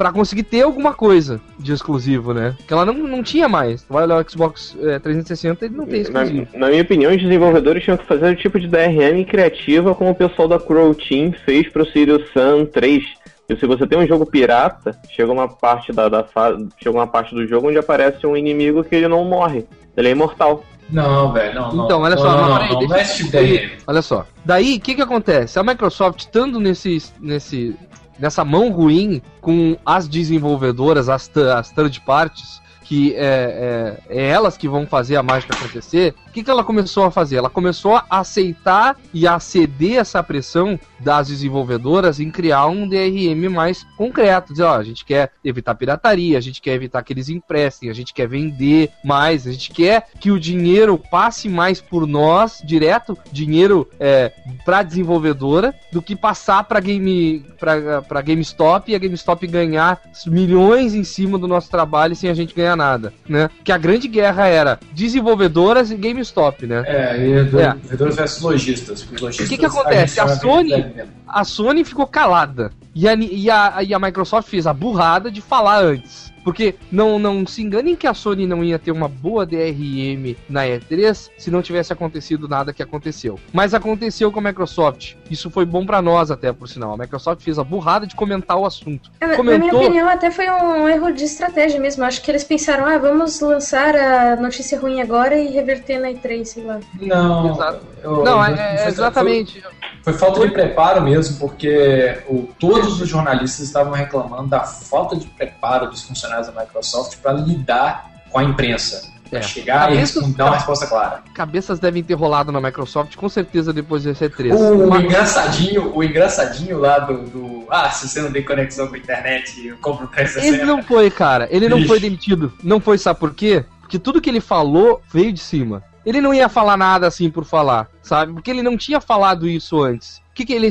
para 0.00 0.12
conseguir 0.12 0.44
ter 0.44 0.62
alguma 0.62 0.94
coisa 0.94 1.38
de 1.58 1.74
exclusivo, 1.74 2.32
né? 2.32 2.56
Que 2.66 2.72
ela 2.72 2.86
não, 2.86 2.94
não 2.94 3.22
tinha 3.22 3.46
mais. 3.50 3.84
Vai 3.86 4.04
olhar 4.04 4.24
o 4.24 4.30
Xbox 4.30 4.74
eh, 4.80 4.98
360 4.98 5.66
ele 5.66 5.76
não 5.76 5.84
tem 5.84 6.04
Na, 6.04 6.22
exclusivo. 6.24 6.48
na 6.58 6.68
minha 6.70 6.80
opinião, 6.80 7.12
os 7.14 7.20
desenvolvedores 7.20 7.84
tinham 7.84 7.98
que 7.98 8.06
fazer 8.06 8.32
o 8.32 8.34
tipo 8.36 8.58
de 8.58 8.66
DRM 8.66 9.22
criativa 9.28 9.94
como 9.94 10.08
o 10.08 10.14
pessoal 10.14 10.48
da 10.48 10.58
Crow 10.58 10.94
Team 10.94 11.32
fez 11.44 11.68
pro 11.68 11.84
Sirius 11.84 12.22
Sun 12.32 12.64
3. 12.64 13.04
E 13.50 13.56
se 13.56 13.66
você 13.66 13.86
tem 13.86 13.98
um 13.98 14.06
jogo 14.06 14.24
pirata, 14.24 14.98
chega 15.14 15.30
uma 15.30 15.46
parte 15.46 15.92
da, 15.92 16.08
da 16.08 16.24
fa- 16.24 16.56
chega 16.82 16.96
uma 16.96 17.06
parte 17.06 17.34
do 17.34 17.46
jogo 17.46 17.68
onde 17.68 17.76
aparece 17.76 18.26
um 18.26 18.34
inimigo 18.34 18.82
que 18.82 18.94
ele 18.94 19.06
não 19.06 19.22
morre. 19.26 19.66
Ele 19.94 20.08
é 20.08 20.12
imortal. 20.12 20.64
Não, 20.88 21.30
velho, 21.30 21.54
não, 21.54 21.72
não. 21.74 21.84
Então, 21.84 22.00
olha 22.00 22.16
não, 22.16 22.22
só, 22.22 22.30
não, 22.36 22.48
não, 22.48 22.56
peraí, 22.56 22.72
não, 22.72 22.78
deixa 22.78 22.88
não 22.88 22.96
é 22.96 23.02
eu 23.02 23.06
tipo 23.06 23.30
de 23.30 23.36
concluir. 23.36 23.60
DRM. 23.68 23.78
Olha 23.86 24.00
só. 24.02 24.26
Daí, 24.46 24.76
o 24.76 24.80
que 24.80 24.94
que 24.94 25.02
acontece? 25.02 25.58
A 25.58 25.62
Microsoft, 25.62 26.20
estando 26.20 26.58
nesse, 26.58 27.02
nesse, 27.20 27.76
nessa 28.20 28.44
mão 28.44 28.70
ruim 28.70 29.22
com 29.40 29.76
as 29.84 30.06
desenvolvedoras, 30.06 31.08
as, 31.08 31.30
as 31.36 31.70
third 31.70 32.00
parties, 32.02 32.59
que 32.90 33.14
é, 33.14 34.00
é, 34.10 34.18
é 34.18 34.26
elas 34.30 34.56
que 34.56 34.68
vão 34.68 34.84
fazer 34.84 35.14
a 35.14 35.22
mágica 35.22 35.54
acontecer, 35.54 36.12
o 36.26 36.32
que, 36.32 36.42
que 36.42 36.50
ela 36.50 36.64
começou 36.64 37.04
a 37.04 37.10
fazer? 37.10 37.36
Ela 37.36 37.48
começou 37.48 37.94
a 37.94 38.04
aceitar 38.10 38.96
e 39.14 39.28
a 39.28 39.38
ceder 39.38 39.98
essa 39.98 40.20
pressão 40.24 40.78
das 40.98 41.28
desenvolvedoras 41.28 42.18
em 42.18 42.32
criar 42.32 42.66
um 42.66 42.88
DRM 42.88 43.48
mais 43.48 43.84
concreto. 43.96 44.52
Dizer, 44.52 44.64
ó, 44.64 44.74
a 44.74 44.82
gente 44.82 45.04
quer 45.04 45.30
evitar 45.44 45.76
pirataria, 45.76 46.36
a 46.36 46.40
gente 46.40 46.60
quer 46.60 46.74
evitar 46.74 47.02
que 47.04 47.12
eles 47.12 47.28
emprestem, 47.28 47.90
a 47.90 47.92
gente 47.92 48.12
quer 48.12 48.26
vender 48.26 48.90
mais, 49.04 49.46
a 49.46 49.52
gente 49.52 49.70
quer 49.70 50.08
que 50.18 50.32
o 50.32 50.40
dinheiro 50.40 50.98
passe 50.98 51.48
mais 51.48 51.80
por 51.80 52.08
nós, 52.08 52.60
direto, 52.64 53.16
dinheiro 53.30 53.88
é, 54.00 54.32
para 54.64 54.82
desenvolvedora, 54.82 55.72
do 55.92 56.02
que 56.02 56.16
passar 56.16 56.64
para 56.64 56.80
game, 56.80 57.44
pra, 57.58 58.20
GameStop 58.20 58.90
e 58.90 58.96
a 58.96 58.98
GameStop 58.98 59.46
ganhar 59.46 60.00
milhões 60.26 60.94
em 60.94 61.04
cima 61.04 61.38
do 61.38 61.46
nosso 61.46 61.70
trabalho 61.70 62.16
sem 62.16 62.30
a 62.30 62.34
gente 62.34 62.54
ganhar 62.54 62.79
nada, 62.80 63.12
né? 63.28 63.50
Que 63.62 63.70
a 63.70 63.78
grande 63.78 64.08
guerra 64.08 64.46
era 64.46 64.80
desenvolvedoras 64.92 65.90
e 65.90 65.94
GameStop, 65.96 66.66
né? 66.66 66.82
É, 66.86 67.16
e 67.18 67.32
É. 67.32 67.74
vendedores 67.74 68.16
versus 68.16 68.40
lojistas. 68.40 69.06
Lojistas, 69.20 69.48
que 69.48 69.58
que 69.58 69.66
acontece? 69.66 70.18
A 70.18 70.26
chama 70.26 70.36
Sony-. 70.36 70.86
A 71.32 71.44
Sony 71.44 71.84
ficou 71.84 72.06
calada. 72.06 72.70
E 72.94 73.08
a, 73.08 73.14
e, 73.14 73.48
a, 73.50 73.82
e 73.84 73.94
a 73.94 73.98
Microsoft 73.98 74.48
fez 74.48 74.66
a 74.66 74.72
burrada 74.74 75.30
de 75.30 75.40
falar 75.40 75.82
antes. 75.82 76.28
Porque 76.42 76.74
não, 76.90 77.18
não 77.18 77.46
se 77.46 77.60
enganem 77.62 77.94
que 77.94 78.06
a 78.06 78.14
Sony 78.14 78.46
não 78.46 78.64
ia 78.64 78.78
ter 78.78 78.90
uma 78.92 79.06
boa 79.06 79.44
DRM 79.44 80.34
na 80.48 80.64
E3 80.64 81.28
se 81.36 81.50
não 81.50 81.60
tivesse 81.60 81.92
acontecido 81.92 82.48
nada 82.48 82.72
que 82.72 82.82
aconteceu. 82.82 83.38
Mas 83.52 83.74
aconteceu 83.74 84.32
com 84.32 84.40
a 84.40 84.42
Microsoft. 84.44 85.16
Isso 85.30 85.50
foi 85.50 85.66
bom 85.66 85.84
pra 85.84 86.00
nós 86.00 86.30
até, 86.30 86.50
por 86.50 86.66
sinal. 86.66 86.94
A 86.94 86.96
Microsoft 86.96 87.42
fez 87.42 87.58
a 87.58 87.62
burrada 87.64 88.06
de 88.06 88.14
comentar 88.16 88.56
o 88.56 88.64
assunto. 88.64 89.10
É, 89.20 89.26
Na 89.26 89.42
minha 89.42 89.58
Comentou. 89.58 89.80
opinião, 89.82 90.08
até 90.08 90.30
foi 90.30 90.48
um 90.50 90.88
erro 90.88 91.12
de 91.12 91.24
estratégia 91.24 91.78
mesmo. 91.78 92.02
Acho 92.04 92.22
que 92.22 92.30
eles 92.30 92.42
pensaram, 92.42 92.86
ah, 92.86 92.96
vamos 92.96 93.38
lançar 93.40 93.94
a 93.94 94.36
notícia 94.36 94.80
ruim 94.80 95.00
agora 95.02 95.36
e 95.38 95.48
reverter 95.48 96.00
na 96.00 96.08
E3, 96.10 96.44
sei 96.46 96.64
lá. 96.64 96.80
Não, 96.98 97.52
Exato. 97.52 97.80
eu- 98.02 98.24
Não, 98.24 98.38
eu- 98.46 98.56
é, 98.56 98.74
é 98.74 98.78
foi- 98.78 98.88
exatamente. 98.88 99.62
Foi 100.02 100.14
falta 100.14 100.40
de 100.40 100.50
preparo 100.54 101.02
mesmo, 101.02 101.19
porque 101.28 102.22
o- 102.28 102.48
todos 102.58 103.00
os 103.00 103.08
jornalistas 103.08 103.60
estavam 103.66 103.92
reclamando 103.92 104.48
da 104.48 104.60
falta 104.60 105.14
de 105.16 105.26
preparo 105.26 105.88
dos 105.88 106.02
funcionários 106.02 106.48
da 106.48 106.60
Microsoft 106.60 107.18
para 107.18 107.32
lidar 107.32 108.10
com 108.30 108.38
a 108.38 108.44
imprensa. 108.44 109.08
Pra 109.28 109.38
É. 109.38 109.42
chegar 109.42 109.76
e 109.76 109.94
Cabeças- 109.94 110.00
responder- 110.14 110.36
dar 110.36 110.44
uma 110.46 110.56
resposta 110.56 110.86
clara. 110.88 111.22
Cabeças 111.32 111.78
devem 111.78 112.02
ter 112.02 112.14
rolado 112.14 112.50
na 112.50 112.60
Microsoft, 112.60 113.14
com 113.14 113.28
certeza, 113.28 113.72
depois 113.72 114.02
desse 114.02 114.24
E3. 114.24 114.52
O, 114.52 114.88
Mas- 114.88 115.04
engraçadinho, 115.04 115.96
o 115.96 116.02
engraçadinho 116.02 116.78
lá 116.80 116.98
do, 116.98 117.22
do, 117.28 117.60
Ah, 117.70 117.88
se 117.90 118.08
você 118.08 118.20
não 118.20 118.32
tem 118.32 118.44
conexão 118.44 118.88
com 118.88 118.96
a 118.96 118.98
internet, 118.98 119.64
eu 119.64 119.76
compro 119.76 120.06
um 120.06 120.08
360. 120.08 120.56
Ele 120.56 120.64
não 120.64 120.82
foi, 120.82 121.08
cara. 121.08 121.46
Ele 121.52 121.68
não 121.68 121.78
Ixi. 121.78 121.86
foi 121.86 122.00
demitido. 122.00 122.52
Não 122.64 122.80
foi, 122.80 122.98
sabe 122.98 123.20
por 123.20 123.32
quê? 123.32 123.64
Porque 123.80 123.96
tudo 124.00 124.20
que 124.20 124.28
ele 124.28 124.40
falou 124.40 125.00
veio 125.12 125.32
de 125.32 125.38
cima. 125.38 125.84
Ele 126.04 126.20
não 126.20 126.34
ia 126.34 126.48
falar 126.48 126.76
nada 126.76 127.06
assim 127.06 127.30
por 127.30 127.44
falar, 127.44 127.86
sabe? 128.02 128.32
Porque 128.32 128.50
ele 128.50 128.62
não 128.62 128.76
tinha 128.76 129.00
falado 129.00 129.46
isso 129.46 129.80
antes. 129.80 130.16
O 130.18 130.34
que 130.34 130.44
que 130.44 130.52
ele. 130.52 130.68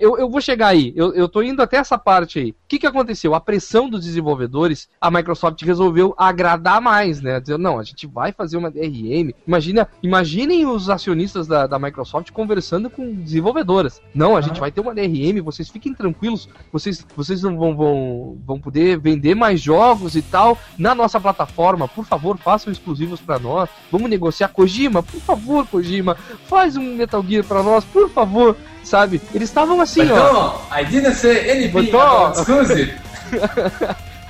Eu, 0.00 0.18
eu 0.18 0.28
vou 0.28 0.40
chegar 0.40 0.68
aí, 0.68 0.92
eu, 0.96 1.14
eu 1.14 1.28
tô 1.28 1.42
indo 1.42 1.62
até 1.62 1.76
essa 1.76 1.96
parte 1.96 2.38
aí. 2.38 2.50
O 2.50 2.54
que, 2.68 2.78
que 2.78 2.86
aconteceu? 2.86 3.34
A 3.34 3.40
pressão 3.40 3.88
dos 3.88 4.04
desenvolvedores, 4.04 4.88
a 5.00 5.10
Microsoft 5.10 5.62
resolveu 5.62 6.14
agradar 6.18 6.80
mais, 6.80 7.20
né? 7.20 7.38
Dizer, 7.40 7.58
não, 7.58 7.78
a 7.78 7.82
gente 7.82 8.06
vai 8.06 8.32
fazer 8.32 8.56
uma 8.56 8.70
DRM. 8.70 9.32
Imagina, 9.46 9.88
imaginem 10.02 10.66
os 10.66 10.90
acionistas 10.90 11.46
da, 11.46 11.66
da 11.66 11.78
Microsoft 11.78 12.30
conversando 12.32 12.90
com 12.90 13.14
desenvolvedoras. 13.14 14.00
Não, 14.14 14.36
a 14.36 14.40
gente 14.40 14.58
vai 14.58 14.72
ter 14.72 14.80
uma 14.80 14.94
DRM, 14.94 15.40
vocês 15.42 15.68
fiquem 15.68 15.94
tranquilos, 15.94 16.48
vocês, 16.72 17.06
vocês 17.16 17.42
não 17.42 17.56
vão, 17.56 17.76
vão, 17.76 18.38
vão 18.44 18.60
poder 18.60 18.98
vender 18.98 19.34
mais 19.34 19.60
jogos 19.60 20.16
e 20.16 20.22
tal 20.22 20.58
na 20.78 20.94
nossa 20.94 21.20
plataforma. 21.20 21.86
Por 21.86 22.04
favor, 22.04 22.36
façam 22.38 22.72
exclusivos 22.72 23.20
pra 23.20 23.38
nós. 23.38 23.68
Vamos 23.90 24.10
negociar. 24.10 24.48
Kojima, 24.48 25.02
por 25.02 25.20
favor, 25.20 25.66
Kojima, 25.66 26.16
faz 26.46 26.76
um 26.76 26.96
Metal 26.96 27.22
Gear 27.22 27.44
pra 27.44 27.62
nós, 27.62 27.84
por 27.84 28.08
favor. 28.10 28.56
Sabe? 28.86 29.20
Eles 29.34 29.48
estavam 29.48 29.80
assim, 29.80 30.06
But 30.06 30.12
ó. 30.12 30.60
no, 30.70 30.80
I 30.80 30.84
didn't 30.84 31.16
say 31.16 31.50
anything 31.50 31.90
about. 31.92 32.38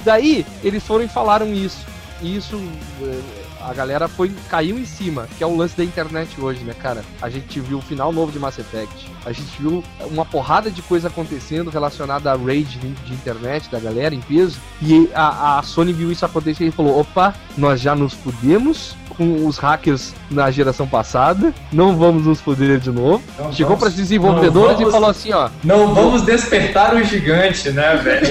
Daí 0.02 0.46
eles 0.64 0.82
foram 0.82 1.04
e 1.04 1.08
falaram 1.08 1.52
isso. 1.52 1.84
E 2.22 2.36
isso 2.38 2.58
eh, 3.02 3.20
a 3.60 3.74
galera 3.74 4.08
foi 4.08 4.32
caiu 4.48 4.78
em 4.78 4.86
cima, 4.86 5.28
que 5.36 5.44
é 5.44 5.46
o 5.46 5.54
lance 5.54 5.76
da 5.76 5.84
internet 5.84 6.40
hoje, 6.40 6.64
né, 6.64 6.72
cara? 6.72 7.04
A 7.20 7.28
gente 7.28 7.60
viu 7.60 7.76
o 7.78 7.82
final 7.82 8.10
novo 8.12 8.32
de 8.32 8.38
Mass 8.38 8.58
Effect. 8.58 9.10
A 9.26 9.32
gente 9.32 9.60
viu 9.60 9.84
uma 10.10 10.24
porrada 10.24 10.70
de 10.70 10.80
coisa 10.80 11.08
acontecendo 11.08 11.68
relacionada 11.68 12.32
à 12.32 12.36
raid 12.36 12.78
de, 12.78 12.88
de 12.88 13.12
internet 13.12 13.70
da 13.70 13.78
galera 13.78 14.14
em 14.14 14.20
peso. 14.20 14.58
E 14.80 15.10
a, 15.14 15.58
a 15.58 15.62
Sony 15.62 15.92
viu 15.92 16.10
isso 16.10 16.24
acontecer 16.24 16.64
e 16.64 16.70
falou: 16.70 16.98
opa, 17.00 17.34
nós 17.58 17.78
já 17.78 17.94
nos 17.94 18.14
fudemos 18.14 18.96
com 19.16 19.46
os 19.46 19.56
hackers 19.58 20.12
na 20.30 20.50
geração 20.50 20.86
passada, 20.86 21.52
não 21.72 21.96
vamos 21.96 22.26
nos 22.26 22.40
fuder 22.40 22.78
de 22.78 22.90
novo. 22.90 23.22
Não 23.38 23.52
Chegou 23.52 23.76
para 23.76 23.88
os 23.88 23.94
desenvolvedores 23.94 24.72
não 24.72 24.76
vamos- 24.78 24.88
e 24.88 24.92
falou 24.92 25.10
assim, 25.10 25.32
ó, 25.32 25.48
Não 25.64 25.94
vamos 25.94 26.22
despertar 26.22 26.94
o 26.94 27.02
gigante, 27.02 27.70
né, 27.70 27.96
velho? 27.96 28.26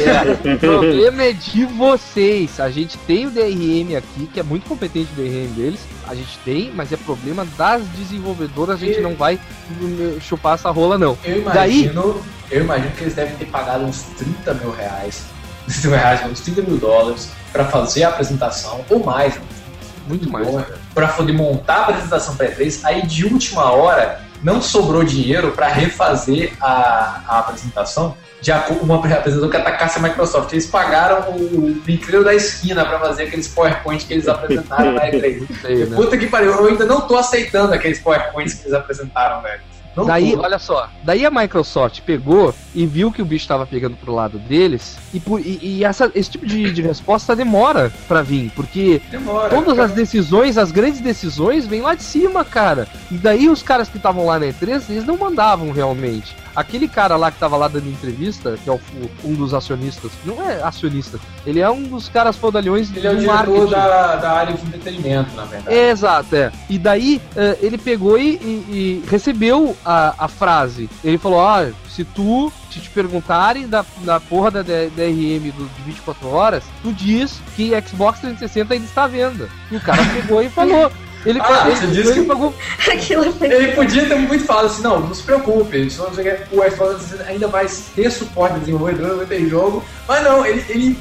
O 0.55 0.57
problema 0.59 1.23
é 1.23 1.33
de 1.33 1.65
vocês. 1.65 2.59
A 2.59 2.69
gente 2.69 2.97
tem 2.99 3.25
o 3.25 3.31
DRM 3.31 3.95
aqui, 3.97 4.27
que 4.33 4.39
é 4.39 4.43
muito 4.43 4.67
competente 4.67 5.09
o 5.13 5.15
DRM 5.15 5.47
deles. 5.55 5.79
A 6.07 6.13
gente 6.13 6.37
tem, 6.45 6.71
mas 6.75 6.91
é 6.91 6.97
problema 6.97 7.45
das 7.57 7.81
desenvolvedoras. 7.97 8.75
A 8.75 8.85
gente 8.85 8.99
E- 8.99 9.01
não 9.01 9.15
vai 9.15 9.39
hum, 9.81 10.17
chupar 10.21 10.53
essa 10.55 10.69
rola, 10.69 10.97
não. 10.97 11.17
Eu 11.25 11.43
Daí- 11.45 11.81
imagino, 11.85 12.21
eu 12.51 12.61
imagino 12.61 12.91
que 12.91 13.03
eles 13.03 13.15
devem 13.15 13.35
ter 13.35 13.45
pagado 13.45 13.83
uns 13.85 14.03
30 14.17 14.53
mil 14.53 14.71
reais, 14.71 15.23
30 15.67 15.87
mil 15.87 15.97
reais, 15.97 16.21
uns 16.31 16.39
30 16.41 16.61
mil 16.61 16.77
dólares 16.77 17.29
pra 17.51 17.65
fazer 17.65 18.03
a 18.03 18.09
apresentação, 18.09 18.81
ou 18.89 19.03
mais, 19.03 19.35
né? 19.35 19.41
Muito 20.05 20.29
mais. 20.29 20.47
bom, 20.47 20.63
pra 20.93 21.07
poder 21.07 21.33
montar 21.33 21.75
a 21.75 21.81
apresentação 21.81 22.35
pra 22.35 22.47
E3, 22.47 22.79
aí 22.83 23.05
de 23.05 23.25
última 23.25 23.71
hora 23.71 24.21
não 24.43 24.61
sobrou 24.61 25.03
dinheiro 25.03 25.51
pra 25.51 25.67
refazer 25.67 26.53
a, 26.61 27.21
a 27.27 27.39
apresentação 27.39 28.15
de 28.41 28.51
uma 28.81 28.97
apresentação 28.97 29.49
que 29.49 29.57
atacasse 29.57 29.97
a 29.97 30.01
Microsoft. 30.01 30.51
Eles 30.51 30.67
pagaram 30.67 31.31
o 31.31 31.81
brinquedo 31.83 32.23
da 32.23 32.33
esquina 32.33 32.85
pra 32.85 32.99
fazer 32.99 33.23
aqueles 33.23 33.47
PowerPoint 33.47 34.05
que 34.05 34.13
eles 34.13 34.27
apresentaram 34.27 34.91
na 34.91 35.09
E3. 35.09 35.47
Sei, 35.61 35.85
né? 35.85 35.95
Puta 35.95 36.15
que 36.15 36.27
pariu, 36.27 36.51
eu 36.51 36.67
ainda 36.67 36.85
não 36.85 37.01
tô 37.01 37.17
aceitando 37.17 37.73
aqueles 37.73 37.99
PowerPoints 37.99 38.53
que 38.53 38.63
eles 38.63 38.73
apresentaram, 38.73 39.41
velho. 39.41 39.61
Não 39.95 40.05
Daí, 40.05 40.33
tô. 40.35 40.41
olha 40.43 40.59
só, 40.59 40.89
daí 41.03 41.25
a 41.25 41.31
Microsoft 41.31 42.01
pegou 42.01 42.53
e 42.73 42.85
viu 42.85 43.11
que 43.11 43.21
o 43.21 43.25
bicho 43.25 43.47
tava 43.47 43.65
pegando 43.65 43.95
pro 43.95 44.13
lado 44.13 44.37
deles, 44.37 44.97
e, 45.13 45.19
por- 45.21 45.39
e- 45.39 45.59
e 45.61 45.83
essa- 45.85 46.11
esse 46.13 46.29
tipo 46.31 46.45
de, 46.45 46.69
de 46.71 46.81
resposta 46.81 47.33
demora 47.35 47.91
pra 48.07 48.21
vir, 48.21 48.51
porque 48.55 49.01
Demora. 49.09 49.49
todas 49.49 49.79
as 49.79 49.91
decisões, 49.93 50.57
as 50.57 50.71
grandes 50.71 50.99
decisões, 50.99 51.65
vêm 51.65 51.81
lá 51.81 51.95
de 51.95 52.03
cima, 52.03 52.43
cara. 52.43 52.87
E 53.09 53.15
daí 53.15 53.47
os 53.47 53.63
caras 53.63 53.87
que 53.87 53.95
estavam 53.97 54.25
lá 54.25 54.37
na 54.37 54.47
E3, 54.47 54.89
eles 54.89 55.05
não 55.05 55.17
mandavam 55.17 55.71
realmente. 55.71 56.35
Aquele 56.55 56.87
cara 56.87 57.15
lá 57.17 57.31
que 57.31 57.37
tava 57.39 57.57
lá 57.57 57.67
dando 57.67 57.89
entrevista, 57.89 58.57
que 58.63 58.69
é 58.69 58.73
o- 58.73 58.79
um 59.23 59.33
dos 59.33 59.53
acionistas, 59.53 60.11
não 60.25 60.41
é 60.41 60.61
acionista, 60.63 61.19
ele 61.45 61.59
é 61.59 61.69
um 61.69 61.83
dos 61.83 62.07
caras 62.09 62.35
fodalhões 62.37 62.89
Ele 62.95 63.05
é 63.07 63.11
o 63.11 63.25
marketing. 63.25 63.69
da, 63.71 64.15
da 64.15 64.31
área 64.31 64.53
de 64.53 64.65
entretenimento, 64.65 65.35
na 65.35 65.43
verdade. 65.45 65.75
É, 65.75 65.89
Exato, 65.89 66.35
é. 66.35 66.51
E 66.69 66.77
daí 66.79 67.21
eh, 67.35 67.57
ele 67.61 67.77
pegou 67.77 68.17
e, 68.17 68.35
e- 68.35 69.03
e 69.05 69.09
recebeu 69.09 69.75
a, 69.85 70.15
a 70.25 70.27
frase. 70.27 70.89
Ele 71.03 71.17
falou: 71.17 71.45
Ah, 71.45 71.67
se 71.89 72.03
tu 72.03 72.51
se 72.71 72.79
te 72.81 72.89
perguntarem 72.89 73.67
da, 73.69 73.85
da 74.03 74.19
porra 74.19 74.51
da 74.51 74.61
DRM 74.61 75.49
do, 75.51 75.69
de 75.77 75.81
24 75.85 76.27
horas, 76.29 76.63
tu 76.83 76.91
diz 76.91 77.39
que 77.55 77.69
Xbox 77.81 78.19
360 78.19 78.73
ainda 78.73 78.85
está 78.85 79.03
à 79.05 79.07
venda. 79.07 79.47
E 79.71 79.77
o 79.77 79.81
cara 79.81 80.03
pegou 80.13 80.41
e 80.41 80.49
falou. 80.49 80.91
Ele, 81.25 81.39
Ah, 81.41 81.63
ele, 81.67 81.75
você 81.75 81.83
ele 81.85 81.93
disse 82.03 82.13
que- 82.13 82.23
pegou. 82.27 82.53
Aquilo 82.91 83.33
foi. 83.33 83.51
Ele 83.51 83.71
podia 83.73 84.05
ter 84.05 84.15
muito 84.15 84.45
falado 84.45 84.65
assim, 84.65 84.83
não, 84.83 84.99
não 84.99 85.13
se 85.13 85.23
preocupe, 85.23 85.77
o 85.77 85.89
Xbox 86.71 87.15
ainda 87.27 87.47
vai 87.47 87.67
ter 87.95 88.09
suporte 88.11 88.53
de 88.55 88.59
desenvolvedor, 88.61 89.17
vai 89.17 89.25
ter 89.25 89.47
jogo, 89.49 89.83
mas 90.07 90.23
não, 90.23 90.45
ele, 90.45 90.63
ele, 90.69 90.99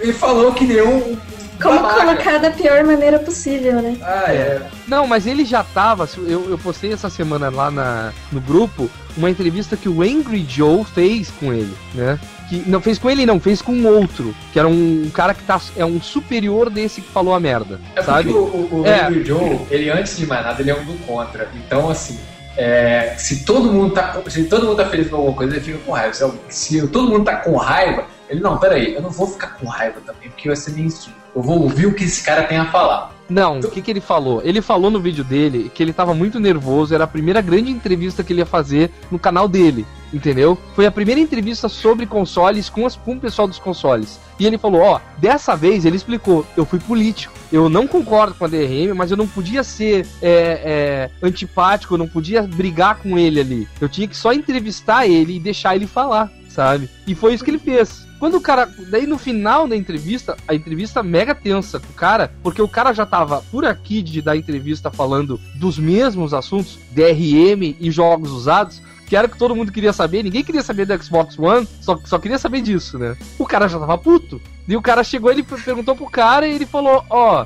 ele 0.00 0.12
falou 0.12 0.52
que 0.54 0.64
nem 0.64 0.80
um 0.82 1.16
Como 1.62 1.80
babaca. 1.80 2.00
colocar 2.06 2.38
da 2.38 2.50
pior 2.50 2.82
maneira 2.84 3.18
possível, 3.18 3.74
né? 3.82 3.96
Ah, 4.02 4.32
é. 4.32 4.62
Não, 4.88 5.06
mas 5.06 5.26
ele 5.26 5.44
já 5.44 5.62
tava. 5.62 6.08
Eu, 6.18 6.48
eu 6.50 6.58
postei 6.58 6.92
essa 6.92 7.10
semana 7.10 7.50
lá 7.50 7.70
na, 7.70 8.12
no 8.32 8.40
grupo 8.40 8.90
uma 9.16 9.30
entrevista 9.30 9.76
que 9.76 9.88
o 9.88 10.02
Angry 10.02 10.44
Joe 10.48 10.84
fez 10.84 11.30
com 11.38 11.52
ele, 11.52 11.72
né? 11.94 12.18
Que 12.48 12.62
não 12.66 12.80
fez 12.80 12.98
com 12.98 13.10
ele, 13.10 13.24
não, 13.24 13.40
fez 13.40 13.62
com 13.62 13.84
outro. 13.84 14.34
Que 14.52 14.58
era 14.58 14.68
um 14.68 15.10
cara 15.12 15.34
que 15.34 15.42
tá. 15.42 15.60
É 15.76 15.84
um 15.84 16.00
superior 16.00 16.68
desse 16.70 17.00
que 17.00 17.08
falou 17.08 17.34
a 17.34 17.40
merda. 17.40 17.80
É 17.96 18.02
sabe? 18.02 18.32
porque 18.32 18.56
o, 18.56 18.76
o, 18.76 18.82
o 18.82 18.86
É. 18.86 19.10
Joe, 19.24 19.60
ele 19.70 19.90
antes 19.90 20.16
de 20.16 20.26
mais 20.26 20.44
nada, 20.44 20.60
ele 20.60 20.70
é 20.70 20.74
um 20.74 20.84
do 20.84 20.94
contra. 21.06 21.48
Então, 21.54 21.88
assim, 21.88 22.18
é, 22.56 23.14
se 23.16 23.44
todo 23.44 23.72
mundo 23.72 23.94
tá 23.94 24.20
se 24.28 24.44
todo 24.44 24.66
mundo 24.66 24.76
tá 24.76 24.86
feliz 24.86 25.08
com 25.08 25.16
alguma 25.16 25.34
coisa, 25.34 25.56
ele 25.56 25.64
fica 25.64 25.78
com 25.78 25.92
raiva. 25.92 26.14
Se, 26.14 26.30
se 26.48 26.88
todo 26.88 27.10
mundo 27.10 27.24
tá 27.24 27.36
com 27.36 27.56
raiva, 27.56 28.06
ele 28.28 28.40
não, 28.40 28.58
peraí, 28.58 28.94
eu 28.94 29.02
não 29.02 29.10
vou 29.10 29.26
ficar 29.26 29.48
com 29.58 29.66
raiva 29.66 30.00
também, 30.04 30.28
porque 30.30 30.48
vai 30.48 30.56
ser 30.56 30.72
mainstream. 30.72 31.16
Eu 31.34 31.42
vou 31.42 31.62
ouvir 31.62 31.86
o 31.86 31.94
que 31.94 32.04
esse 32.04 32.22
cara 32.22 32.44
tem 32.44 32.58
a 32.58 32.70
falar. 32.70 33.13
Não, 33.28 33.60
o 33.60 33.70
que, 33.70 33.80
que 33.80 33.90
ele 33.90 34.00
falou? 34.00 34.42
Ele 34.44 34.60
falou 34.60 34.90
no 34.90 35.00
vídeo 35.00 35.24
dele 35.24 35.70
que 35.74 35.82
ele 35.82 35.92
tava 35.92 36.14
muito 36.14 36.38
nervoso, 36.38 36.94
era 36.94 37.04
a 37.04 37.08
primeira 37.08 37.40
grande 37.40 37.70
entrevista 37.70 38.22
que 38.22 38.32
ele 38.32 38.40
ia 38.40 38.46
fazer 38.46 38.90
no 39.10 39.18
canal 39.18 39.48
dele, 39.48 39.86
entendeu? 40.12 40.58
Foi 40.74 40.86
a 40.86 40.90
primeira 40.90 41.20
entrevista 41.20 41.68
sobre 41.68 42.06
consoles 42.06 42.68
com, 42.68 42.84
as, 42.84 42.96
com 42.96 43.14
o 43.14 43.20
pessoal 43.20 43.48
dos 43.48 43.58
consoles. 43.58 44.20
E 44.38 44.46
ele 44.46 44.58
falou: 44.58 44.82
Ó, 44.82 45.00
dessa 45.18 45.56
vez 45.56 45.84
ele 45.84 45.96
explicou, 45.96 46.44
eu 46.56 46.66
fui 46.66 46.78
político, 46.78 47.32
eu 47.50 47.68
não 47.68 47.86
concordo 47.86 48.34
com 48.34 48.44
a 48.44 48.48
DRM, 48.48 48.94
mas 48.94 49.10
eu 49.10 49.16
não 49.16 49.26
podia 49.26 49.62
ser 49.62 50.06
é, 50.20 51.10
é, 51.22 51.26
antipático, 51.26 51.94
eu 51.94 51.98
não 51.98 52.08
podia 52.08 52.42
brigar 52.42 52.96
com 52.96 53.18
ele 53.18 53.40
ali. 53.40 53.68
Eu 53.80 53.88
tinha 53.88 54.06
que 54.06 54.16
só 54.16 54.32
entrevistar 54.32 55.06
ele 55.06 55.36
e 55.36 55.40
deixar 55.40 55.74
ele 55.76 55.86
falar, 55.86 56.30
sabe? 56.48 56.90
E 57.06 57.14
foi 57.14 57.32
isso 57.32 57.44
que 57.44 57.50
ele 57.50 57.58
fez. 57.58 58.03
Quando 58.18 58.36
o 58.36 58.40
cara. 58.40 58.68
Daí 58.88 59.06
no 59.06 59.18
final 59.18 59.66
da 59.66 59.76
entrevista, 59.76 60.36
a 60.46 60.54
entrevista 60.54 61.02
mega 61.02 61.34
tensa 61.34 61.78
com 61.80 61.88
o 61.88 61.94
cara, 61.94 62.32
porque 62.42 62.62
o 62.62 62.68
cara 62.68 62.92
já 62.92 63.04
tava 63.04 63.42
por 63.50 63.64
aqui 63.64 64.02
de 64.02 64.22
dar 64.22 64.36
entrevista 64.36 64.90
falando 64.90 65.40
dos 65.56 65.78
mesmos 65.78 66.32
assuntos, 66.32 66.78
DRM 66.92 67.76
e 67.78 67.90
jogos 67.90 68.30
usados, 68.30 68.80
que 69.06 69.16
era 69.16 69.26
o 69.26 69.30
que 69.30 69.38
todo 69.38 69.54
mundo 69.54 69.72
queria 69.72 69.92
saber, 69.92 70.22
ninguém 70.22 70.42
queria 70.42 70.62
saber 70.62 70.86
do 70.86 71.02
Xbox 71.02 71.38
One, 71.38 71.68
só, 71.80 71.98
só 72.04 72.18
queria 72.18 72.38
saber 72.38 72.62
disso, 72.62 72.98
né? 72.98 73.16
O 73.38 73.46
cara 73.46 73.68
já 73.68 73.78
tava 73.78 73.98
puto. 73.98 74.40
E 74.66 74.76
o 74.76 74.82
cara 74.82 75.04
chegou, 75.04 75.30
ele 75.30 75.42
perguntou 75.42 75.94
pro 75.94 76.06
cara 76.08 76.46
e 76.48 76.54
ele 76.54 76.66
falou, 76.66 77.04
ó, 77.10 77.44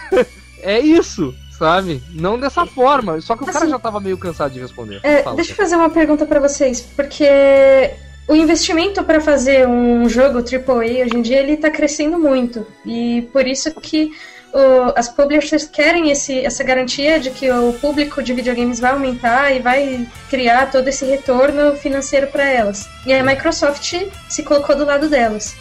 é 0.60 0.80
isso, 0.80 1.32
sabe? 1.56 2.02
Não 2.10 2.38
dessa 2.38 2.66
forma. 2.66 3.20
Só 3.20 3.36
que 3.36 3.44
o 3.44 3.46
cara 3.46 3.58
Assim, 3.58 3.70
já 3.70 3.78
tava 3.78 4.00
meio 4.00 4.18
cansado 4.18 4.52
de 4.52 4.60
responder. 4.60 5.00
É, 5.02 5.22
deixa 5.34 5.52
eu 5.52 5.56
fazer 5.56 5.76
uma 5.76 5.90
pergunta 5.90 6.26
pra 6.26 6.40
vocês, 6.40 6.80
porque 6.80 7.94
o 8.28 8.34
investimento 8.36 9.02
pra 9.02 9.20
fazer 9.20 9.66
um 9.66 10.08
jogo 10.08 10.38
AAA 10.42 11.04
hoje 11.04 11.16
em 11.16 11.22
dia 11.22 11.38
ele 11.38 11.56
tá 11.56 11.70
crescendo 11.70 12.18
muito 12.18 12.66
e 12.84 13.28
por 13.32 13.46
isso 13.46 13.72
que 13.80 14.10
o- 14.52 14.92
as 14.96 15.08
publishers 15.08 15.66
querem 15.66 16.10
esse, 16.10 16.38
essa 16.44 16.62
garantia 16.64 17.18
de 17.18 17.30
que 17.30 17.50
o 17.50 17.72
público 17.74 18.22
de 18.22 18.32
videogames 18.32 18.80
vai 18.80 18.92
aumentar 18.92 19.50
e 19.54 19.58
vai 19.60 20.06
criar 20.30 20.70
todo 20.70 20.88
esse 20.88 21.04
retorno 21.04 21.74
financeiro 21.76 22.26
pra 22.28 22.48
elas. 22.48 22.86
E 23.06 23.12
a 23.12 23.22
Microsoft 23.22 23.94
se 24.28 24.42
colocou 24.42 24.74
do 24.76 24.84
lado 24.86 25.08
delas. 25.08 25.54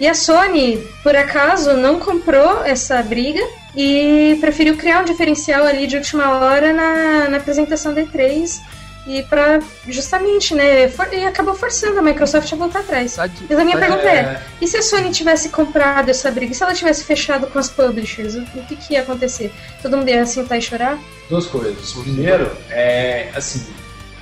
E 0.00 0.06
a 0.08 0.12
Sony, 0.14 0.78
por 1.02 1.14
acaso, 1.16 1.74
não 1.74 1.98
comprou 2.00 2.64
essa 2.64 3.02
briga 3.02 3.40
e 3.76 4.36
preferiu 4.40 4.76
criar 4.76 5.00
um 5.00 5.04
diferencial 5.04 5.64
ali 5.64 5.86
de 5.86 5.96
última 5.96 6.38
hora 6.38 6.72
na, 6.72 7.28
na 7.30 7.36
apresentação 7.38 7.94
da 7.94 8.02
E3 8.02 8.60
e 9.06 9.22
para 9.24 9.60
justamente, 9.86 10.54
né, 10.54 10.88
for- 10.88 11.12
e 11.12 11.24
acabou 11.26 11.54
forçando 11.54 11.98
a 11.98 12.02
Microsoft 12.02 12.52
a 12.52 12.56
voltar 12.56 12.80
atrás. 12.80 13.14
Tá 13.16 13.26
de- 13.26 13.44
Mas 13.48 13.58
a 13.58 13.64
minha 13.64 13.78
tá 13.78 13.86
pergunta 13.86 14.08
é, 14.08 14.42
e 14.60 14.66
se 14.66 14.76
a 14.76 14.82
Sony 14.82 15.10
tivesse 15.10 15.48
comprado 15.50 16.08
essa 16.08 16.30
briga? 16.30 16.52
E 16.52 16.54
se 16.54 16.62
ela 16.62 16.72
tivesse 16.74 17.04
fechado 17.04 17.46
com 17.46 17.58
as 17.58 17.68
publishers? 17.68 18.34
O, 18.34 18.40
o 18.42 18.64
que, 18.66 18.76
que 18.76 18.94
ia 18.94 19.02
acontecer? 19.02 19.52
Todo 19.82 19.96
mundo 19.96 20.08
ia 20.08 20.24
sentar 20.24 20.58
e 20.58 20.62
chorar? 20.62 20.98
Duas 21.28 21.46
coisas. 21.46 21.92
Primeiro, 21.92 22.50
é 22.70 23.30
assim, 23.36 23.66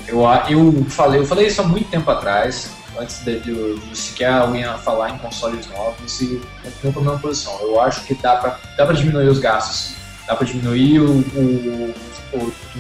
eu, 0.09 0.20
eu 0.51 0.85
falei, 0.89 1.20
eu 1.20 1.26
falei 1.26 1.47
isso 1.47 1.61
há 1.61 1.64
muito 1.64 1.89
tempo 1.91 2.11
atrás, 2.11 2.68
antes 2.99 3.20
de, 3.24 3.39
de, 3.41 3.74
de 3.78 3.97
sequer 3.97 4.33
alguém 4.33 4.64
falar 4.85 5.11
em 5.11 5.18
consoles 5.18 5.66
novos 5.68 6.20
e 6.20 6.41
eu 6.64 6.72
tenho 6.83 6.95
a 6.99 7.01
mesma 7.01 7.18
posição. 7.18 7.57
Eu 7.61 7.80
acho 7.80 8.05
que 8.05 8.14
dá 8.14 8.37
pra, 8.37 8.59
dá 8.76 8.85
pra 8.85 8.95
diminuir 8.95 9.28
os 9.28 9.39
gastos, 9.39 9.95
dá 10.26 10.35
pra 10.37 10.45
diminuir 10.47 11.01
o, 11.01 11.11
o- 11.20 11.95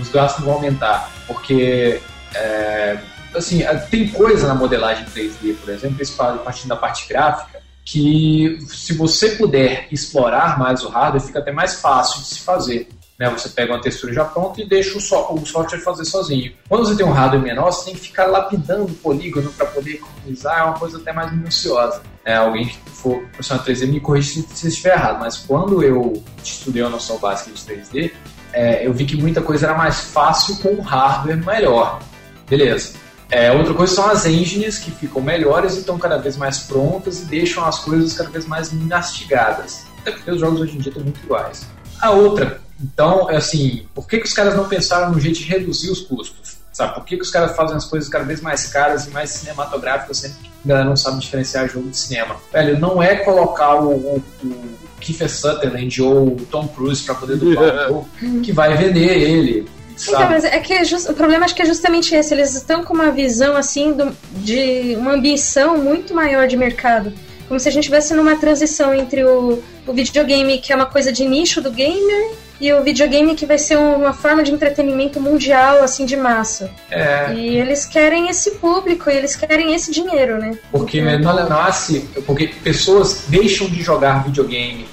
os 0.00 0.08
gastos 0.08 0.44
vão 0.44 0.54
aumentar, 0.54 1.10
porque 1.26 2.00
é, 2.34 2.98
assim, 3.34 3.62
tem 3.90 4.08
coisa 4.08 4.46
na 4.46 4.54
modelagem 4.54 5.04
3D, 5.06 5.56
por 5.56 5.70
exemplo, 5.70 5.98
partindo 6.44 6.68
da 6.68 6.76
parte 6.76 7.08
gráfica, 7.08 7.60
que 7.84 8.58
se 8.68 8.94
você 8.94 9.30
puder 9.30 9.88
explorar 9.90 10.58
mais 10.58 10.82
o 10.84 10.88
hardware, 10.88 11.22
fica 11.22 11.38
até 11.40 11.50
mais 11.52 11.80
fácil 11.80 12.20
de 12.20 12.28
se 12.28 12.40
fazer. 12.40 12.88
Né? 13.18 13.28
Você 13.30 13.48
pega 13.48 13.72
uma 13.72 13.80
textura 13.80 14.12
já 14.12 14.24
pronta 14.24 14.60
e 14.60 14.68
deixa 14.68 14.96
o, 14.96 15.00
so- 15.00 15.32
o 15.34 15.44
software 15.44 15.80
fazer 15.80 16.04
sozinho. 16.04 16.52
Quando 16.68 16.86
você 16.86 16.96
tem 16.96 17.04
um 17.04 17.12
hardware 17.12 17.42
menor, 17.42 17.70
você 17.70 17.86
tem 17.86 17.94
que 17.94 18.00
ficar 18.00 18.26
lapidando 18.26 18.84
o 18.84 18.94
polígono 18.94 19.52
para 19.52 19.66
poder 19.66 19.94
economizar, 19.94 20.60
é 20.60 20.62
uma 20.62 20.78
coisa 20.78 20.98
até 20.98 21.12
mais 21.12 21.32
minuciosa. 21.32 22.02
Né? 22.24 22.36
Alguém 22.36 22.66
que 22.68 22.78
for 22.90 23.20
profissional 23.32 23.64
de 23.64 23.72
3D 23.72 23.86
me 23.88 24.00
corrige 24.00 24.42
se, 24.42 24.48
se 24.54 24.68
estiver 24.68 24.94
errado, 24.94 25.20
mas 25.20 25.36
quando 25.38 25.82
eu 25.82 26.22
estudei 26.42 26.82
a 26.82 26.88
noção 26.88 27.18
básica 27.18 27.50
de 27.50 27.60
3D, 27.60 28.12
é, 28.52 28.86
eu 28.86 28.92
vi 28.92 29.04
que 29.04 29.16
muita 29.16 29.40
coisa 29.40 29.66
era 29.66 29.76
mais 29.76 30.00
fácil 30.00 30.56
com 30.58 30.80
hardware 30.80 31.44
melhor. 31.44 32.00
Beleza. 32.48 32.94
É, 33.30 33.50
outra 33.50 33.72
coisa 33.72 33.94
são 33.94 34.10
as 34.10 34.26
engines 34.26 34.78
que 34.78 34.90
ficam 34.90 35.22
melhores 35.22 35.76
e 35.76 35.78
estão 35.78 35.98
cada 35.98 36.18
vez 36.18 36.36
mais 36.36 36.58
prontas 36.60 37.22
e 37.22 37.24
deixam 37.24 37.64
as 37.64 37.78
coisas 37.78 38.12
cada 38.12 38.28
vez 38.28 38.46
mais 38.46 38.70
mastigadas. 38.72 39.86
Até 40.00 40.12
porque 40.12 40.30
os 40.30 40.40
jogos 40.40 40.60
hoje 40.60 40.76
em 40.76 40.80
dia 40.80 40.90
estão 40.90 41.02
muito 41.02 41.18
iguais. 41.24 41.66
A 41.98 42.10
outra, 42.10 42.60
então, 42.78 43.30
é 43.30 43.36
assim, 43.36 43.86
por 43.94 44.06
que, 44.06 44.18
que 44.18 44.26
os 44.26 44.34
caras 44.34 44.56
não 44.56 44.68
pensaram 44.68 45.12
no 45.12 45.20
jeito 45.20 45.38
de 45.38 45.44
reduzir 45.44 45.90
os 45.90 46.00
custos? 46.00 46.58
Sabe, 46.72 46.94
por 46.94 47.04
que, 47.04 47.16
que 47.16 47.22
os 47.22 47.30
caras 47.30 47.54
fazem 47.54 47.76
as 47.76 47.84
coisas 47.84 48.08
cada 48.08 48.24
vez 48.24 48.40
mais 48.40 48.66
caras 48.66 49.06
e 49.06 49.10
mais 49.10 49.30
cinematográficas, 49.30 50.18
sendo 50.18 50.36
que 50.36 50.50
a 50.64 50.68
galera 50.68 50.88
não 50.88 50.96
sabe 50.96 51.20
diferenciar 51.20 51.68
jogo 51.68 51.90
de 51.90 51.96
cinema? 51.96 52.36
Velho, 52.52 52.78
não 52.78 53.02
é 53.02 53.16
colocar 53.16 53.76
o, 53.76 53.90
o, 53.92 54.22
o 54.42 54.78
Kiefer 55.02 55.28
Sutherland 55.30 56.02
ou 56.02 56.28
o 56.28 56.36
Tom 56.50 56.66
Cruise 56.68 57.02
para 57.02 57.14
poder 57.14 57.36
dublar 57.36 57.86
um 57.86 57.88
jogo 57.88 58.08
que 58.42 58.52
vai 58.52 58.76
vender 58.76 59.10
ele, 59.18 59.66
Então, 59.90 60.14
sabe? 60.20 60.34
mas 60.34 60.44
é 60.44 60.58
que 60.60 60.72
é 60.72 60.84
jus- 60.84 61.06
o 61.08 61.14
problema 61.14 61.44
acho 61.44 61.54
que 61.54 61.62
é 61.62 61.66
justamente 61.66 62.14
esse. 62.14 62.32
Eles 62.32 62.54
estão 62.54 62.84
com 62.84 62.94
uma 62.94 63.10
visão 63.10 63.56
assim 63.56 63.92
do- 63.92 64.16
de 64.36 64.94
uma 64.96 65.12
ambição 65.14 65.76
muito 65.78 66.14
maior 66.14 66.46
de 66.46 66.56
mercado. 66.56 67.12
Como 67.48 67.60
se 67.60 67.68
a 67.68 67.72
gente 67.72 67.82
estivesse 67.84 68.14
numa 68.14 68.36
transição 68.36 68.94
entre 68.94 69.24
o, 69.24 69.62
o 69.86 69.92
videogame, 69.92 70.58
que 70.58 70.72
é 70.72 70.76
uma 70.76 70.86
coisa 70.86 71.12
de 71.12 71.24
nicho 71.26 71.60
do 71.60 71.70
gamer, 71.70 72.30
e 72.58 72.72
o 72.72 72.82
videogame 72.82 73.34
que 73.34 73.44
vai 73.44 73.58
ser 73.58 73.76
uma 73.76 74.12
forma 74.14 74.42
de 74.42 74.52
entretenimento 74.52 75.20
mundial, 75.20 75.82
assim, 75.82 76.06
de 76.06 76.16
massa. 76.16 76.70
É, 76.90 77.34
E 77.34 77.56
eles 77.58 77.84
querem 77.84 78.28
esse 78.28 78.52
público, 78.52 79.10
e 79.10 79.14
eles 79.16 79.34
querem 79.36 79.74
esse 79.74 79.90
dinheiro, 79.90 80.38
né? 80.38 80.56
Porque 80.70 81.00
Então, 81.00 81.34
não 81.34 81.48
nasce. 81.48 82.08
Porque 82.24 82.46
pessoas 82.62 83.24
deixam 83.28 83.66
de 83.68 83.82
jogar 83.82 84.24
videogame 84.24 84.86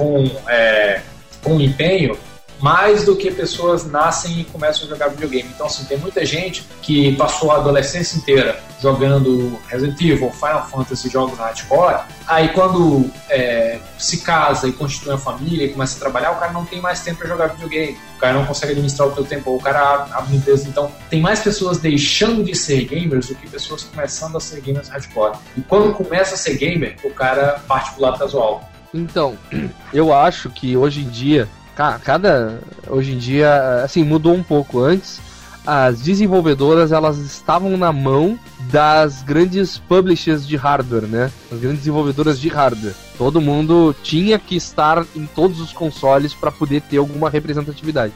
com, 0.00 0.24
é, 0.48 1.02
com 1.42 1.60
empenho 1.60 2.18
mais 2.58 3.04
do 3.04 3.16
que 3.16 3.30
pessoas 3.30 3.86
nascem 3.86 4.40
e 4.40 4.44
começam 4.44 4.84
a 4.84 4.88
jogar 4.88 5.08
videogame. 5.08 5.48
Então, 5.54 5.66
assim, 5.66 5.84
tem 5.84 5.96
muita 5.96 6.24
gente 6.26 6.62
que 6.82 7.14
passou 7.16 7.50
a 7.50 7.56
adolescência 7.56 8.18
inteira 8.18 8.60
jogando 8.80 9.58
Resident 9.66 9.98
Evil, 10.00 10.30
Final 10.30 10.66
Fantasy, 10.66 11.08
jogos 11.08 11.38
hardcore. 11.38 12.02
Aí, 12.26 12.48
quando 12.50 13.10
é, 13.30 13.78
se 13.98 14.18
casa 14.18 14.68
e 14.68 14.72
constitui 14.72 15.10
uma 15.10 15.18
família 15.18 15.64
e 15.64 15.68
começa 15.70 15.96
a 15.96 16.00
trabalhar, 16.00 16.32
o 16.32 16.36
cara 16.36 16.52
não 16.52 16.66
tem 16.66 16.80
mais 16.80 17.00
tempo 17.00 17.18
para 17.18 17.28
jogar 17.28 17.46
videogame. 17.48 17.98
O 18.16 18.20
cara 18.20 18.34
não 18.34 18.44
consegue 18.44 18.72
administrar 18.72 19.08
o 19.08 19.14
seu 19.14 19.24
tempo. 19.24 19.50
ou 19.50 19.56
O 19.56 19.60
cara 19.60 20.06
abre 20.12 20.36
empresa. 20.36 20.68
Então, 20.68 20.92
tem 21.08 21.20
mais 21.20 21.40
pessoas 21.40 21.78
deixando 21.78 22.44
de 22.44 22.54
ser 22.54 22.84
gamers 22.84 23.28
do 23.28 23.34
que 23.34 23.48
pessoas 23.48 23.84
começando 23.84 24.36
a 24.36 24.40
ser 24.40 24.60
gamers 24.60 24.88
hardcore. 24.88 25.38
E 25.56 25.62
quando 25.62 25.94
começa 25.94 26.34
a 26.34 26.38
ser 26.38 26.56
gamer, 26.56 26.96
o 27.02 27.10
cara 27.10 27.62
parte 27.66 27.92
pro 27.92 28.02
lado 28.02 28.18
casual. 28.18 28.69
Então, 28.92 29.36
eu 29.92 30.12
acho 30.12 30.50
que 30.50 30.76
hoje 30.76 31.00
em 31.00 31.08
dia, 31.08 31.48
ca- 31.76 31.98
cada. 31.98 32.60
Hoje 32.88 33.12
em 33.12 33.18
dia, 33.18 33.82
assim, 33.84 34.02
mudou 34.04 34.34
um 34.34 34.42
pouco. 34.42 34.80
Antes, 34.80 35.20
as 35.66 36.00
desenvolvedoras 36.00 36.90
elas 36.90 37.18
estavam 37.18 37.76
na 37.76 37.92
mão 37.92 38.38
das 38.72 39.22
grandes 39.22 39.78
publishers 39.78 40.46
de 40.46 40.56
hardware, 40.56 41.06
né? 41.06 41.30
As 41.52 41.58
grandes 41.58 41.80
desenvolvedoras 41.80 42.40
de 42.40 42.48
hardware. 42.48 42.94
Todo 43.16 43.40
mundo 43.40 43.94
tinha 44.02 44.38
que 44.38 44.56
estar 44.56 45.04
em 45.14 45.26
todos 45.26 45.60
os 45.60 45.72
consoles 45.72 46.32
para 46.34 46.50
poder 46.50 46.80
ter 46.82 46.96
alguma 46.96 47.28
representatividade. 47.30 48.14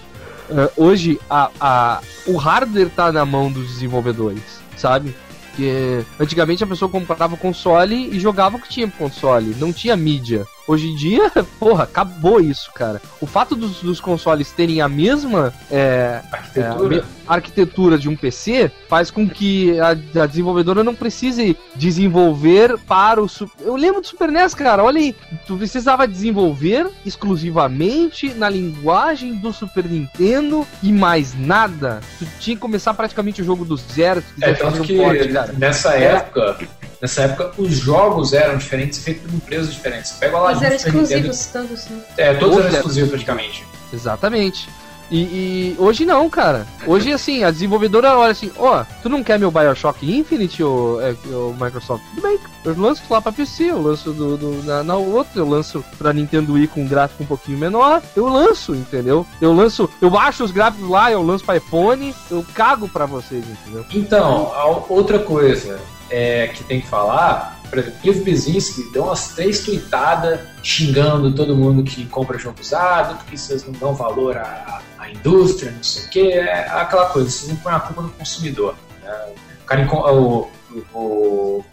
Ah, 0.51 0.71
hoje, 0.77 1.21
a, 1.29 1.51
a, 1.61 2.01
o 2.27 2.37
hardware 2.37 2.91
tá 2.91 3.13
na 3.13 3.25
mão 3.25 3.51
dos 3.53 3.69
desenvolvedores, 3.69 4.43
sabe? 4.77 5.15
Porque 5.49 6.05
antigamente 6.19 6.65
a 6.65 6.67
pessoa 6.67 6.91
comprava 6.91 7.37
console 7.37 8.09
e 8.11 8.19
jogava 8.19 8.57
o 8.57 8.61
que 8.61 8.69
tinha 8.69 8.89
pro 8.89 8.99
console, 9.09 9.55
não 9.61 9.73
tinha 9.73 9.97
mídia. 9.97 10.45
Hoje 10.67 10.89
em 10.89 10.97
dia, 10.97 11.31
porra, 11.59 11.85
acabou 11.85 12.41
isso, 12.41 12.73
cara. 12.73 13.01
O 13.21 13.27
fato 13.27 13.55
dos, 13.55 13.81
dos 13.81 14.01
consoles 14.01 14.51
terem 14.53 14.81
a 14.81 14.89
mesma 14.89 15.53
é, 15.71 15.75
é, 15.75 16.23
a 16.33 16.37
Arquitetura. 16.37 17.05
arquitetura 17.27 17.99
de 17.99 18.09
um 18.09 18.17
PC 18.17 18.71
faz 18.89 19.11
com 19.11 19.29
que 19.29 19.79
a, 19.79 19.89
a 19.91 20.27
desenvolvedora 20.27 20.83
não 20.83 20.95
precise 20.95 21.57
desenvolver 21.75 22.79
para 22.87 23.23
o. 23.23 23.27
Eu 23.61 23.77
lembro 23.77 24.01
do 24.01 24.07
Super 24.07 24.31
NES, 24.31 24.55
cara, 24.55 24.83
olha 24.83 24.99
aí. 24.99 25.15
Tu 25.47 25.57
precisava 25.57 26.09
desenvolver 26.09 26.89
exclusivamente 27.05 28.33
na 28.35 28.49
linguagem 28.49 29.35
do 29.35 29.53
Super 29.53 29.85
Nintendo 29.85 30.67
e 30.83 30.93
mais 30.93 31.35
nada. 31.39 32.01
Tu 32.19 32.27
tinha 32.41 32.57
que 32.57 32.63
começar 32.63 32.95
praticamente 32.95 33.43
o 33.43 33.45
jogo 33.45 33.65
do 33.65 33.77
zero. 33.77 34.23
É, 34.41 34.53
tanto 34.55 34.83
um 34.83 34.85
que 34.85 34.97
port, 34.97 35.33
cara. 35.33 35.53
nessa 35.53 35.95
época, 35.95 36.57
nessa 37.01 37.23
época 37.23 37.53
os 37.59 37.71
jogos 37.73 38.33
eram 38.33 38.57
diferentes, 38.57 38.99
feitos 39.03 39.23
por 39.31 39.35
empresas 39.37 39.73
diferentes. 39.73 40.11
Você 40.13 40.19
pega 40.21 40.39
lá 40.39 40.55
no 40.55 40.65
eram 40.65 40.79
Super 40.79 40.93
Nintendo, 40.95 41.29
exclusivos 41.31 41.47
todos, 41.47 41.87
né? 41.89 42.03
é, 42.17 42.35
todos 42.35 42.59
eram 42.59 42.69
é- 42.69 42.73
exclusivos 42.73 43.11
praticamente. 43.11 43.67
Exatamente. 43.93 44.69
E, 45.11 45.19
e 45.19 45.77
hoje 45.79 46.07
não, 46.07 46.31
cara. 46.31 46.67
Hoje, 46.87 47.13
assim, 47.13 47.45
a 47.45 47.51
desenvolvedora 47.51 48.17
olha 48.17 48.33
assim, 48.33 48.51
ó, 48.57 48.85
tu 49.03 49.09
não 49.11 49.23
quer 49.23 49.39
meu 49.39 49.51
Bioshock 49.51 50.03
Infinite, 50.11 50.63
ô, 50.65 50.99
é, 51.01 51.15
ô, 51.29 51.53
Microsoft? 51.61 52.03
Tudo 52.15 52.23
bem, 52.23 52.39
eu 52.65 52.75
lanço 52.81 53.03
lá 53.11 53.21
pra 53.21 53.31
PC, 53.31 53.65
eu 53.71 53.83
lanço 53.83 54.13
do, 54.13 54.37
do- 54.39 54.63
na, 54.65 54.83
na 54.83 54.97
outra, 54.97 55.41
eu 55.41 55.49
lanço 55.49 55.85
pra 55.99 56.13
Nintendo 56.15 56.55
Wii 56.55 56.69
com 56.69 56.81
um 56.83 56.89
gráfico 56.89 57.23
um 57.23 57.27
pouquinho 57.27 57.59
menor, 57.59 58.03
eu 58.17 58.27
lanço, 58.27 58.75
entendeu? 58.75 59.27
Eu 59.43 59.53
lanço, 59.53 59.89
eu 60.01 60.09
baixo 60.09 60.43
os 60.43 60.51
gráficos 60.51 60.89
lá, 60.89 61.13
eu 61.13 61.23
lanço 61.23 61.45
pra 61.45 61.59
iPhone, 61.59 62.15
eu 62.31 62.45
cago 62.55 62.89
pra 62.89 63.05
vocês, 63.05 63.45
entendeu? 63.47 63.85
Então, 63.93 64.53
a 64.55 64.65
outra 64.89 65.19
coisa 65.19 65.79
é, 66.11 66.49
que 66.49 66.63
tem 66.65 66.81
que 66.81 66.87
falar, 66.87 67.61
por 67.71 67.79
exemplo, 67.79 67.99
Cliff 68.01 68.21
Bizinski 68.21 68.83
deu 68.93 69.05
umas 69.05 69.29
três 69.29 69.61
tweetadas 69.65 70.39
xingando 70.63 71.35
todo 71.35 71.57
mundo 71.57 71.83
que 71.83 72.05
compra 72.07 72.39
jogo 72.39 72.57
usado, 72.61 73.17
porque 73.19 73.37
vocês 73.37 73.65
não 73.67 73.73
dão 73.73 73.95
valor 73.95 74.37
à, 74.37 74.81
à 74.99 75.11
indústria, 75.11 75.73
não 75.73 75.83
sei 75.83 76.05
o 76.05 76.09
que, 76.11 76.31
é 76.33 76.69
aquela 76.69 77.07
coisa, 77.07 77.29
vocês 77.31 77.49
não 77.49 77.57
põem 77.57 77.75
a 77.75 77.81
culpa 77.81 78.03
no 78.03 78.11
consumidor. 78.11 78.75
né? 79.03 79.27
O 79.63 79.67
cara, 79.67 79.89
o, 79.93 80.49
o, 80.95 80.95
o- 80.99 81.65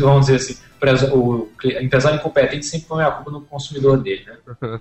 vamos 0.00 0.26
dizer 0.26 0.36
assim, 0.36 0.56
o 1.12 1.48
empresário 1.80 2.18
incompetente 2.18 2.64
sempre 2.66 2.86
põe 2.88 3.02
a 3.04 3.10
culpa 3.10 3.30
no 3.30 3.40
consumidor 3.42 3.98
dele, 3.98 4.24
né? 4.26 4.78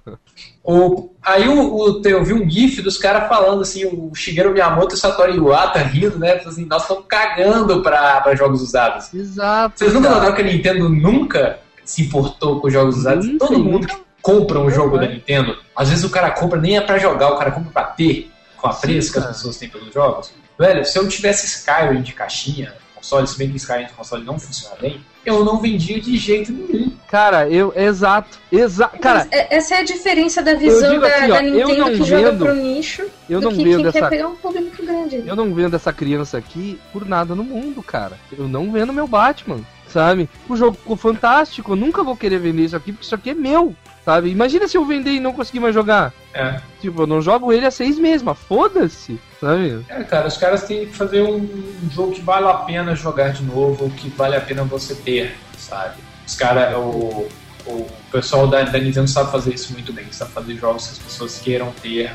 O, 0.63 1.11
aí 1.23 1.47
o, 1.47 1.73
o- 1.99 2.01
eu 2.05 2.23
vi 2.23 2.33
um 2.33 2.49
gif 2.49 2.81
dos 2.81 2.97
caras 2.97 3.27
falando 3.27 3.61
assim, 3.61 3.85
o 3.85 4.13
Shigeru 4.13 4.51
Miyamoto 4.51 4.93
e 4.93 4.95
o 4.95 4.99
Satoru 4.99 5.33
Iwata 5.35 5.79
rindo, 5.79 6.19
né? 6.19 6.37
Falando 6.37 6.47
Assim, 6.49 6.65
nós 6.65 6.81
estamos 6.83 7.05
cagando 7.07 7.81
pra 7.81 8.35
jogos 8.35 8.61
usados. 8.61 9.13
Exato. 9.13 9.77
Vocês 9.79 9.93
nunca 9.93 10.09
notaram 10.09 10.35
que 10.35 10.41
a 10.41 10.45
Nintendo 10.45 10.89
nunca 10.89 11.59
se 11.85 12.03
importou 12.03 12.59
com 12.59 12.67
os 12.67 12.73
jogos 12.73 12.97
usados. 12.97 13.25
Hum, 13.25 13.37
Todo 13.37 13.49
tem 13.49 13.63
mundo 13.63 13.87
que 13.87 13.97
compra 14.21 14.59
um 14.59 14.69
jogo 14.69 14.97
da 14.97 15.07
Nintendo, 15.07 15.57
às 15.73 15.89
vezes 15.89 16.03
o 16.03 16.09
cara 16.09 16.31
compra 16.31 16.59
nem 16.59 16.75
é 16.77 16.81
pra 16.81 16.97
jogar, 16.97 17.31
o 17.31 17.37
cara 17.37 17.49
compra 17.51 17.71
pra 17.71 17.83
ter, 17.83 18.29
com 18.57 18.67
a 18.67 18.73
Sim, 18.73 18.81
preço 18.81 19.13
que 19.13 19.19
as 19.19 19.25
pessoas 19.27 19.55
têm 19.57 19.69
pelos 19.69 19.93
jogos. 19.93 20.33
Velho, 20.59 20.83
se 20.83 20.97
eu 20.99 21.07
tivesse 21.07 21.45
Skyrim 21.45 22.01
de 22.01 22.11
caixinha, 22.11 22.73
console, 22.93 23.25
se 23.25 23.37
bem 23.37 23.49
que 23.49 23.55
Skyrim 23.55 23.85
de 23.85 23.93
console 23.93 24.25
não 24.25 24.37
funciona 24.37 24.75
bem, 24.81 24.99
eu 25.27 25.43
não 25.43 25.59
vendia 25.59 25.99
de 25.99 26.15
jeito 26.17 26.51
nenhum. 26.51 26.91
Cara, 27.09 27.49
eu. 27.49 27.73
Exato. 27.75 28.39
Exato. 28.51 28.97
Cara, 28.99 29.27
é- 29.31 29.55
essa 29.57 29.75
é 29.75 29.79
a 29.79 29.83
diferença 29.83 30.41
da 30.41 30.53
visão 30.55 30.99
da, 30.99 31.07
assim, 31.07 31.25
ó, 31.31 31.35
da 31.35 31.43
eu 31.43 31.51
Nintendo 31.67 31.77
não 31.79 31.89
que 31.91 32.03
joga 32.03 32.31
vendo- 32.31 32.45
pro 32.45 32.55
nicho 32.55 33.03
eu 33.29 33.39
do 33.39 33.49
não 33.49 33.57
que 33.57 33.63
vendo 33.63 33.77
quem 33.77 33.85
essa. 33.87 33.99
quer 33.99 34.09
pegar 34.09 34.27
um 34.27 34.35
público 34.35 34.83
grande. 34.85 35.23
Eu 35.25 35.35
não 35.35 35.53
vendo 35.53 35.75
essa 35.75 35.93
criança 35.93 36.37
aqui 36.37 36.79
por 36.91 37.05
nada 37.05 37.35
no 37.35 37.43
mundo, 37.43 37.81
cara. 37.83 38.17
Eu 38.37 38.47
não 38.47 38.71
vendo 38.71 38.91
meu 38.93 39.07
Batman, 39.07 39.59
sabe? 39.87 40.29
O 40.49 40.55
jogo 40.55 40.77
ficou 40.77 40.97
fantástico, 40.97 41.71
eu 41.71 41.75
nunca 41.75 42.03
vou 42.03 42.15
querer 42.15 42.39
vender 42.39 42.63
isso 42.65 42.75
aqui 42.75 42.91
porque 42.91 43.05
isso 43.05 43.15
aqui 43.15 43.29
é 43.29 43.33
meu, 43.33 43.73
sabe? 44.03 44.29
Imagina 44.29 44.67
se 44.67 44.77
eu 44.77 44.83
vender 44.85 45.11
e 45.11 45.19
não 45.19 45.31
conseguir 45.33 45.59
mais 45.61 45.73
jogar. 45.73 46.13
É. 46.37 46.61
Tipo, 46.81 47.03
eu 47.03 47.07
não 47.07 47.21
jogo 47.21 47.51
ele 47.51 47.65
há 47.65 47.71
seis 47.71 47.97
meses, 47.97 48.21
mas 48.21 48.37
foda-se, 48.37 49.19
sabe? 49.41 49.83
É, 49.89 50.03
cara, 50.03 50.27
os 50.27 50.37
caras 50.37 50.63
têm 50.63 50.85
que 50.87 50.93
fazer 50.95 51.21
um, 51.23 51.47
jogo 51.91 52.11
que 52.13 52.21
vale 52.21 52.47
a 52.47 52.53
pena 52.53 52.95
jogar 52.95 53.29
de 53.33 53.43
novo, 53.43 53.89
que 53.91 54.09
vale 54.09 54.35
a 54.35 54.41
pena 54.41 54.63
você 54.63 54.93
ter, 54.95 55.35
sabe? 55.57 55.95
Os 56.25 56.35
caras, 56.35 56.75
o, 56.77 57.27
o 57.65 57.87
pessoal 58.11 58.47
da, 58.47 58.61
da 58.63 58.77
Nintendo 58.79 59.07
sabe 59.07 59.31
fazer 59.31 59.53
isso 59.53 59.73
muito 59.73 59.91
bem, 59.91 60.05
sabe 60.11 60.31
fazer 60.31 60.55
jogos 60.55 60.85
que 60.87 60.91
as 60.93 60.99
pessoas 60.99 61.39
queiram 61.39 61.71
ter 61.81 62.11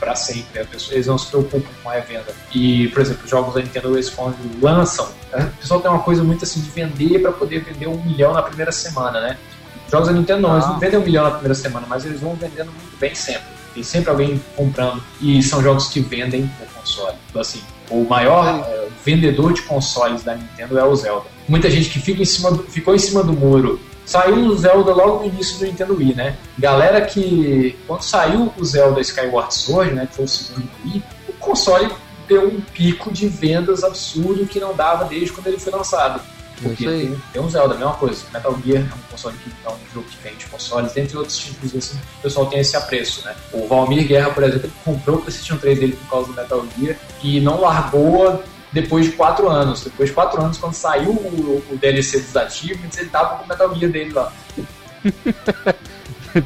pra 0.00 0.14
sempre. 0.14 0.64
Pessoa- 0.64 0.94
eles 0.94 1.06
não 1.06 1.16
se 1.18 1.26
preocupam 1.26 1.68
com 1.82 1.90
a 1.90 1.98
venda. 2.00 2.26
E, 2.54 2.88
por 2.88 3.00
exemplo, 3.02 3.24
os 3.24 3.30
jogos 3.30 3.54
da 3.54 3.60
Nintendo 3.60 3.94
eles 3.94 4.08
quando 4.10 4.36
lançam, 4.62 5.08
o 5.32 5.44
pessoal 5.60 5.80
tem 5.80 5.90
uma 5.90 6.00
coisa 6.02 6.22
muito 6.24 6.44
assim 6.44 6.60
de 6.60 6.70
vender 6.70 7.20
pra 7.20 7.32
poder 7.32 7.62
vender 7.64 7.86
um 7.88 8.02
milhão 8.02 8.32
na 8.32 8.42
primeira 8.42 8.72
semana, 8.72 9.20
né? 9.20 9.36
Os 9.84 9.90
jogos 9.92 10.08
da 10.08 10.14
Nintendo 10.14 10.40
não, 10.42 10.52
eles 10.54 10.64
Ah. 10.64 10.68
não 10.70 10.78
vendem 10.80 10.98
um 10.98 11.02
milhão 11.04 11.24
na 11.24 11.30
primeira 11.30 11.54
semana, 11.54 11.86
mas 11.88 12.04
eles 12.04 12.20
vão 12.20 12.34
vendendo 12.34 12.70
muito 12.72 12.96
bem 12.98 13.14
sempre. 13.14 13.55
Tem 13.76 13.82
sempre 13.84 14.08
alguém 14.08 14.40
comprando. 14.56 15.02
E 15.20 15.42
são 15.42 15.62
jogos 15.62 15.88
que 15.88 16.00
vendem 16.00 16.50
o 16.62 16.80
console. 16.80 17.14
Então, 17.28 17.42
assim, 17.42 17.60
o 17.90 18.04
maior 18.04 18.64
eh, 18.66 18.88
vendedor 19.04 19.52
de 19.52 19.60
consoles 19.62 20.22
da 20.24 20.34
Nintendo 20.34 20.78
é 20.78 20.84
o 20.84 20.96
Zelda. 20.96 21.26
Muita 21.46 21.68
gente 21.68 21.90
que 21.90 22.00
fica 22.00 22.22
em 22.22 22.24
cima 22.24 22.50
do- 22.52 22.62
ficou 22.62 22.94
em 22.94 22.98
cima 22.98 23.22
do 23.22 23.34
muro. 23.34 23.78
Saiu 24.06 24.36
o 24.46 24.56
Zelda 24.56 24.94
logo 24.94 25.18
no 25.20 25.26
início 25.26 25.58
do 25.58 25.66
Nintendo 25.66 25.94
Wii, 25.94 26.14
né? 26.14 26.36
Galera 26.58 27.02
que. 27.02 27.76
Quando 27.86 28.00
saiu 28.02 28.50
o 28.56 28.64
Zelda 28.64 28.98
Skyward 29.02 29.52
Sword, 29.54 29.92
né? 29.92 30.06
Que 30.06 30.14
foi 30.16 30.24
o 30.24 30.28
segundo 30.28 30.62
do 30.64 30.88
Wii, 30.88 31.02
o 31.28 31.32
console 31.34 31.90
deu 32.26 32.48
um 32.48 32.60
pico 32.72 33.12
de 33.12 33.28
vendas 33.28 33.84
absurdo 33.84 34.46
que 34.46 34.58
não 34.58 34.74
dava 34.74 35.04
desde 35.04 35.32
quando 35.32 35.48
ele 35.48 35.58
foi 35.58 35.72
lançado. 35.72 36.20
É 36.58 36.68
Porque 36.68 36.84
isso 36.84 36.92
aí. 36.92 37.06
tem, 37.08 37.22
tem 37.32 37.42
um 37.42 37.50
Zelda, 37.50 37.74
a 37.74 37.78
mesma 37.78 37.94
coisa. 37.94 38.24
Metal 38.32 38.58
Gear 38.64 38.82
é 38.82 38.94
um 38.94 39.10
console 39.10 39.36
que 39.38 39.50
é 39.64 39.68
um 39.68 39.76
jogo 39.92 40.06
que 40.08 40.16
vende 40.22 40.46
consoles, 40.46 40.92
dentre 40.92 41.16
outros 41.16 41.36
títulos 41.36 41.76
assim, 41.76 41.98
o 42.18 42.22
pessoal 42.22 42.46
tem 42.46 42.60
esse 42.60 42.76
apreço, 42.76 43.24
né? 43.24 43.34
O 43.52 43.66
Valmir 43.66 44.06
Guerra, 44.06 44.30
por 44.30 44.42
exemplo, 44.42 44.70
comprou 44.84 45.16
o 45.16 45.22
PlayStation 45.22 45.56
3 45.56 45.78
dele 45.78 45.92
por 45.96 46.10
causa 46.10 46.28
do 46.28 46.34
Metal 46.34 46.66
Gear 46.78 46.96
e 47.22 47.40
não 47.40 47.60
largou 47.60 48.42
depois 48.72 49.06
de 49.06 49.12
quatro 49.12 49.48
anos. 49.48 49.84
Depois 49.84 50.08
de 50.08 50.14
quatro 50.14 50.42
anos, 50.42 50.58
quando 50.58 50.74
saiu 50.74 51.10
o, 51.10 51.64
o 51.70 51.76
DLC 51.78 52.20
dos 52.20 52.36
Achievements, 52.36 52.98
ele 52.98 53.08
tava 53.08 53.36
com 53.36 53.44
o 53.44 53.48
Metal 53.48 53.74
Gear 53.74 53.90
dele 53.92 54.12
lá. 54.12 54.32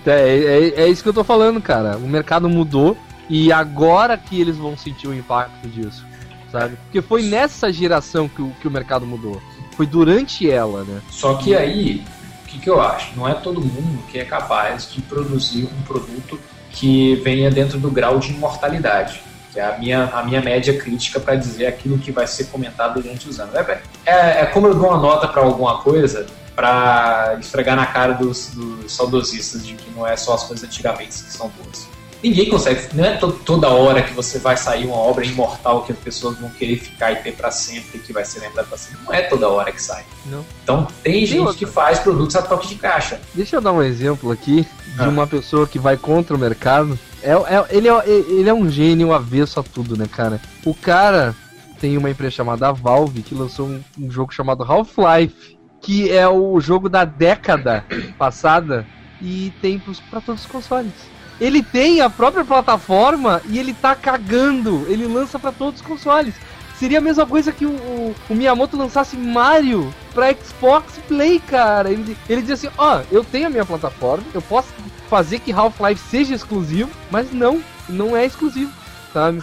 É, 0.06 0.38
é, 0.76 0.82
é 0.82 0.88
isso 0.88 1.02
que 1.02 1.08
eu 1.08 1.12
tô 1.12 1.24
falando, 1.24 1.60
cara. 1.60 1.96
O 1.96 2.08
mercado 2.08 2.48
mudou 2.48 2.96
e 3.28 3.52
agora 3.52 4.16
que 4.16 4.40
eles 4.40 4.56
vão 4.56 4.76
sentir 4.76 5.08
o 5.08 5.14
impacto 5.14 5.68
disso, 5.68 6.04
sabe? 6.50 6.76
Porque 6.84 7.02
foi 7.02 7.22
nessa 7.22 7.72
geração 7.72 8.28
que 8.28 8.40
o, 8.40 8.50
que 8.60 8.68
o 8.68 8.70
mercado 8.70 9.06
mudou. 9.06 9.42
Foi 9.80 9.86
durante 9.86 10.50
ela, 10.50 10.84
né? 10.84 11.00
Só 11.10 11.36
que 11.36 11.56
aí, 11.56 12.04
o 12.44 12.48
que, 12.48 12.58
que 12.58 12.68
eu 12.68 12.82
acho? 12.82 13.16
Não 13.16 13.26
é 13.26 13.32
todo 13.32 13.62
mundo 13.62 14.02
que 14.08 14.18
é 14.18 14.26
capaz 14.26 14.92
de 14.92 15.00
produzir 15.00 15.64
um 15.64 15.82
produto 15.84 16.38
que 16.70 17.14
venha 17.24 17.50
dentro 17.50 17.78
do 17.78 17.90
grau 17.90 18.18
de 18.18 18.30
imortalidade. 18.30 19.22
Que 19.50 19.58
é 19.58 19.64
a 19.64 19.78
minha, 19.78 20.04
a 20.12 20.22
minha 20.22 20.42
média 20.42 20.78
crítica 20.78 21.18
para 21.18 21.34
dizer 21.34 21.64
aquilo 21.64 21.96
que 21.96 22.12
vai 22.12 22.26
ser 22.26 22.48
comentado 22.48 23.00
durante 23.00 23.26
os 23.26 23.40
anos. 23.40 23.54
É, 23.54 23.82
é, 24.04 24.40
é 24.42 24.46
como 24.52 24.66
eu 24.66 24.74
dou 24.74 24.86
uma 24.86 24.98
nota 24.98 25.26
para 25.26 25.40
alguma 25.40 25.78
coisa 25.78 26.26
para 26.54 27.38
esfregar 27.40 27.74
na 27.74 27.86
cara 27.86 28.12
dos, 28.12 28.50
dos 28.50 28.92
saudosistas 28.92 29.66
de 29.66 29.72
que 29.76 29.90
não 29.92 30.06
é 30.06 30.14
só 30.14 30.34
as 30.34 30.44
coisas 30.44 30.62
antigamente 30.62 31.24
que 31.24 31.32
são 31.32 31.48
boas. 31.48 31.88
Ninguém 32.22 32.48
consegue, 32.50 32.88
não 32.94 33.04
é 33.04 33.16
to- 33.16 33.32
toda 33.32 33.68
hora 33.68 34.02
que 34.02 34.12
você 34.12 34.38
vai 34.38 34.56
sair 34.56 34.86
uma 34.86 34.96
obra 34.96 35.24
imortal 35.24 35.82
que 35.84 35.92
as 35.92 35.98
pessoas 35.98 36.38
vão 36.38 36.50
querer 36.50 36.76
ficar 36.76 37.12
e 37.12 37.16
ter 37.16 37.32
para 37.32 37.50
sempre, 37.50 37.98
que 37.98 38.12
vai 38.12 38.24
ser 38.24 38.40
lembrada 38.40 38.68
para 38.68 38.76
sempre. 38.76 38.98
Não 39.04 39.12
é 39.14 39.22
toda 39.22 39.48
hora 39.48 39.72
que 39.72 39.80
sai. 39.82 40.04
Não. 40.26 40.44
Então 40.62 40.86
tem 41.02 41.24
gente 41.24 41.38
outra. 41.40 41.54
que 41.54 41.66
faz 41.66 41.98
produtos 41.98 42.36
a 42.36 42.42
toque 42.42 42.68
de 42.68 42.74
caixa. 42.74 43.20
Deixa 43.34 43.56
eu 43.56 43.60
dar 43.60 43.72
um 43.72 43.82
exemplo 43.82 44.30
aqui 44.30 44.62
de 44.96 45.02
Ah. 45.02 45.08
uma 45.08 45.26
pessoa 45.26 45.66
que 45.66 45.78
vai 45.78 45.96
contra 45.96 46.36
o 46.36 46.38
mercado. 46.38 46.98
É, 47.22 47.32
é- 47.32 47.66
ele, 47.70 47.88
é, 47.88 48.08
ele 48.08 48.48
é 48.48 48.54
um 48.54 48.68
gênio 48.70 49.12
avesso 49.12 49.58
a 49.58 49.62
tudo, 49.62 49.96
né, 49.96 50.06
cara? 50.10 50.40
O 50.64 50.74
cara 50.74 51.34
tem 51.80 51.96
uma 51.96 52.10
empresa 52.10 52.32
chamada 52.36 52.70
Valve 52.72 53.22
que 53.22 53.34
lançou 53.34 53.66
um, 53.66 53.80
um 53.98 54.10
jogo 54.10 54.32
chamado 54.34 54.62
Half-Life, 54.62 55.56
que 55.80 56.10
é 56.10 56.28
o 56.28 56.60
jogo 56.60 56.90
da 56.90 57.06
década 57.06 57.82
passada 58.18 58.86
e 59.22 59.50
tem 59.62 59.80
pra 60.10 60.20
todos 60.20 60.42
os 60.42 60.46
consoles. 60.46 60.92
Ele 61.40 61.62
tem 61.62 62.00
a 62.00 62.10
própria 62.10 62.44
plataforma 62.44 63.40
e 63.48 63.58
ele 63.58 63.72
tá 63.72 63.94
cagando. 63.94 64.84
Ele 64.88 65.06
lança 65.06 65.38
pra 65.38 65.50
todos 65.52 65.80
os 65.80 65.86
consoles. 65.86 66.34
Seria 66.78 66.98
a 66.98 67.02
mesma 67.02 67.26
coisa 67.26 67.52
que 67.52 67.66
o, 67.66 67.70
o- 67.70 68.14
o 68.28 68.34
Miyamoto 68.34 68.76
lançasse 68.76 69.16
Mario 69.16 69.92
pra 70.14 70.32
Xbox 70.34 70.98
Play, 71.08 71.38
cara. 71.38 71.90
Ele, 71.90 72.16
ele 72.28 72.42
diz 72.42 72.52
assim: 72.52 72.68
Ó, 72.78 73.00
eu 73.10 73.22
tenho 73.24 73.46
a 73.46 73.50
minha 73.50 73.64
plataforma, 73.64 74.24
eu 74.32 74.40
posso 74.42 74.68
fazer 75.08 75.40
que 75.40 75.52
Half-Life 75.52 76.00
seja 76.10 76.34
exclusivo, 76.34 76.90
mas 77.10 77.32
não, 77.32 77.62
não 77.88 78.16
é 78.16 78.24
exclusivo, 78.24 78.72
sabe? 79.12 79.42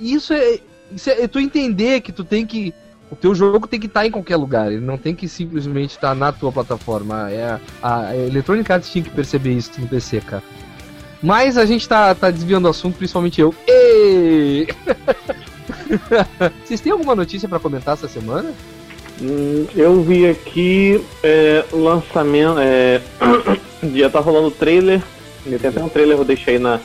Isso 0.00 0.32
é, 0.34 0.58
isso 0.92 1.08
é, 1.08 1.26
tu 1.28 1.38
entender 1.40 2.00
que 2.00 2.12
tu 2.12 2.24
tem 2.24 2.44
que. 2.46 2.74
O 3.10 3.16
teu 3.16 3.34
jogo 3.34 3.66
tem 3.66 3.78
que 3.78 3.86
estar 3.86 4.04
em 4.06 4.10
qualquer 4.10 4.36
lugar, 4.36 4.72
ele 4.72 4.80
não 4.84 4.98
tem 4.98 5.14
que 5.14 5.28
simplesmente 5.28 5.90
estar 5.92 6.14
na 6.14 6.32
tua 6.32 6.50
plataforma. 6.52 7.30
É, 7.30 7.58
a, 7.82 7.98
a 8.08 8.16
Electronic 8.16 8.70
Arts 8.72 8.90
tinha 8.90 9.04
que 9.04 9.10
perceber 9.10 9.52
isso 9.52 9.70
no 9.78 9.86
PC, 9.86 10.20
cara. 10.20 10.42
Mas 11.24 11.56
a 11.56 11.64
gente 11.64 11.88
tá, 11.88 12.14
tá 12.14 12.30
desviando 12.30 12.66
o 12.66 12.70
assunto, 12.70 12.98
principalmente 12.98 13.40
eu. 13.40 13.54
Ê! 13.66 14.66
Vocês 16.62 16.82
têm 16.82 16.92
alguma 16.92 17.14
notícia 17.14 17.48
pra 17.48 17.58
comentar 17.58 17.94
essa 17.94 18.06
semana? 18.06 18.52
Hum, 19.22 19.66
eu 19.74 20.02
vi 20.02 20.28
aqui 20.28 21.02
é, 21.22 21.64
lançamento. 21.72 22.58
É, 22.58 23.00
já 23.94 24.10
tá 24.10 24.20
rolando 24.20 24.50
trailer. 24.50 25.02
Tem 25.44 25.70
até 25.70 25.82
um 25.82 25.88
trailer, 25.88 26.18
eu 26.18 26.26
deixei 26.26 26.58
na, 26.58 26.78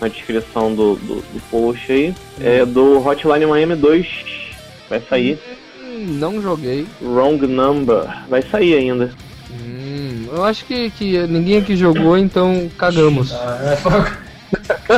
na 0.00 0.08
descrição 0.08 0.74
do, 0.74 0.96
do, 0.96 1.16
do 1.16 1.42
post 1.50 1.92
aí. 1.92 2.14
É 2.40 2.64
do 2.64 3.06
Hotline 3.06 3.44
Miami 3.44 3.76
2. 3.76 4.06
Vai 4.88 5.02
sair. 5.06 5.38
Hum, 5.82 6.16
não 6.18 6.40
joguei. 6.40 6.86
Wrong 7.02 7.46
Number. 7.46 8.04
Vai 8.26 8.40
sair 8.40 8.74
ainda. 8.74 9.12
Eu 10.34 10.44
acho 10.46 10.64
que, 10.64 10.90
que 10.90 11.26
ninguém 11.26 11.58
aqui 11.58 11.76
jogou, 11.76 12.16
então 12.16 12.70
cagamos. 12.78 13.32
Ah, 13.34 13.76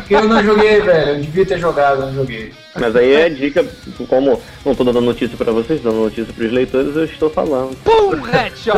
eu 0.08 0.28
não 0.28 0.42
joguei, 0.44 0.80
velho. 0.80 1.10
Eu 1.10 1.20
devia 1.20 1.44
ter 1.44 1.58
jogado, 1.58 2.02
eu 2.02 2.06
não 2.06 2.14
joguei. 2.14 2.52
Mas 2.78 2.94
aí 2.94 3.12
é 3.14 3.28
dica, 3.28 3.64
como 4.08 4.40
não 4.64 4.74
tô 4.76 4.84
dando 4.84 5.00
notícia 5.00 5.36
pra 5.36 5.50
vocês, 5.52 5.80
dando 5.80 5.96
notícia 6.04 6.32
pros 6.32 6.52
leitores, 6.52 6.94
eu 6.94 7.04
estou 7.04 7.28
falando. 7.30 7.76
Pum, 7.82 8.20
headshot! 8.22 8.74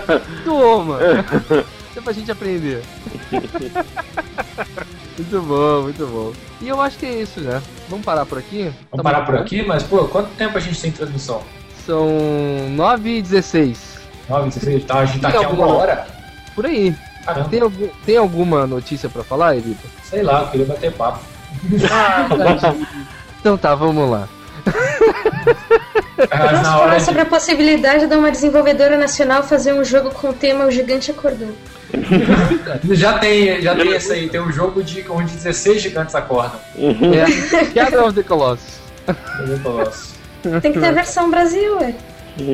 Toma! 0.44 0.98
Isso 1.90 1.98
é 1.98 2.02
pra 2.02 2.12
gente 2.12 2.30
aprender. 2.30 2.82
muito 5.16 5.40
bom, 5.42 5.82
muito 5.82 6.06
bom. 6.06 6.32
E 6.60 6.68
eu 6.68 6.80
acho 6.82 6.98
que 6.98 7.06
é 7.06 7.22
isso 7.22 7.42
já. 7.42 7.62
Vamos 7.88 8.04
parar 8.04 8.26
por 8.26 8.38
aqui? 8.38 8.64
Vamos 8.90 8.96
Tá 8.96 9.02
parar 9.02 9.18
muito 9.18 9.26
por 9.26 9.36
bom. 9.36 9.42
aqui, 9.42 9.62
mas, 9.62 9.82
pô, 9.82 10.04
quanto 10.04 10.28
tempo 10.36 10.58
a 10.58 10.60
gente 10.60 10.80
tem 10.80 10.90
transmissão? 10.90 11.42
São 11.86 12.08
9 12.70 13.08
e 13.18 13.22
16 13.22 13.93
9, 14.28 14.48
16, 14.50 14.84
tá? 14.84 14.98
A 15.00 15.04
gente 15.04 15.20
tá 15.20 15.28
aqui 15.28 15.36
há 15.36 15.40
uma 15.40 15.48
alguma- 15.50 15.74
hora? 15.78 16.06
Por 16.54 16.66
aí. 16.66 16.94
Caramba, 17.24 17.48
Tem, 17.48 17.60
algum, 17.60 17.88
tem 18.04 18.16
alguma 18.18 18.66
notícia 18.66 19.08
pra 19.08 19.24
falar, 19.24 19.56
Elita? 19.56 19.88
sei 20.02 20.22
lá, 20.22 20.42
eu 20.42 20.48
queria 20.48 20.66
bater 20.66 20.92
papo. 20.92 21.20
Então 23.40 23.56
tá, 23.56 23.74
vamos 23.74 24.10
lá. 24.10 24.28
Vamos 26.16 26.66
falar 26.68 27.00
sobre 27.00 27.20
a 27.22 27.26
possibilidade 27.26 28.06
de 28.06 28.14
uma 28.14 28.30
desenvolvedora 28.30 28.96
nacional 28.98 29.42
fazer 29.42 29.72
um 29.72 29.84
jogo 29.84 30.10
com 30.10 30.28
o 30.30 30.32
tema 30.32 30.64
O 30.66 30.70
Gigante 30.70 31.10
Acordou. 31.10 31.54
Já 32.90 33.18
tem, 33.18 33.62
já 33.62 33.74
tem 33.76 33.92
esse 33.92 34.12
aí, 34.12 34.28
tem 34.28 34.40
um 34.40 34.50
jogo 34.50 34.82
de 34.82 35.04
onde 35.08 35.32
16 35.32 35.80
gigantes 35.80 36.12
acordam. 36.14 36.58
É, 36.76 37.72
Shadow 37.72 38.06
of 38.08 38.14
the 38.16 38.22
Colossus. 38.24 38.80
Tem 40.60 40.72
que 40.72 40.80
ter 40.80 40.86
a 40.88 40.92
versão 40.92 41.30
Brasil, 41.30 41.76
ué. 41.78 41.94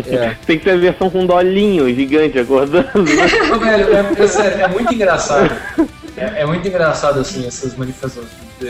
É. 0.08 0.36
Tem 0.46 0.58
que 0.58 0.64
ter 0.64 0.72
a 0.72 0.76
versão 0.76 1.08
com 1.08 1.24
dolinho 1.26 1.92
gigante 1.94 2.38
acordando. 2.38 2.88
Velho, 3.04 3.94
é, 3.94 4.22
é 4.22 4.26
sério, 4.26 4.64
é 4.64 4.68
muito 4.68 4.92
engraçado. 4.92 5.50
É, 6.16 6.42
é 6.42 6.46
muito 6.46 6.66
engraçado, 6.68 7.20
assim, 7.20 7.46
essas 7.46 7.74
manifestações, 7.76 8.28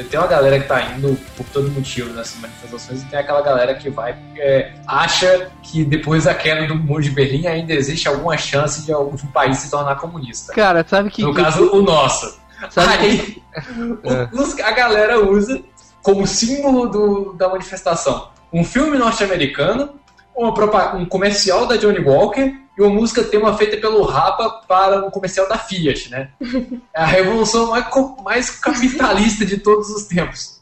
tem 0.08 0.20
uma 0.20 0.28
galera 0.28 0.60
que 0.60 0.68
tá 0.68 0.80
indo 0.82 1.18
por 1.36 1.44
todo 1.46 1.68
motivo 1.70 2.12
nessas 2.12 2.40
manifestações 2.40 3.02
e 3.02 3.06
tem 3.06 3.18
aquela 3.18 3.40
galera 3.42 3.74
que 3.74 3.90
vai 3.90 4.14
é, 4.36 4.72
acha 4.86 5.48
que 5.62 5.84
depois 5.84 6.24
da 6.24 6.34
queda 6.34 6.66
do 6.68 6.76
muro 6.76 7.02
de 7.02 7.10
Berlim 7.10 7.46
ainda 7.48 7.72
existe 7.72 8.06
alguma 8.06 8.36
chance 8.36 8.84
de 8.86 8.92
algum 8.92 9.16
país 9.32 9.58
se 9.58 9.70
tornar 9.70 9.96
comunista. 9.96 10.52
Cara, 10.52 10.84
sabe 10.88 11.10
que. 11.10 11.22
No 11.22 11.34
caso, 11.34 11.70
o 11.72 11.82
nosso. 11.82 12.38
Sabe 12.68 12.92
Aí, 12.92 13.42
o- 14.04 14.62
a 14.64 14.70
galera 14.70 15.18
usa 15.18 15.60
como 16.02 16.26
símbolo 16.26 16.86
do- 16.88 17.32
da 17.32 17.48
manifestação 17.48 18.28
um 18.52 18.64
filme 18.64 18.98
norte-americano, 18.98 19.90
um 20.36 21.04
comercial 21.06 21.66
da 21.66 21.76
Johnny 21.76 22.00
Walker 22.00 22.52
e 22.78 22.82
uma 22.82 22.90
música 22.90 23.22
tema 23.22 23.56
feita 23.56 23.76
pelo 23.76 24.02
Rapa 24.02 24.62
para 24.66 25.04
um 25.06 25.10
comercial 25.10 25.48
da 25.48 25.58
Fiat, 25.58 26.10
né? 26.10 26.30
É 26.94 27.02
a 27.02 27.06
revolução 27.06 27.70
mais, 27.70 27.86
mais 28.24 28.50
capitalista 28.50 29.44
de 29.44 29.58
todos 29.58 29.88
os 29.90 30.04
tempos. 30.04 30.60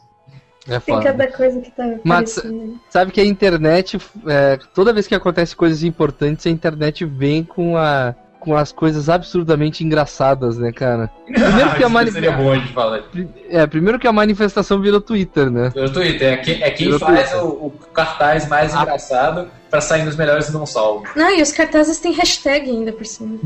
É 0.66 0.78
Tem 0.80 0.94
foda. 0.96 1.04
cada 1.06 1.32
coisa 1.32 1.60
que 1.62 1.70
tá 1.70 1.84
Mas- 2.04 2.36
aparecendo. 2.36 2.80
Sabe 2.90 3.10
que 3.12 3.20
a 3.20 3.24
internet, 3.24 3.98
é, 4.26 4.58
toda 4.74 4.92
vez 4.92 5.06
que 5.06 5.14
acontece 5.14 5.56
coisas 5.56 5.82
importantes, 5.82 6.46
a 6.46 6.50
internet 6.50 7.04
vem 7.06 7.42
com, 7.42 7.76
a, 7.76 8.14
com 8.48 8.56
as 8.56 8.72
coisas 8.72 9.10
absurdamente 9.10 9.84
engraçadas, 9.84 10.56
né, 10.56 10.72
cara? 10.72 11.10
Primeiro 11.26 11.70
que 11.76 11.82
a 11.82 11.86
Isso 11.86 11.90
mani- 11.90 12.10
seria 12.10 12.32
bom 12.32 12.50
a 12.50 12.54
gente 12.56 12.72
falar. 12.72 13.02
É, 13.50 13.66
primeiro 13.66 13.98
que 13.98 14.06
a 14.08 14.12
manifestação 14.12 14.80
virou 14.80 15.02
Twitter, 15.02 15.50
né? 15.50 15.70
Pelo 15.70 15.90
Twitter, 15.92 16.32
é, 16.32 16.36
que- 16.38 16.62
é 16.62 16.70
quem 16.70 16.98
faz 16.98 17.30
Twitter. 17.30 17.44
o, 17.46 17.66
o 17.66 17.70
cartaz 17.92 18.48
mais 18.48 18.74
Ah. 18.74 18.82
engraçado 18.82 19.50
pra 19.68 19.82
sair 19.82 20.02
nos 20.04 20.16
melhores 20.16 20.50
não 20.50 20.64
salvo. 20.64 21.04
Não, 21.14 21.30
e 21.30 21.42
os 21.42 21.52
cartazes 21.52 21.98
têm 21.98 22.12
hashtag 22.12 22.70
ainda 22.70 22.90
por 22.90 23.04
cima. 23.04 23.38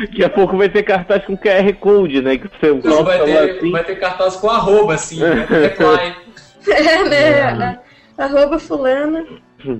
Daqui 0.00 0.24
a 0.24 0.30
pouco 0.30 0.56
vai 0.56 0.68
ter 0.70 0.82
cartaz 0.82 1.24
com 1.26 1.36
QR 1.36 1.72
Code, 1.78 2.22
né? 2.22 2.38
Que 2.38 2.48
você 2.48 2.72
Não, 2.88 3.04
vai, 3.04 3.22
ter, 3.22 3.50
assim. 3.58 3.70
vai 3.70 3.84
ter 3.84 3.96
cartaz 3.96 4.36
com 4.36 4.48
arroba, 4.48 4.94
assim, 4.94 5.20
né? 5.20 5.46
reply. 5.48 6.14
É, 7.12 7.54
né? 7.54 7.78
Arroba 8.16 8.58
fulana. 8.58 9.24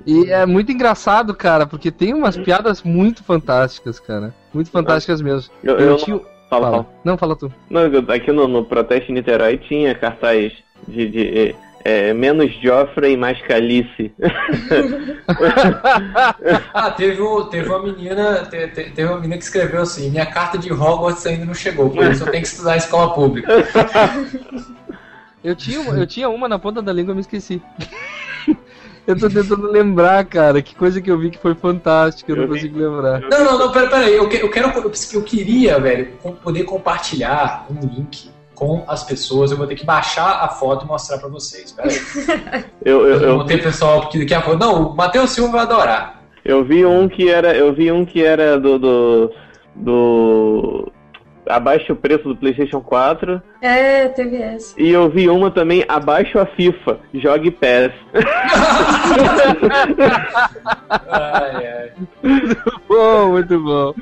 E 0.05 0.29
é 0.31 0.45
muito 0.45 0.71
engraçado, 0.71 1.33
cara, 1.35 1.65
porque 1.65 1.89
tem 1.91 2.13
umas 2.13 2.37
piadas 2.37 2.83
muito 2.83 3.23
fantásticas, 3.23 3.99
cara. 3.99 4.33
Muito 4.53 4.69
fantásticas 4.71 5.21
mesmo. 5.21 5.51
Eu, 5.63 5.79
Eu 5.79 5.89
eu 5.91 5.97
tinha- 5.97 6.15
não, 6.15 6.23
fala, 6.49 6.65
Fala. 6.65 6.71
fala. 6.71 6.87
Não, 7.03 7.17
fala 7.17 7.35
tu. 7.35 7.53
Não, 7.69 7.81
aqui 8.13 8.31
no, 8.31 8.47
no 8.47 8.63
protesto 8.65 9.11
em 9.11 9.15
Niterói 9.15 9.57
tinha 9.57 9.95
cartaz 9.95 10.53
de, 10.87 11.07
de, 11.09 11.55
é, 11.83 12.09
é, 12.09 12.13
menos 12.13 12.51
Joffrey 12.61 13.13
e 13.13 13.17
mais 13.17 13.41
Calice. 13.41 14.11
Ah, 16.73 16.91
teve, 16.91 17.21
o- 17.21 17.45
teve 17.45 17.69
uma 17.69 17.81
menina, 17.83 18.45
te- 18.49 18.67
te- 18.67 18.89
teve 18.91 19.05
uma 19.07 19.15
menina 19.17 19.37
que 19.37 19.43
escreveu 19.43 19.81
assim, 19.81 20.09
minha 20.09 20.25
carta 20.25 20.57
de 20.57 20.71
Hogwarts 20.71 21.25
ainda 21.25 21.45
não 21.45 21.53
chegou, 21.53 21.89
por 21.89 22.03
isso 22.05 22.23
eu 22.23 22.31
tenho 22.31 22.43
que 22.43 22.49
estudar 22.49 22.75
em 22.75 22.79
escola 22.79 23.13
pública. 23.13 23.47
Eu 25.43 25.55
tinha, 25.55 25.79
uma- 25.81 25.93
eu 25.97 26.05
tinha 26.07 26.29
uma 26.29 26.47
na 26.49 26.59
ponta 26.59 26.81
da 26.81 26.91
língua, 26.93 27.11
eu 27.11 27.15
me 27.15 27.21
esqueci. 27.21 27.61
eu 29.07 29.17
tô 29.19 29.29
tentando 29.29 29.67
lembrar, 29.71 30.23
cara, 30.25 30.61
que 30.61 30.75
coisa 30.75 31.01
que 31.01 31.09
eu 31.11 31.17
vi 31.17 31.29
que 31.31 31.37
foi 31.37 31.55
fantástica, 31.55 32.31
eu 32.31 32.35
não 32.35 32.43
Eu 32.43 32.49
vi. 32.49 32.55
consigo 32.55 32.79
lembrar. 32.79 33.19
Não, 33.21 33.43
não, 33.43 33.59
não, 33.59 33.71
pera, 33.71 33.87
pera 33.89 34.05
aí, 34.05 34.15
eu, 34.15 34.27
que- 34.29 34.37
eu 34.41 34.49
quero, 34.49 34.69
eu, 34.69 34.91
eu 35.13 35.21
queria, 35.23 35.79
velho, 35.79 36.09
poder 36.43 36.63
compartilhar 36.63 37.65
um 37.69 37.79
link 37.85 38.29
com 38.55 38.83
as 38.87 39.03
pessoas, 39.03 39.49
eu 39.51 39.57
vou 39.57 39.65
ter 39.65 39.73
que 39.75 39.85
baixar 39.85 40.43
a 40.43 40.47
foto 40.47 40.85
e 40.85 40.87
mostrar 40.87 41.17
pra 41.17 41.27
vocês, 41.29 41.71
pera 41.71 41.89
aí. 41.89 42.63
Eu, 42.85 43.01
eu, 43.07 43.15
Eu 43.15 43.21
eu, 43.29 43.35
vou 43.37 43.45
ter 43.45 43.61
pessoal 43.61 44.07
que 44.09 44.19
daqui 44.19 44.33
a 44.33 44.41
pouco, 44.41 44.59
não, 44.59 44.89
o 44.91 44.95
Matheus 44.95 45.31
Silva 45.31 45.51
vai 45.53 45.61
adorar. 45.61 46.21
eu 46.45 46.63
vi 46.63 46.85
um 46.85 47.07
que 47.09 47.29
era. 47.29 47.55
Eu 47.55 47.73
vi 47.73 47.91
um 47.91 48.03
que 48.05 48.23
era 48.23 48.59
do. 48.59 48.77
do. 48.79 49.31
do 49.75 50.91
abaixo 51.47 51.93
o 51.93 51.95
preço 51.95 52.23
do 52.23 52.35
Playstation 52.35 52.81
4. 52.81 53.41
É, 53.61 54.07
teve 54.09 54.37
essa. 54.37 54.79
E 54.79 54.89
eu 54.89 55.09
vi 55.09 55.29
uma 55.29 55.51
também 55.51 55.85
abaixo 55.87 56.39
a 56.39 56.45
FIFA. 56.45 56.99
Jogue 57.13 57.51
PES. 57.51 57.91
Ai, 61.09 61.67
ai. 61.67 61.91
Bom, 62.87 63.31
muito 63.31 63.59
bom. 63.59 63.93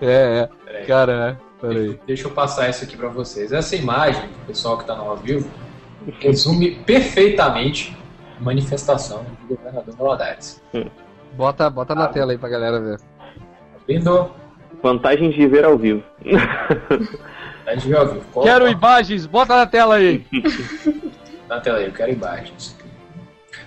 É, 0.00 0.40
é. 0.40 0.48
Peraí. 0.64 0.86
Cara, 0.86 1.40
peraí. 1.60 2.00
Deixa 2.06 2.26
eu 2.26 2.30
passar 2.30 2.68
isso 2.68 2.84
aqui 2.84 2.96
pra 2.96 3.08
vocês. 3.08 3.52
Essa 3.52 3.76
imagem, 3.76 4.28
pessoal 4.46 4.78
que 4.78 4.86
tá 4.86 4.94
no 4.94 5.04
ao 5.04 5.16
vivo, 5.16 5.48
resume 6.20 6.76
perfeitamente 6.86 7.96
a 8.38 8.42
manifestação 8.42 9.24
do 9.42 9.56
governador 9.56 9.94
Valadares. 9.96 10.62
Bota, 11.32 11.68
bota 11.70 11.94
na 11.94 12.08
tela 12.08 12.32
aí 12.32 12.38
pra 12.38 12.48
galera 12.48 12.80
ver. 12.80 12.98
Tá 12.98 13.04
vendo? 13.86 14.30
Vantagens 14.82 15.34
de 15.34 15.46
ver 15.46 15.64
ao 15.64 15.76
vivo. 15.78 16.02
Tá 17.64 17.74
de 17.74 17.88
ver 17.88 17.96
ao 17.96 18.06
vivo. 18.08 18.24
Coloca 18.32 18.50
Quero 18.52 18.68
imagens, 18.68 19.26
bota 19.26 19.56
na 19.56 19.66
tela 19.66 19.96
aí. 19.96 20.24
Na 21.48 21.60
tela 21.60 21.76
aí, 21.78 21.84
eu 21.86 21.92
quero 21.92 22.10
imagens. 22.10 22.74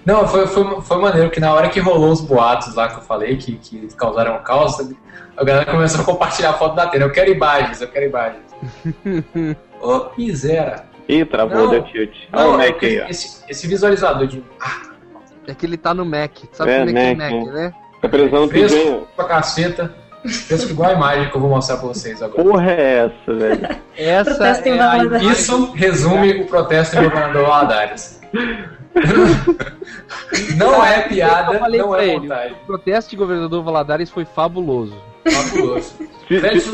Não, 0.03 0.28
foi, 0.28 0.47
foi, 0.47 0.82
foi 0.82 0.97
maneiro 0.99 1.30
que 1.30 1.39
na 1.39 1.53
hora 1.53 1.70
que 1.70 1.80
rolou 1.80 2.12
os 2.12 2.22
boatos 2.22 2.74
lá 2.74 2.88
que 2.88 2.95
eu 2.95 3.01
falei, 3.01 3.38
que, 3.38 3.53
que 3.58 3.88
causaram 3.95 4.41
caos, 4.41 4.78
a 5.38 5.43
galera 5.43 5.70
começou 5.70 6.01
a 6.01 6.03
compartilhar 6.03 6.49
a 6.51 6.53
foto 6.53 6.76
da 6.76 6.88
tela. 6.88 7.03
Eu 7.03 7.12
quero 7.12 7.30
imagens, 7.32 7.80
eu 7.82 7.88
quero 7.88 8.05
imagens. 8.08 8.41
Ô, 9.80 10.08
miséria. 10.18 10.86
Ih, 11.08 11.24
travou, 11.24 11.55
Não, 11.66 11.70
deu 11.70 11.84
tilt. 11.84 12.16
Olha 12.34 12.47
o 12.49 12.58
Mac 12.58 12.84
aí, 12.84 12.99
ó. 12.99 13.05
esse, 13.08 13.43
esse 13.47 13.68
visualizador 13.68 14.26
de 14.28 14.43
É 15.47 15.53
que 15.53 15.66
ele 15.66 15.78
tá 15.78 15.93
no 15.93 16.03
Mac. 16.03 16.32
Sabe 16.51 16.72
É, 16.72 16.80
como 16.80 16.89
é 16.89 16.93
que 16.93 16.99
é 16.99 17.16
Mac, 17.16 17.32
Mac, 17.32 17.45
né? 17.45 17.51
né? 17.53 17.74
Tá 18.01 18.10
precisando 18.10 18.49
pedir. 18.49 18.99
pra 19.16 19.26
caceta, 19.26 19.95
fresco 20.30 20.71
igual 20.71 20.89
a 20.91 20.93
imagem 20.93 21.30
que 21.30 21.36
eu 21.38 21.41
vou 21.41 21.49
mostrar 21.49 21.78
pra 21.78 21.88
vocês 21.88 22.21
agora. 22.21 22.43
Porra 22.43 22.71
é 22.71 22.93
essa, 23.05 23.34
velho? 23.34 23.67
Essa 23.97 24.36
Protesto 24.36 24.67
em 24.69 24.78
é 24.78 24.82
a. 24.82 25.17
Isso 25.32 25.71
resume 25.73 26.41
o 26.41 26.45
protesto 26.47 26.95
do 26.97 27.03
governador 27.03 27.45
Valadares. 27.45 28.21
Não 30.57 30.84
é 30.84 31.01
piada, 31.07 31.67
não 31.69 31.95
é 31.95 32.07
ele. 32.07 32.19
vontade. 32.21 32.53
O 32.63 32.65
protesto 32.65 33.09
de 33.11 33.15
governador 33.15 33.63
Valadares 33.63 34.09
foi 34.09 34.25
fabuloso. 34.25 34.95
Fabuloso. 35.25 35.93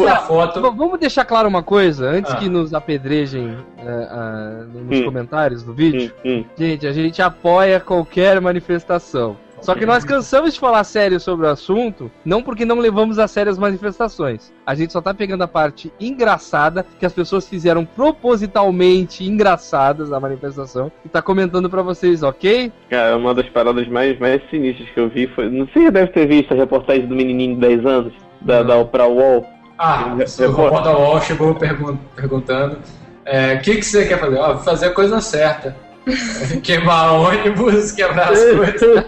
Da 0.05 0.17
foto. 0.17 0.61
Vamos 0.61 0.99
deixar 0.99 1.25
claro 1.25 1.47
uma 1.47 1.61
coisa, 1.61 2.07
antes 2.09 2.31
Ah. 2.31 2.37
que 2.37 2.49
nos 2.49 2.73
apedrejem 2.73 3.57
é, 3.77 4.07
ah, 4.09 4.63
nos 4.73 4.99
Hum. 4.99 5.03
comentários 5.05 5.63
do 5.63 5.73
vídeo. 5.73 6.11
Hum, 6.25 6.39
hum. 6.39 6.45
Gente, 6.57 6.87
a 6.87 6.91
gente 6.93 7.21
apoia 7.21 7.79
qualquer 7.79 8.39
manifestação. 8.41 9.37
Só 9.64 9.74
que 9.74 9.86
nós 9.86 10.03
cansamos 10.03 10.53
de 10.53 10.59
falar 10.59 10.84
sério 10.84 11.20
sobre 11.20 11.45
o 11.47 11.49
assunto, 11.49 12.11
não 12.26 12.43
porque 12.43 12.66
não 12.66 12.80
levamos 12.80 13.18
a 13.18 13.28
sério 13.28 13.49
as 13.51 13.57
manifestações. 13.57 14.51
A 14.66 14.76
gente 14.76 14.91
só 14.91 15.01
tá 15.01 15.14
pegando 15.14 15.41
a 15.43 15.47
parte 15.47 15.91
engraçada 15.99 16.86
que 16.99 17.05
as 17.05 17.14
pessoas 17.14 17.47
fizeram 17.47 17.86
propositalmente 17.86 19.24
engraçadas 19.24 20.09
na 20.09 20.20
manifestação 20.20 20.91
e 21.05 21.09
tá 21.09 21.22
comentando 21.22 21.70
pra 21.70 21.82
vocês, 21.82 22.24
ok? 22.24 22.72
Cara, 22.89 23.16
uma 23.18 23.34
das 23.34 23.47
paradas 23.49 23.88
mais, 23.88 24.20
mais 24.20 24.41
sinistras 24.49 24.89
que 24.89 24.99
eu 24.99 25.07
vi 25.09 25.28
foi. 25.28 25.49
Não 25.49 25.68
sei 25.74 25.86
se 25.86 25.91
deve 25.91 26.11
ter 26.11 26.28
visto 26.28 26.53
a 26.53 26.57
reportagem 26.57 27.05
do 27.07 27.16
menininho 27.16 27.55
de 27.55 27.61
10 27.61 27.86
anos, 27.86 28.14
da, 28.41 28.59
Não. 28.59 28.68
da 28.68 28.76
Opera 28.78 29.05
Wall. 29.07 29.45
Ah, 29.78 30.16
o 30.16 30.51
Roda 30.51 30.91
Wall 30.91 31.22
chegou 31.22 31.55
pergun- 31.55 31.97
perguntando: 32.16 32.78
é, 33.26 33.55
o 33.55 33.61
que, 33.61 33.76
que 33.76 33.84
você 33.86 34.05
quer 34.05 34.20
fazer? 34.20 34.38
Ó, 34.38 34.57
fazer 34.57 34.88
a 34.88 34.91
coisa 34.91 35.20
certa. 35.22 35.76
Queimar 36.63 37.13
ônibus, 37.13 37.91
quebrar 37.91 38.31
as 38.31 38.39
coisas. 38.51 39.05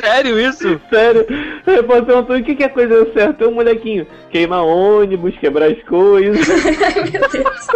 Sério 0.00 0.38
isso? 0.38 0.80
Sério, 0.90 1.26
o 1.66 1.70
repórter 1.70 2.04
perguntou 2.06 2.36
o 2.36 2.42
que, 2.42 2.54
que 2.54 2.64
é 2.64 2.68
coisa 2.68 3.12
certa? 3.12 3.44
É 3.44 3.48
um 3.48 3.54
molequinho. 3.54 4.06
Queimar 4.30 4.64
ônibus, 4.64 5.36
quebrar 5.38 5.70
as 5.70 5.82
coisas. 5.82 6.46
Meu 7.12 7.28
Deus. 7.28 7.66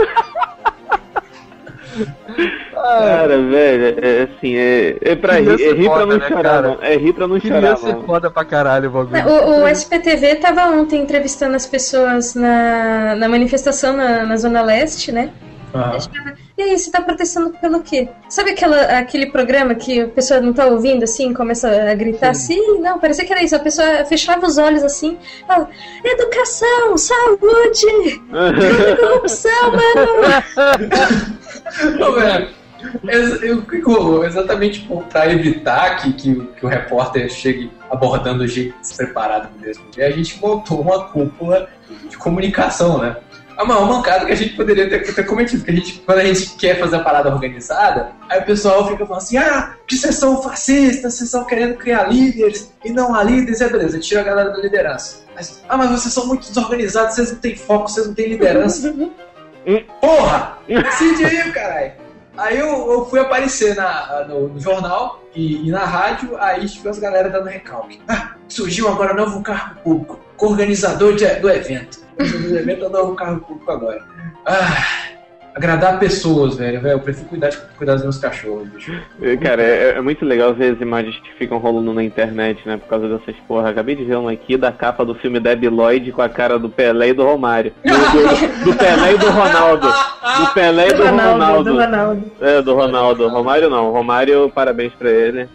Cara, 2.72 3.38
velho, 3.42 3.98
é 4.00 4.22
assim, 4.22 4.56
é, 4.56 4.96
é 5.02 5.16
pra 5.16 5.34
rir, 5.40 5.60
é 5.60 5.72
rir 5.72 5.88
pra 5.90 6.06
não 6.06 6.16
né, 6.18 6.28
chorar, 6.28 6.42
cara? 6.42 6.62
não. 6.68 6.78
É 6.82 6.96
rir 6.96 7.12
pra 7.12 7.26
não 7.26 7.40
chorar, 7.40 7.58
Criança 7.58 7.88
é 7.88 7.92
mano. 7.92 8.06
foda 8.06 8.30
pra 8.30 8.44
caralho 8.44 8.88
o 8.88 8.92
bagulho. 8.92 9.28
O, 9.28 9.62
o 9.64 9.68
SPTV 9.68 10.36
tava 10.36 10.66
ontem 10.66 11.02
entrevistando 11.02 11.56
as 11.56 11.66
pessoas 11.66 12.34
na, 12.34 13.16
na 13.16 13.28
manifestação 13.28 13.94
na, 13.96 14.24
na 14.24 14.36
Zona 14.36 14.62
Leste, 14.62 15.12
né? 15.12 15.30
Ah, 15.72 15.96
E 16.58 16.62
aí, 16.62 16.76
você 16.78 16.90
tá 16.90 17.00
protestando 17.00 17.50
pelo 17.60 17.80
quê? 17.82 18.08
Sabe 18.28 18.50
aquela, 18.50 18.80
aquele 18.98 19.26
programa 19.30 19.74
que 19.74 20.00
a 20.00 20.08
pessoa 20.08 20.40
não 20.40 20.52
tá 20.52 20.66
ouvindo, 20.66 21.04
assim, 21.04 21.32
começa 21.32 21.68
a 21.90 21.94
gritar 21.94 22.30
assim? 22.30 22.78
Não, 22.80 22.98
parecia 22.98 23.24
que 23.24 23.32
era 23.32 23.42
isso. 23.42 23.54
A 23.54 23.58
pessoa 23.60 24.04
fechava 24.04 24.44
os 24.46 24.58
olhos 24.58 24.82
assim, 24.82 25.16
fala, 25.46 25.68
educação, 26.04 26.98
saúde, 26.98 28.20
corrupção, 29.00 29.72
mano. 29.72 30.10
Ô, 32.08 32.12
velho, 32.12 32.48
eu- 33.42 33.58
o 33.58 33.62
que 33.62 33.80
rolou? 33.80 34.24
Exatamente 34.24 34.88
pra 35.10 35.32
evitar 35.32 35.96
que, 36.02 36.12
que, 36.12 36.30
o- 36.32 36.46
que 36.46 36.64
o 36.64 36.68
repórter 36.68 37.28
chegue 37.30 37.70
abordando 37.90 38.44
o 38.44 38.48
jeito 38.48 38.76
despreparado 38.80 39.48
do 39.48 39.58
mesmo 39.60 39.84
dia, 39.90 40.06
a 40.06 40.10
gente 40.10 40.40
montou 40.40 40.80
uma 40.80 41.04
cúpula 41.08 41.68
de 42.08 42.16
comunicação, 42.16 42.98
né? 42.98 43.16
A 43.60 43.64
maior 43.66 43.86
mancada 43.86 44.24
que 44.24 44.32
a 44.32 44.34
gente 44.34 44.54
poderia 44.56 44.88
ter, 44.88 45.14
ter 45.14 45.22
cometido, 45.24 45.58
porque 45.58 45.70
a 45.70 45.74
gente, 45.74 45.98
quando 46.06 46.18
a 46.18 46.24
gente 46.24 46.56
quer 46.56 46.80
fazer 46.80 46.96
a 46.96 47.00
parada 47.00 47.28
organizada, 47.30 48.12
aí 48.30 48.40
o 48.40 48.44
pessoal 48.46 48.88
fica 48.88 49.04
falando 49.04 49.22
assim, 49.22 49.36
ah, 49.36 49.74
que 49.86 49.98
vocês 49.98 50.14
são 50.14 50.42
fascistas, 50.42 51.12
vocês 51.12 51.28
estão 51.28 51.44
querendo 51.44 51.74
criar 51.76 52.04
líderes, 52.04 52.72
e 52.82 52.90
não 52.90 53.14
há 53.14 53.22
líderes, 53.22 53.60
é 53.60 53.68
beleza, 53.68 53.98
tira 54.00 54.22
a 54.22 54.24
galera 54.24 54.48
da 54.48 54.62
liderança. 54.62 55.24
Mas, 55.34 55.62
ah, 55.68 55.76
mas 55.76 55.90
vocês 55.90 56.14
são 56.14 56.26
muito 56.26 56.48
desorganizados, 56.48 57.14
vocês 57.14 57.32
não 57.32 57.38
têm 57.38 57.54
foco, 57.54 57.90
vocês 57.90 58.06
não 58.06 58.14
têm 58.14 58.28
liderança. 58.28 58.94
Porra! 60.00 60.56
Decide 60.66 61.26
aí, 61.26 61.52
caralho. 61.52 61.92
Aí 62.38 62.58
eu, 62.58 62.90
eu 62.90 63.04
fui 63.10 63.20
aparecer 63.20 63.76
na, 63.76 64.24
no, 64.26 64.48
no 64.48 64.58
jornal 64.58 65.22
e, 65.34 65.68
e 65.68 65.70
na 65.70 65.84
rádio, 65.84 66.34
aí 66.38 66.66
tive 66.66 66.88
as 66.88 66.98
galera 66.98 67.28
dando 67.28 67.48
recalque. 67.48 68.00
Ah, 68.08 68.36
surgiu 68.48 68.88
agora 68.88 69.12
novo 69.12 69.42
cargo 69.42 69.80
público, 69.82 70.18
organizador 70.38 71.14
de- 71.14 71.26
do 71.34 71.50
evento. 71.50 72.00
Organizador 72.20 72.48
do 72.50 72.58
evento 72.58 72.84
é 72.84 72.88
o 72.88 72.90
novo 72.90 73.14
cargo 73.14 73.40
público 73.40 73.70
agora. 73.70 74.02
Ah, 74.46 74.84
agradar 75.54 75.98
pessoas, 75.98 76.56
velho. 76.56 76.80
velho 76.80 76.94
eu 76.94 77.00
prefiro 77.00 77.28
cuidar, 77.28 77.48
de, 77.50 77.56
cuidar 77.76 77.94
dos 77.94 78.02
meus 78.02 78.18
cachorros, 78.18 78.68
bicho. 78.68 78.92
Cara, 79.42 79.62
é, 79.62 79.90
é 79.96 80.00
muito 80.00 80.24
legal 80.24 80.54
ver 80.54 80.74
as 80.74 80.80
imagens 80.80 81.16
que 81.20 81.32
ficam 81.34 81.58
rolando 81.58 81.92
na 81.92 82.02
internet, 82.02 82.60
né? 82.66 82.76
Por 82.76 82.88
causa 82.88 83.08
dessas 83.08 83.34
porra. 83.46 83.70
Acabei 83.70 83.94
de 83.96 84.04
ver 84.04 84.16
uma 84.16 84.32
aqui 84.32 84.56
da 84.56 84.70
capa 84.72 85.04
do 85.04 85.14
filme 85.14 85.40
Debi 85.40 85.68
Lloyd 85.68 86.12
com 86.12 86.22
a 86.22 86.28
cara 86.28 86.58
do 86.58 86.68
Pelé 86.70 87.08
e 87.08 87.12
do 87.12 87.24
Romário. 87.24 87.72
Do, 87.84 87.90
do- 87.90 88.64
do 88.72 88.76
Pelé 88.76 89.14
e 89.14 89.18
do 89.18 89.26
Ronaldo. 89.30 89.88
Do 89.88 90.46
Pelé 90.54 90.88
e 90.88 90.92
do 90.94 91.04
Ronaldo. 91.04 91.64
do 91.64 91.78
Ronaldo. 91.78 92.32
É, 92.40 92.62
do 92.62 92.74
Ronaldo. 92.74 93.28
Romário 93.28 93.68
não. 93.70 93.90
Romário, 93.90 94.50
parabéns 94.54 94.92
pra 94.94 95.10
ele. 95.10 95.48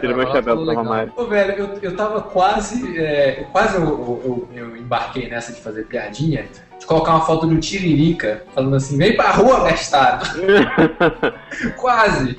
Tira 0.00 0.14
meu 0.16 0.26
chapéu 0.26 0.56
pro. 0.56 0.74
Romário. 0.74 1.12
Pô, 1.14 1.24
velho, 1.26 1.52
eu, 1.54 1.78
eu 1.82 1.96
tava 1.96 2.20
quase. 2.22 2.96
é, 2.98 3.44
quase 3.52 3.76
eu, 3.76 3.82
eu, 3.82 4.48
eu- 4.54 4.68
eu 4.68 4.76
embarquei 4.76 5.28
nessa 5.28 5.52
de 5.52 5.60
fazer 5.60 5.84
piadinha, 5.86 6.44
de 6.78 6.86
colocar 6.86 7.12
uma 7.12 7.20
foto 7.26 7.46
do 7.46 7.58
Tiririca, 7.58 8.42
falando 8.54 8.76
assim: 8.76 8.96
vem 8.96 9.16
pra 9.16 9.30
rua, 9.32 9.60
bestado. 9.64 10.24
quase. 11.76 12.38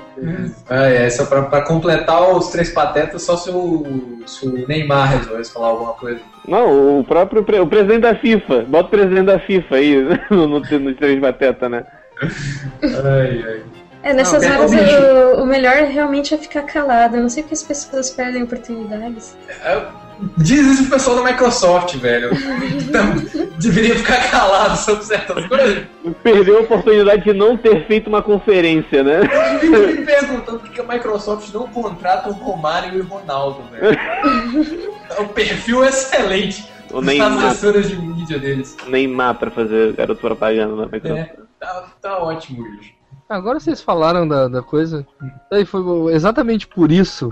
Ah, 0.70 0.86
é, 0.88 1.10
só 1.10 1.26
pra, 1.26 1.44
pra 1.44 1.62
completar 1.62 2.22
os 2.36 2.48
três 2.48 2.70
patetas, 2.72 3.24
só 3.24 3.36
se 3.38 3.50
o, 3.50 4.22
se 4.26 4.48
o 4.48 4.68
Neymar 4.68 5.12
resolvesse 5.18 5.54
falar 5.54 5.68
alguma 5.68 5.94
coisa. 5.94 6.20
Não, 6.48 7.00
o 7.00 7.04
próprio 7.04 7.42
o 7.62 7.68
presidente 7.68 8.02
da 8.02 8.16
FIFA. 8.16 8.62
Bota 8.68 8.88
o 8.88 8.92
presidente 8.92 9.26
da 9.26 9.40
FIFA 9.40 9.76
aí 9.76 9.96
no, 10.32 10.48
no, 10.48 10.60
no 10.60 10.96
Três 10.96 11.20
Bateta, 11.20 11.68
né? 11.70 11.86
Ai, 12.84 13.44
ai. 13.48 13.62
É, 14.02 14.14
nessas 14.14 14.43
Não, 14.43 14.60
horas 14.60 14.72
pega 14.72 15.41
o 15.41 15.45
melhor 15.45 15.76
realmente 15.84 16.34
é 16.34 16.38
ficar 16.38 16.64
calado. 16.64 17.18
Eu 17.18 17.22
não 17.22 17.30
sei 17.30 17.43
porque 17.43 17.54
as 17.54 17.64
pessoas 17.64 18.10
perdem 18.10 18.43
oportunidades. 18.43 19.36
Diz 20.38 20.66
isso 20.66 20.84
pro 20.84 20.91
pessoal 20.97 21.18
da 21.18 21.32
Microsoft, 21.32 21.95
velho. 21.95 22.32
Então, 22.34 23.16
deveria 23.60 23.95
ficar 23.95 24.30
calado 24.30 24.78
sobre 24.78 25.04
certas 25.04 25.47
coisas. 25.47 25.86
Perdeu 26.24 26.58
a 26.58 26.62
oportunidade 26.62 27.24
de 27.24 27.34
não 27.34 27.56
ter 27.58 27.86
feito 27.88 28.08
uma 28.08 28.22
conferência, 28.22 29.04
né? 29.04 29.22
Eu 29.22 29.60
fico 29.60 29.78
me 29.78 30.06
perguntando 30.06 30.60
por 30.60 30.70
que 30.70 30.82
a 30.82 30.84
Microsoft 30.84 31.54
não 31.54 31.68
contrata 31.68 32.30
o 32.30 32.34
Romário 32.34 32.97
e 32.97 33.02
o 33.02 33.06
Ronaldo, 33.06 33.64
velho. 33.72 33.97
o 35.20 35.28
perfil 35.30 35.84
é 35.84 35.88
excelente 35.88 36.70
O 36.91 37.02
Neymar, 37.02 37.45
assessoras 37.47 37.88
de 37.89 37.95
mídia 37.97 38.39
deles. 38.39 38.76
Neymar 38.88 39.36
pra 39.36 39.52
fazer 39.52 39.93
garoto 39.93 40.20
propaganda 40.20 40.76
na 40.76 40.86
Microsoft. 40.86 41.30
É, 41.30 41.36
tá, 41.60 41.86
tá 42.02 42.18
ótimo 42.20 42.66
isso. 42.82 42.99
Agora 43.30 43.60
vocês 43.60 43.80
falaram 43.80 44.28
da, 44.28 44.48
da 44.48 44.64
coisa. 44.64 45.06
Aí 45.52 45.64
foi 45.64 46.14
exatamente 46.14 46.68
por 46.68 46.92
isso. 46.92 47.32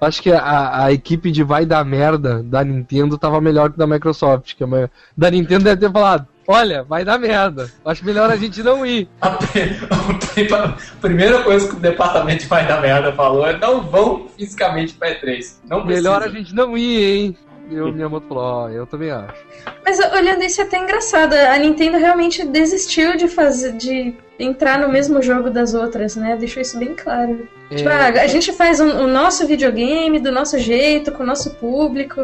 Acho 0.00 0.22
que 0.22 0.30
a, 0.30 0.84
a 0.84 0.92
equipe 0.92 1.32
de 1.32 1.42
vai 1.42 1.66
dar 1.66 1.84
merda 1.84 2.42
da 2.44 2.62
Nintendo 2.62 3.18
tava 3.18 3.40
melhor 3.40 3.72
que 3.72 3.78
da 3.78 3.86
Microsoft. 3.86 4.54
Que 4.54 4.62
a 4.62 4.90
da 5.16 5.30
Nintendo 5.30 5.64
deve 5.64 5.80
ter 5.80 5.90
falado: 5.92 6.28
Olha, 6.46 6.84
vai 6.84 7.04
dar 7.04 7.18
merda. 7.18 7.68
Acho 7.84 8.04
melhor 8.04 8.30
a 8.30 8.36
gente 8.36 8.62
não 8.62 8.86
ir. 8.86 9.08
A, 9.20 9.30
a 9.30 11.00
primeira 11.00 11.42
coisa 11.42 11.68
que 11.68 11.74
o 11.74 11.80
departamento 11.80 12.42
de 12.42 12.46
vai 12.48 12.68
da 12.68 12.80
merda 12.80 13.12
falou 13.12 13.44
é 13.44 13.58
não 13.58 13.80
vão 13.82 14.28
fisicamente 14.36 14.94
pra 14.94 15.08
E3. 15.20 15.56
Não 15.68 15.84
Melhor 15.84 16.18
a 16.18 16.20
precisa. 16.20 16.38
gente 16.38 16.54
não 16.54 16.78
ir, 16.78 17.02
hein? 17.02 17.38
E 17.70 17.80
o 17.80 17.92
Miyamoto 17.92 18.28
falou: 18.28 18.44
Ó, 18.44 18.68
eu 18.68 18.86
também 18.86 19.10
acho. 19.10 19.34
Mas 19.84 19.98
olhando 20.12 20.44
isso 20.44 20.60
é 20.60 20.64
até 20.64 20.78
engraçado. 20.78 21.32
A 21.34 21.56
Nintendo 21.58 21.98
realmente 21.98 22.44
desistiu 22.46 23.16
de 23.16 23.28
fazer. 23.28 23.72
de 23.72 24.14
entrar 24.38 24.78
no 24.78 24.88
mesmo 24.90 25.22
jogo 25.22 25.48
das 25.48 25.72
outras, 25.72 26.14
né? 26.14 26.36
Deixou 26.36 26.60
isso 26.60 26.78
bem 26.78 26.94
claro. 26.94 27.48
Tipo, 27.74 27.88
ah, 27.88 28.08
É, 28.14 28.20
a 28.20 28.26
gente 28.26 28.52
faz 28.52 28.80
um- 28.80 29.04
o 29.04 29.06
nosso 29.06 29.46
videogame 29.46 30.18
do 30.20 30.30
nosso 30.30 30.58
jeito, 30.58 31.10
com 31.10 31.22
o 31.22 31.26
nosso 31.26 31.54
público. 31.54 32.20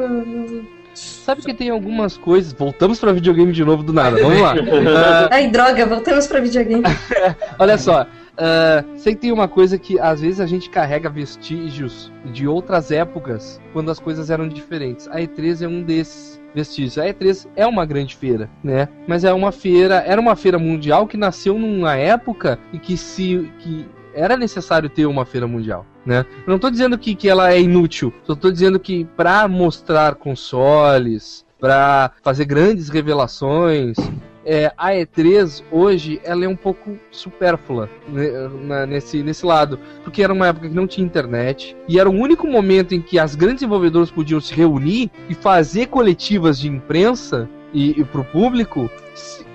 sabe 0.94 1.40
que 1.42 1.54
tem 1.54 1.70
algumas 1.70 2.16
coisas. 2.18 2.52
Voltamos 2.52 2.98
pra 3.00 3.12
videogame 3.12 3.50
de 3.52 3.64
novo 3.64 3.82
do 3.82 3.92
nada. 3.94 4.20
Vamos 4.22 4.40
lá. 4.40 4.54
Ah, 4.94 5.28
Ai, 5.32 5.48
droga, 5.48 5.86
voltamos 5.86 6.26
pra 6.26 6.38
videogame. 6.40 6.82
Olha 7.58 7.78
só, 7.78 8.06
ah, 8.36 8.84
sei 8.96 9.14
que 9.14 9.22
tem 9.22 9.32
uma 9.32 9.48
coisa 9.48 9.78
que 9.78 9.98
às 9.98 10.20
vezes 10.20 10.40
a 10.40 10.46
gente 10.46 10.70
carrega 10.70 11.08
vestígios 11.08 12.12
de 12.32 12.46
outras 12.46 12.90
épocas 12.90 13.60
quando 13.72 13.90
as 13.90 13.98
coisas 13.98 14.30
eram 14.30 14.48
diferentes. 14.48 15.08
A 15.08 15.16
E3 15.16 15.62
é 15.62 15.68
um 15.68 15.82
desses 15.82 16.40
vestígios. 16.54 16.98
A 16.98 17.06
E3 17.06 17.46
é 17.56 17.66
uma 17.66 17.84
grande 17.84 18.16
feira, 18.16 18.48
né? 18.62 18.88
Mas 19.06 19.24
é 19.24 19.32
uma 19.32 19.52
feira, 19.52 20.02
era 20.06 20.20
uma 20.20 20.36
feira 20.36 20.58
mundial 20.58 21.06
que 21.06 21.16
nasceu 21.16 21.58
numa 21.58 21.96
época 21.96 22.58
e 22.72 22.78
que 22.78 22.96
se 22.96 23.50
que 23.58 23.86
era 24.14 24.36
necessário 24.36 24.90
ter 24.90 25.06
uma 25.06 25.24
feira 25.24 25.46
mundial, 25.46 25.86
né? 26.04 26.26
Eu 26.46 26.50
não 26.50 26.58
tô 26.58 26.70
dizendo 26.70 26.98
que, 26.98 27.14
que 27.14 27.28
ela 27.28 27.50
é 27.50 27.60
inútil, 27.60 28.12
só 28.24 28.34
tô 28.34 28.50
dizendo 28.50 28.78
que 28.78 29.06
para 29.16 29.48
mostrar 29.48 30.16
consoles, 30.16 31.46
para 31.58 32.10
fazer 32.22 32.44
grandes 32.44 32.90
revelações, 32.90 33.96
é, 34.44 34.72
a 34.76 34.90
E3 34.90 35.62
hoje 35.70 36.20
ela 36.24 36.44
é 36.44 36.48
um 36.48 36.56
pouco 36.56 36.98
supérflua 37.10 37.88
né, 38.08 38.86
nesse, 38.86 39.22
nesse 39.22 39.44
lado, 39.46 39.78
porque 40.02 40.22
era 40.22 40.32
uma 40.32 40.48
época 40.48 40.68
que 40.68 40.74
não 40.74 40.86
tinha 40.86 41.04
internet 41.06 41.76
e 41.88 41.98
era 41.98 42.08
o 42.08 42.12
único 42.12 42.46
momento 42.46 42.94
em 42.94 43.00
que 43.00 43.18
as 43.18 43.34
grandes 43.34 43.60
desenvolvedoras 43.60 44.10
podiam 44.10 44.40
se 44.40 44.54
reunir 44.54 45.10
e 45.28 45.34
fazer 45.34 45.86
coletivas 45.86 46.58
de 46.58 46.68
imprensa 46.68 47.48
e, 47.72 48.00
e 48.00 48.04
pro 48.04 48.24
público 48.24 48.90
s- 48.90 49.01
é, 49.01 49.01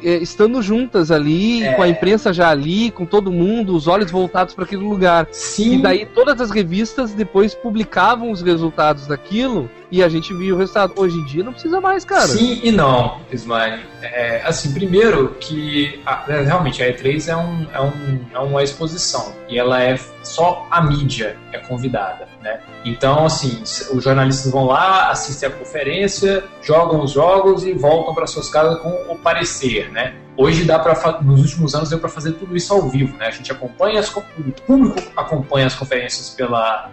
estando 0.02 0.62
juntas 0.62 1.10
ali, 1.12 1.64
É. 1.64 1.74
com 1.74 1.82
a 1.84 1.88
imprensa 1.90 2.32
já 2.32 2.50
ali, 2.50 2.92
com 2.92 3.06
todo 3.06 3.32
mundo, 3.32 3.76
os 3.76 3.88
olhos 3.88 4.12
voltados 4.12 4.54
para 4.54 4.64
aquele 4.64 4.84
lugar. 4.84 5.28
Sim, 5.32 5.76
E 5.76 5.82
daí 5.82 6.06
todas 6.06 6.40
as 6.40 6.52
revistas 6.52 7.14
depois 7.14 7.56
publicavam 7.56 8.32
os 8.32 8.42
resultados 8.42 9.08
daquilo 9.08 9.70
e 9.92 10.04
a 10.04 10.10
gente 10.10 10.34
via 10.34 10.54
o 10.54 10.58
resultado. 10.58 10.94
Hoje 10.98 11.18
em 11.18 11.24
dia 11.26 11.44
não 11.44 11.54
precisa 11.54 11.80
mais, 11.82 12.04
cara. 12.06 12.28
Sim 12.28 12.60
e 12.64 12.72
não, 12.72 13.20
Ismael. 13.32 13.80
É, 14.02 14.42
assim, 14.46 14.72
primeiro 14.74 15.36
que 15.40 16.00
a- 16.06 16.24
é, 16.28 16.42
realmente 16.44 16.84
a 16.84 16.88
E3 16.94 17.28
é, 17.28 17.36
um, 17.36 17.66
é, 17.74 17.82
um, 17.82 18.20
é 18.34 18.40
uma 18.40 18.64
exposição 18.64 19.34
e 19.50 19.58
ela 19.58 19.82
é 19.82 19.98
só 20.24 20.68
a 20.70 20.82
mídia 20.82 21.38
é 21.54 21.58
convidada, 21.58 22.28
né? 22.44 22.60
Então, 22.86 23.26
assim, 23.26 23.62
os 23.64 24.04
jornalistas 24.04 24.52
vão 24.52 24.66
lá, 24.66 25.10
assistem 25.10 25.50
a 25.50 25.52
conferência, 25.52 26.44
jogam 26.62 27.02
os 27.04 27.12
jogos 27.12 27.66
e 27.66 27.74
voltam 27.74 28.14
para 28.14 28.28
suas 28.28 28.50
casas 28.50 28.80
com 28.82 28.90
o 29.10 29.18
parecer, 29.18 29.47
né? 29.92 30.16
Hoje 30.36 30.64
dá 30.64 30.78
para 30.78 31.22
nos 31.22 31.42
últimos 31.42 31.74
anos 31.74 31.90
deu 31.90 32.00
para 32.00 32.10
fazer 32.10 32.34
tudo 32.34 32.56
isso 32.56 32.74
ao 32.74 32.88
vivo, 32.90 33.18
né? 33.18 33.28
A 33.28 33.32
gente 33.32 33.52
acompanha 33.52 34.00
as, 34.00 34.16
o 34.16 34.22
público 34.66 35.02
acompanha 35.16 35.66
as 35.66 35.74
conferências 35.74 36.30
pela 36.30 36.92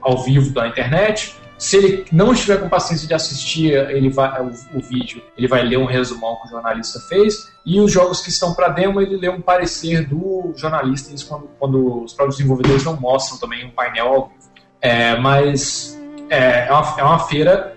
ao 0.00 0.22
vivo 0.22 0.52
da 0.52 0.66
internet. 0.68 1.34
Se 1.56 1.76
ele 1.76 2.04
não 2.10 2.32
estiver 2.32 2.60
com 2.60 2.68
paciência 2.68 3.06
de 3.06 3.14
assistir 3.14 3.72
ele 3.72 4.10
vai, 4.10 4.42
o, 4.42 4.52
o 4.74 4.80
vídeo, 4.80 5.22
ele 5.38 5.46
vai 5.46 5.62
ler 5.62 5.78
um 5.78 5.84
resumão 5.84 6.36
que 6.36 6.48
o 6.48 6.50
jornalista 6.50 6.98
fez. 7.08 7.52
E 7.64 7.80
os 7.80 7.92
jogos 7.92 8.20
que 8.20 8.30
estão 8.30 8.52
para 8.52 8.68
demo, 8.68 9.00
ele 9.00 9.16
lê 9.16 9.28
um 9.28 9.40
parecer 9.40 10.06
do 10.08 10.52
jornalista, 10.56 11.14
isso 11.14 11.28
quando, 11.28 11.48
quando 11.58 12.02
os 12.02 12.12
próprios 12.12 12.36
desenvolvedores 12.36 12.82
não 12.84 12.98
mostram 12.98 13.38
também 13.38 13.64
um 13.64 13.70
painel 13.70 14.06
ao 14.08 14.26
vivo. 14.26 14.52
É, 14.80 15.16
mas 15.16 15.96
é, 16.28 16.66
é, 16.66 16.72
uma, 16.72 16.94
é 16.98 17.04
uma 17.04 17.18
feira 17.20 17.76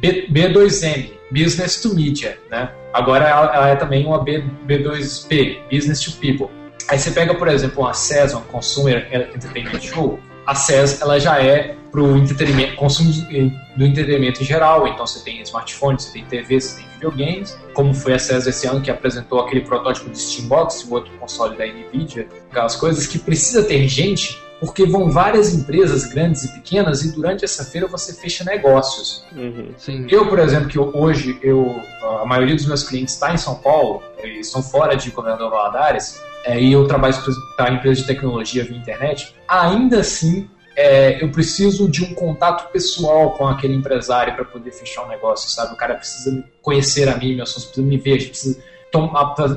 B, 0.00 0.28
B2M, 0.30 1.15
Business 1.30 1.80
to 1.80 1.94
Media, 1.94 2.38
né? 2.50 2.70
Agora 2.92 3.26
ela, 3.28 3.68
é 3.68 3.76
também 3.76 4.06
uma 4.06 4.22
B, 4.22 4.44
B2P, 4.66 5.58
Business 5.70 6.00
to 6.02 6.12
People. 6.12 6.48
Aí 6.88 6.98
você 6.98 7.10
pega, 7.10 7.34
por 7.34 7.48
exemplo, 7.48 7.82
uma 7.82 7.92
CES, 7.92 8.32
uma 8.32 8.42
Consumer 8.42 9.08
Entertainment 9.34 9.80
Show, 9.80 10.20
a 10.46 10.54
CES 10.54 11.00
ela 11.02 11.18
já 11.18 11.42
é 11.42 11.74
para 11.90 12.00
o 12.00 12.16
entretenimento, 12.16 12.76
consumo 12.76 13.10
de- 13.10 13.52
do 13.76 13.84
entretenimento 13.84 14.42
em 14.42 14.46
geral. 14.46 14.86
Então 14.86 15.06
você 15.06 15.24
tem 15.24 15.40
smartphones, 15.42 16.04
você 16.04 16.12
tem 16.12 16.24
TV, 16.24 16.60
você 16.60 16.76
tem 16.76 16.86
videogames. 16.94 17.58
Como 17.74 17.92
foi 17.92 18.14
a 18.14 18.18
CES 18.18 18.46
esse 18.46 18.66
ano 18.66 18.80
que 18.80 18.90
apresentou 18.90 19.40
aquele 19.40 19.62
protótipo 19.62 20.08
de 20.10 20.18
Steambox, 20.18 20.84
o 20.84 20.94
outro 20.94 21.10
console 21.18 21.56
da 21.56 21.66
Nvidia, 21.66 22.28
aquelas 22.50 22.76
coisas 22.76 23.06
que 23.06 23.18
precisa 23.18 23.62
ter 23.64 23.88
gente, 23.88 24.40
porque 24.60 24.86
vão 24.86 25.10
várias 25.10 25.54
empresas 25.54 26.06
grandes 26.06 26.44
e 26.44 26.52
pequenas 26.54 27.02
e 27.02 27.12
durante 27.12 27.44
essa 27.44 27.64
feira 27.64 27.86
você 27.86 28.14
fecha 28.14 28.44
negócios. 28.44 29.24
Uhum. 29.34 29.70
Sim. 29.76 30.06
Eu, 30.10 30.28
por 30.28 30.38
exemplo, 30.38 30.68
que 30.68 30.78
hoje 30.78 31.38
eu, 31.42 31.80
a 32.02 32.24
maioria 32.24 32.54
dos 32.54 32.66
meus 32.66 32.82
clientes 32.82 33.14
está 33.14 33.32
em 33.32 33.38
São 33.38 33.56
Paulo, 33.56 34.02
eles 34.18 34.46
estão 34.46 34.62
fora 34.62 34.96
de 34.96 35.10
Governador 35.10 35.50
Valadares, 35.50 36.20
é, 36.44 36.60
e 36.60 36.72
eu 36.72 36.86
trabalho 36.86 37.14
para 37.56 37.72
empresa 37.72 38.00
de 38.00 38.06
tecnologia 38.06 38.64
via 38.64 38.76
internet, 38.76 39.34
ainda 39.48 40.00
assim 40.00 40.48
é, 40.76 41.22
eu 41.24 41.30
preciso 41.30 41.88
de 41.88 42.04
um 42.04 42.14
contato 42.14 42.70
pessoal 42.70 43.32
com 43.32 43.48
aquele 43.48 43.74
empresário 43.74 44.34
para 44.34 44.44
poder 44.44 44.70
fechar 44.72 45.04
um 45.04 45.08
negócio, 45.08 45.48
sabe? 45.48 45.72
O 45.72 45.76
cara 45.76 45.94
precisa 45.94 46.30
me 46.30 46.44
conhecer 46.60 47.08
a 47.08 47.16
mim, 47.16 47.34
meus 47.34 47.48
sócios 47.48 47.72
precisam 47.72 47.88
me 47.88 47.96
ver, 47.96 48.12
a 48.12 48.18
gente 48.18 48.28
precisa 48.28 48.62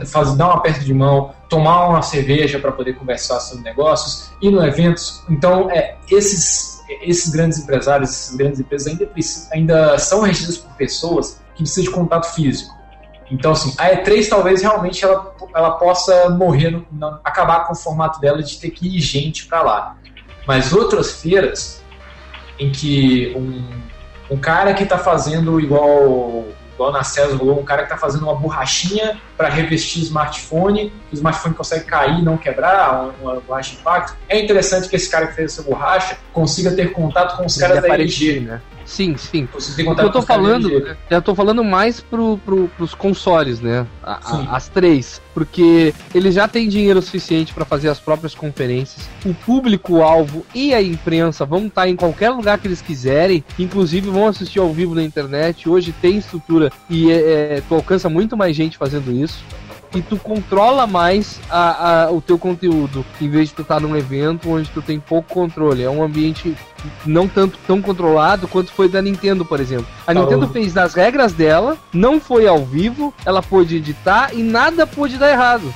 fazer, 0.07 0.37
dar 0.37 0.47
um 0.47 0.51
aperto 0.51 0.83
de 0.83 0.93
mão, 0.93 1.33
tomar 1.47 1.87
uma 1.87 2.01
cerveja 2.01 2.59
para 2.59 2.71
poder 2.71 2.93
conversar 2.93 3.39
sobre 3.39 3.63
negócios, 3.63 4.31
ir 4.41 4.51
no 4.51 4.63
eventos. 4.63 5.23
Então, 5.29 5.69
é, 5.71 5.95
esses, 6.09 6.83
esses 7.01 7.31
grandes 7.31 7.59
empresários, 7.59 8.09
essas 8.09 8.35
grandes 8.35 8.59
empresas 8.59 8.87
ainda, 8.87 9.09
ainda 9.51 9.97
são 9.97 10.21
regidas 10.21 10.57
por 10.57 10.71
pessoas 10.75 11.39
que 11.55 11.63
precisam 11.63 11.83
de 11.85 11.91
contato 11.91 12.33
físico. 12.33 12.77
Então, 13.31 13.51
assim, 13.51 13.73
a 13.77 13.91
E3 13.91 14.27
talvez 14.27 14.61
realmente 14.61 15.05
ela, 15.05 15.35
ela 15.55 15.71
possa 15.71 16.29
morrer, 16.29 16.71
no, 16.71 16.85
não- 16.91 17.19
acabar 17.23 17.67
com 17.67 17.73
o 17.73 17.75
formato 17.75 18.19
dela 18.19 18.41
de 18.41 18.57
ter 18.59 18.71
que 18.71 18.97
ir 18.97 18.99
gente 18.99 19.45
pra 19.45 19.61
lá. 19.61 19.97
Mas 20.47 20.73
outras 20.73 21.21
feiras 21.21 21.83
em 22.57 22.71
que 22.71 23.33
um, 23.35 24.35
um 24.35 24.37
cara 24.37 24.73
que 24.73 24.85
tá 24.85 24.97
fazendo 24.97 25.59
igual, 25.59 26.45
igual 26.79 26.93
na 26.93 27.03
César 27.03 27.35
rolou, 27.35 27.59
um 27.59 27.65
cara 27.65 27.83
que 27.83 27.89
tá 27.89 27.97
fazendo 27.97 28.23
uma 28.23 28.35
borrachinha 28.35 29.19
para 29.35 29.49
revestir 29.49 30.01
smartphone, 30.01 30.93
o 31.11 31.15
smartphone 31.15 31.53
consegue 31.53 31.83
cair 31.83 32.19
e 32.19 32.21
não 32.21 32.37
quebrar, 32.37 33.11
uma, 33.21 33.33
uma 33.33 33.41
borracha 33.41 33.75
de 33.75 33.81
impacto. 33.81 34.15
É 34.29 34.39
interessante 34.39 34.87
que 34.87 34.95
esse 34.95 35.09
cara 35.09 35.27
que 35.27 35.33
fez 35.33 35.51
essa 35.51 35.61
borracha 35.61 36.17
consiga 36.31 36.71
ter 36.71 36.93
contato 36.93 37.35
com 37.35 37.45
os 37.45 37.57
caras 37.57 37.81
da 37.81 37.89
LG. 37.89 38.39
né? 38.39 38.61
Sim, 38.89 39.15
sim. 39.17 39.47
Eu 39.99 40.09
tô 40.11 40.19
falando, 40.23 40.67
LG. 40.67 40.95
eu 41.11 41.21
tô 41.21 41.35
falando 41.35 41.63
mais 41.63 42.01
pro, 42.01 42.39
pro, 42.43 42.67
pros 42.75 42.95
consoles, 42.95 43.61
né? 43.61 43.85
A- 44.01 44.19
a- 44.23 44.55
as 44.55 44.67
três. 44.67 45.21
Porque 45.31 45.93
eles 46.13 46.33
já 46.33 46.47
têm 46.47 46.67
dinheiro 46.67 46.99
suficiente 46.99 47.53
para 47.53 47.63
fazer 47.65 47.87
as 47.89 47.99
próprias 47.99 48.33
conferências. 48.33 49.07
O 49.23 49.31
público-alvo 49.33 50.43
e 50.55 50.73
a 50.73 50.81
imprensa 50.81 51.45
vão 51.45 51.67
estar 51.67 51.87
em 51.87 51.95
qualquer 51.95 52.31
lugar 52.31 52.57
que 52.57 52.67
eles 52.67 52.81
quiserem. 52.81 53.43
Inclusive 53.59 54.09
vão 54.09 54.27
assistir 54.27 54.57
ao 54.59 54.73
vivo 54.73 54.95
na 54.95 55.03
internet. 55.03 55.69
Hoje 55.69 55.93
tem 56.01 56.17
estrutura 56.17 56.71
e 56.89 57.11
é, 57.11 57.57
é, 57.57 57.63
tu 57.69 57.75
alcança 57.75 58.09
muito 58.09 58.35
mais 58.35 58.55
gente 58.55 58.75
fazendo 58.75 59.11
isso. 59.11 59.37
E 59.95 60.01
tu 60.03 60.17
controla 60.17 60.85
mais 60.85 61.39
a, 61.49 62.03
a- 62.05 62.11
o 62.11 62.21
teu 62.21 62.37
conteúdo, 62.37 63.03
em 63.19 63.27
vez 63.27 63.49
de 63.49 63.55
tu 63.55 63.61
estar 63.63 63.79
num 63.79 63.95
evento 63.95 64.49
onde 64.51 64.69
tu 64.69 64.81
tem 64.83 64.99
pouco 64.99 65.33
controle. 65.33 65.81
É 65.83 65.89
um 65.89 66.03
ambiente 66.03 66.55
não 67.05 67.27
tanto 67.27 67.57
tão 67.65 67.81
controlado 67.81 68.47
quanto 68.47 68.71
foi 68.71 68.87
da 68.87 69.01
Nintendo, 69.01 69.43
por 69.43 69.59
exemplo. 69.59 69.87
A 70.05 70.13
Tá, 70.13 70.19
Nintendo 70.19 70.47
fez 70.49 70.73
das 70.73 70.93
regras 70.93 71.33
dela, 71.33 71.75
não 71.91 72.19
foi 72.21 72.47
ao 72.47 72.63
vivo, 72.63 73.13
ela 73.25 73.41
pôde 73.41 73.77
editar 73.77 74.29
e 74.33 74.43
nada 74.43 74.85
pôde 74.85 75.17
dar 75.17 75.31
errado, 75.31 75.73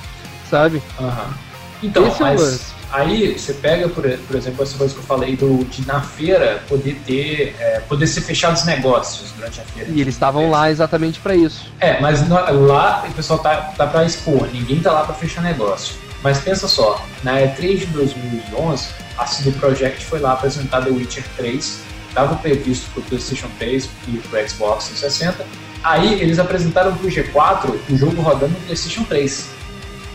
sabe? 0.48 0.80
Aham. 1.00 1.34
Então, 1.82 2.06
Esse 2.06 2.22
é 2.22 2.26
o 2.26 2.28
lance. 2.28 2.73
Aí 2.94 3.36
você 3.38 3.52
pega, 3.54 3.88
por, 3.88 4.02
por 4.08 4.36
exemplo, 4.36 4.62
essa 4.62 4.76
coisa 4.78 4.94
que 4.94 5.00
eu 5.00 5.04
falei 5.04 5.36
do, 5.36 5.64
de 5.64 5.86
na 5.86 6.00
feira 6.00 6.62
poder 6.68 6.94
ter, 7.06 7.54
é, 7.58 7.80
poder 7.80 8.06
ser 8.06 8.20
fechados 8.20 8.64
negócios 8.64 9.32
durante 9.32 9.60
a 9.60 9.64
feira. 9.64 9.90
E 9.90 10.00
eles 10.00 10.14
estavam 10.14 10.48
lá 10.50 10.70
exatamente 10.70 11.18
para 11.20 11.34
isso. 11.34 11.66
É, 11.80 12.00
mas 12.00 12.26
lá 12.28 13.04
o 13.08 13.12
pessoal 13.12 13.38
tá, 13.40 13.56
tá 13.76 13.86
pra 13.86 14.04
expor, 14.04 14.48
ninguém 14.52 14.80
tá 14.80 14.92
lá 14.92 15.04
pra 15.04 15.14
fechar 15.14 15.42
negócio. 15.42 15.96
Mas 16.22 16.38
pensa 16.38 16.66
só, 16.68 17.04
na 17.22 17.34
E3 17.40 17.78
de 17.80 17.86
2011, 17.86 18.88
a 19.18 19.26
CD 19.26 19.50
Projekt 19.58 20.04
foi 20.06 20.20
lá 20.20 20.32
apresentar 20.32 20.82
The 20.82 20.90
Witcher 20.90 21.24
3, 21.36 21.80
estava 22.08 22.36
previsto 22.36 22.90
pro 22.92 23.02
PlayStation 23.02 23.48
3 23.58 23.88
e 24.08 24.16
pro 24.18 24.48
Xbox 24.48 24.86
360. 24.86 25.44
Aí 25.82 26.20
eles 26.22 26.38
apresentaram 26.38 26.94
pro 26.96 27.08
G4 27.08 27.74
o 27.90 27.96
jogo 27.96 28.22
rodando 28.22 28.52
no 28.52 28.60
PlayStation 28.60 29.04
3. 29.04 29.48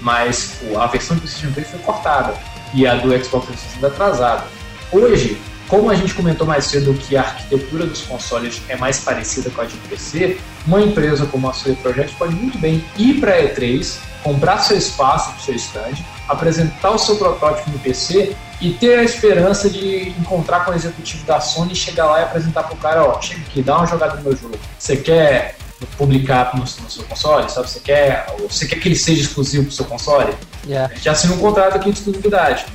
Mas 0.01 0.53
o- 0.63 0.79
a 0.79 0.87
versão 0.87 1.15
do 1.17 1.21
PlayStation 1.21 1.53
3 1.53 1.67
foi 1.69 1.79
cortada 1.81 2.33
e 2.73 2.87
a 2.87 2.95
do 2.95 3.07
Xbox 3.23 3.47
360 3.47 3.87
atrasada. 3.87 4.43
Hoje, 4.91 5.39
como 5.67 5.89
a 5.89 5.95
gente 5.95 6.15
comentou 6.15 6.47
mais 6.47 6.65
cedo 6.65 6.95
que 6.95 7.15
a 7.15 7.21
arquitetura 7.21 7.85
dos 7.85 8.01
consoles 8.01 8.61
é 8.67 8.75
mais 8.75 9.01
parecida 9.01 9.51
com 9.51 9.61
a 9.61 9.65
de 9.65 9.77
PC, 9.77 10.37
uma 10.65 10.81
empresa 10.81 11.27
como 11.27 11.47
a 11.47 11.53
CD 11.53 11.75
Projekt 11.75 12.15
pode 12.15 12.33
muito 12.33 12.57
bem 12.57 12.83
ir 12.97 13.19
para 13.19 13.33
a 13.33 13.43
E3, 13.43 13.99
comprar 14.23 14.57
seu 14.59 14.77
espaço 14.77 15.31
para 15.31 15.39
seu 15.41 15.55
stand, 15.55 16.03
apresentar 16.27 16.89
o 16.89 16.97
seu 16.97 17.15
protótipo 17.17 17.69
no 17.69 17.79
PC 17.79 18.35
e 18.59 18.73
ter 18.73 18.97
a 18.97 19.03
esperança 19.03 19.69
de 19.69 20.09
encontrar 20.19 20.65
com 20.65 20.71
o 20.71 20.75
executivo 20.75 21.23
da 21.25 21.39
Sony, 21.39 21.75
chegar 21.75 22.07
lá 22.07 22.19
e 22.19 22.23
apresentar 22.23 22.63
pro 22.63 22.75
cara, 22.77 23.03
ó, 23.03 23.21
chega 23.21 23.41
aqui, 23.41 23.61
dá 23.61 23.77
uma 23.77 23.85
jogada 23.85 24.15
no 24.15 24.23
meu 24.23 24.35
jogo. 24.35 24.57
Você 24.77 24.97
quer 24.97 25.55
publicar 25.97 26.51
no, 26.55 26.61
no 26.61 26.67
seu 26.67 27.03
console, 27.03 27.49
sabe? 27.49 27.69
Você 27.69 27.79
quer, 27.79 28.27
você 28.49 28.67
quer 28.67 28.79
que 28.79 28.87
ele 28.87 28.95
seja 28.95 29.21
exclusivo 29.21 29.63
pro 29.65 29.73
seu 29.73 29.85
console? 29.85 30.33
Yeah. 30.67 30.91
A 30.91 30.95
gente 30.95 31.09
assina 31.09 31.33
um 31.33 31.37
contrato 31.39 31.75
aqui 31.75 31.91
de 31.91 31.97
exclusividade. 31.99 32.65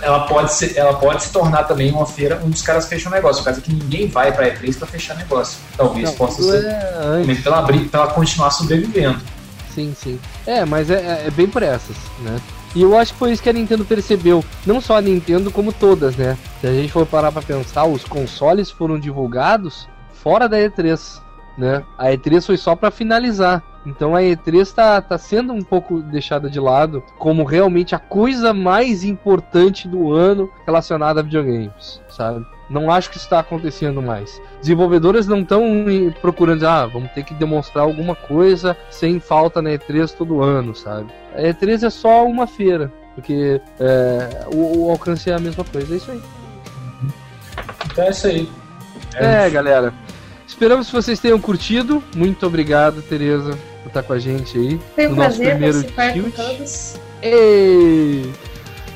Ela 0.00 0.26
pode, 0.26 0.52
ser, 0.52 0.76
ela 0.76 0.94
pode 0.94 1.22
se 1.22 1.30
tornar 1.30 1.64
também 1.64 1.90
uma 1.92 2.04
feira 2.04 2.40
onde 2.44 2.56
os 2.56 2.62
caras 2.62 2.86
fecham 2.88 3.10
negócio. 3.12 3.42
O 3.42 3.44
caso 3.44 3.60
é 3.60 3.62
que 3.62 3.72
ninguém 3.72 4.08
vai 4.08 4.32
pra 4.32 4.50
E3 4.52 4.76
pra 4.76 4.86
fechar 4.86 5.16
negócio. 5.16 5.56
Talvez 5.76 6.08
Não, 6.10 6.16
possa 6.16 6.42
ser 6.42 6.64
é 6.66 7.34
pela, 7.42 7.62
bri- 7.62 7.88
pela 7.88 8.08
continuar 8.08 8.50
sobrevivendo. 8.50 9.20
Sim, 9.74 9.94
sim. 9.98 10.20
É, 10.46 10.64
mas 10.64 10.90
é, 10.90 10.94
é- 10.94 11.24
é 11.26 11.30
bem 11.30 11.46
por 11.46 11.62
essas, 11.62 11.96
né? 12.20 12.38
E 12.74 12.82
eu 12.82 12.98
acho 12.98 13.12
que 13.12 13.18
foi 13.20 13.32
isso 13.32 13.42
que 13.42 13.48
a 13.48 13.52
Nintendo 13.52 13.84
percebeu. 13.84 14.44
Não 14.66 14.80
só 14.80 14.96
a 14.96 15.00
Nintendo, 15.00 15.50
como 15.50 15.72
todas, 15.72 16.16
né? 16.16 16.36
Se 16.60 16.66
a 16.66 16.72
gente 16.72 16.92
for 16.92 17.06
parar 17.06 17.30
pra 17.30 17.40
pensar, 17.40 17.84
os 17.84 18.02
consoles 18.04 18.70
foram 18.70 18.98
divulgados 18.98 19.88
fora 20.22 20.48
da 20.48 20.56
E3, 20.58 21.20
né? 21.56 21.84
A 21.96 22.06
E3 22.06 22.44
foi 22.44 22.56
só 22.56 22.74
pra 22.74 22.90
finalizar. 22.90 23.62
Então 23.86 24.16
a 24.16 24.20
E3 24.20 24.72
tá, 24.72 25.00
tá 25.00 25.18
sendo 25.18 25.52
um 25.52 25.62
pouco 25.62 26.00
deixada 26.00 26.48
de 26.48 26.58
lado 26.58 27.02
como 27.18 27.44
realmente 27.44 27.94
a 27.94 27.98
coisa 27.98 28.54
mais 28.54 29.04
importante 29.04 29.86
do 29.86 30.12
ano 30.12 30.50
relacionada 30.64 31.20
a 31.20 31.22
videogames, 31.22 32.00
sabe? 32.08 32.46
Não 32.70 32.90
acho 32.90 33.10
que 33.10 33.16
isso 33.16 33.26
está 33.26 33.40
acontecendo 33.40 34.00
mais. 34.00 34.40
Desenvolvedoras 34.60 35.26
não 35.26 35.40
estão 35.40 35.62
procurando, 36.22 36.66
ah, 36.66 36.86
vamos 36.86 37.10
ter 37.12 37.22
que 37.22 37.34
demonstrar 37.34 37.84
alguma 37.84 38.14
coisa 38.14 38.74
sem 38.90 39.20
falta 39.20 39.60
na 39.60 39.70
E3 39.70 40.14
todo 40.16 40.42
ano, 40.42 40.74
sabe? 40.74 41.12
A 41.34 41.42
E3 41.42 41.86
é 41.86 41.90
só 41.90 42.24
uma 42.24 42.46
feira, 42.46 42.90
porque 43.14 43.60
é, 43.78 44.46
o, 44.52 44.86
o 44.86 44.90
alcance 44.90 45.30
é 45.30 45.34
a 45.34 45.38
mesma 45.38 45.62
coisa, 45.62 45.92
é 45.92 45.96
isso 45.98 46.10
aí. 46.10 46.22
Então 47.92 48.04
é 48.04 48.10
isso 48.10 48.26
aí. 48.26 48.48
É, 49.14 49.50
galera. 49.50 49.92
Esperamos 50.46 50.88
que 50.88 50.92
vocês 50.92 51.18
tenham 51.18 51.40
curtido. 51.40 52.02
Muito 52.14 52.46
obrigado, 52.46 53.02
Tereza, 53.02 53.58
por 53.82 53.88
estar 53.88 54.02
com 54.02 54.12
a 54.12 54.18
gente 54.18 54.58
aí. 54.58 54.80
Foi 54.94 55.06
um 55.06 55.10
no 55.10 55.16
nosso 55.16 55.36
prazer 55.38 55.50
primeiro 55.50 55.84
participar 55.92 56.12
com 56.12 56.30
tilt. 56.30 56.34
todos. 56.34 56.94
Ei! 57.22 58.32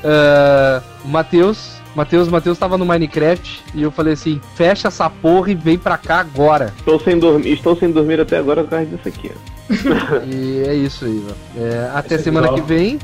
Ah, 0.03 0.81
Matheus. 1.05 1.79
Matheus, 1.95 2.27
Matheus 2.27 2.57
tava 2.57 2.77
no 2.77 2.85
Minecraft 2.85 3.63
e 3.73 3.81
eu 3.81 3.91
falei 3.91 4.13
assim: 4.13 4.39
fecha 4.55 4.87
essa 4.87 5.09
porra 5.09 5.51
e 5.51 5.55
vem 5.55 5.77
pra 5.77 5.97
cá 5.97 6.19
agora. 6.19 6.73
Estou 6.77 6.99
sem 6.99 7.17
dormir, 7.17 7.51
estou 7.51 7.75
sem 7.75 7.91
dormir 7.91 8.19
até 8.21 8.37
agora 8.37 8.63
por 8.63 8.69
causa 8.69 8.85
disso 8.85 9.07
aqui. 9.07 9.31
E 10.31 10.63
é 10.67 10.73
isso 10.73 11.05
aí, 11.05 11.11
mano. 11.11 11.35
É, 11.57 11.91
até 11.93 12.15
é 12.15 12.17
semana 12.17 12.53
que 12.53 12.61
vem, 12.61 12.97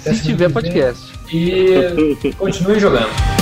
Até 0.00 0.14
se 0.14 0.22
tiver 0.22 0.50
podcast. 0.52 1.12
E 1.32 2.34
continue 2.36 2.78
jogando. 2.78 3.41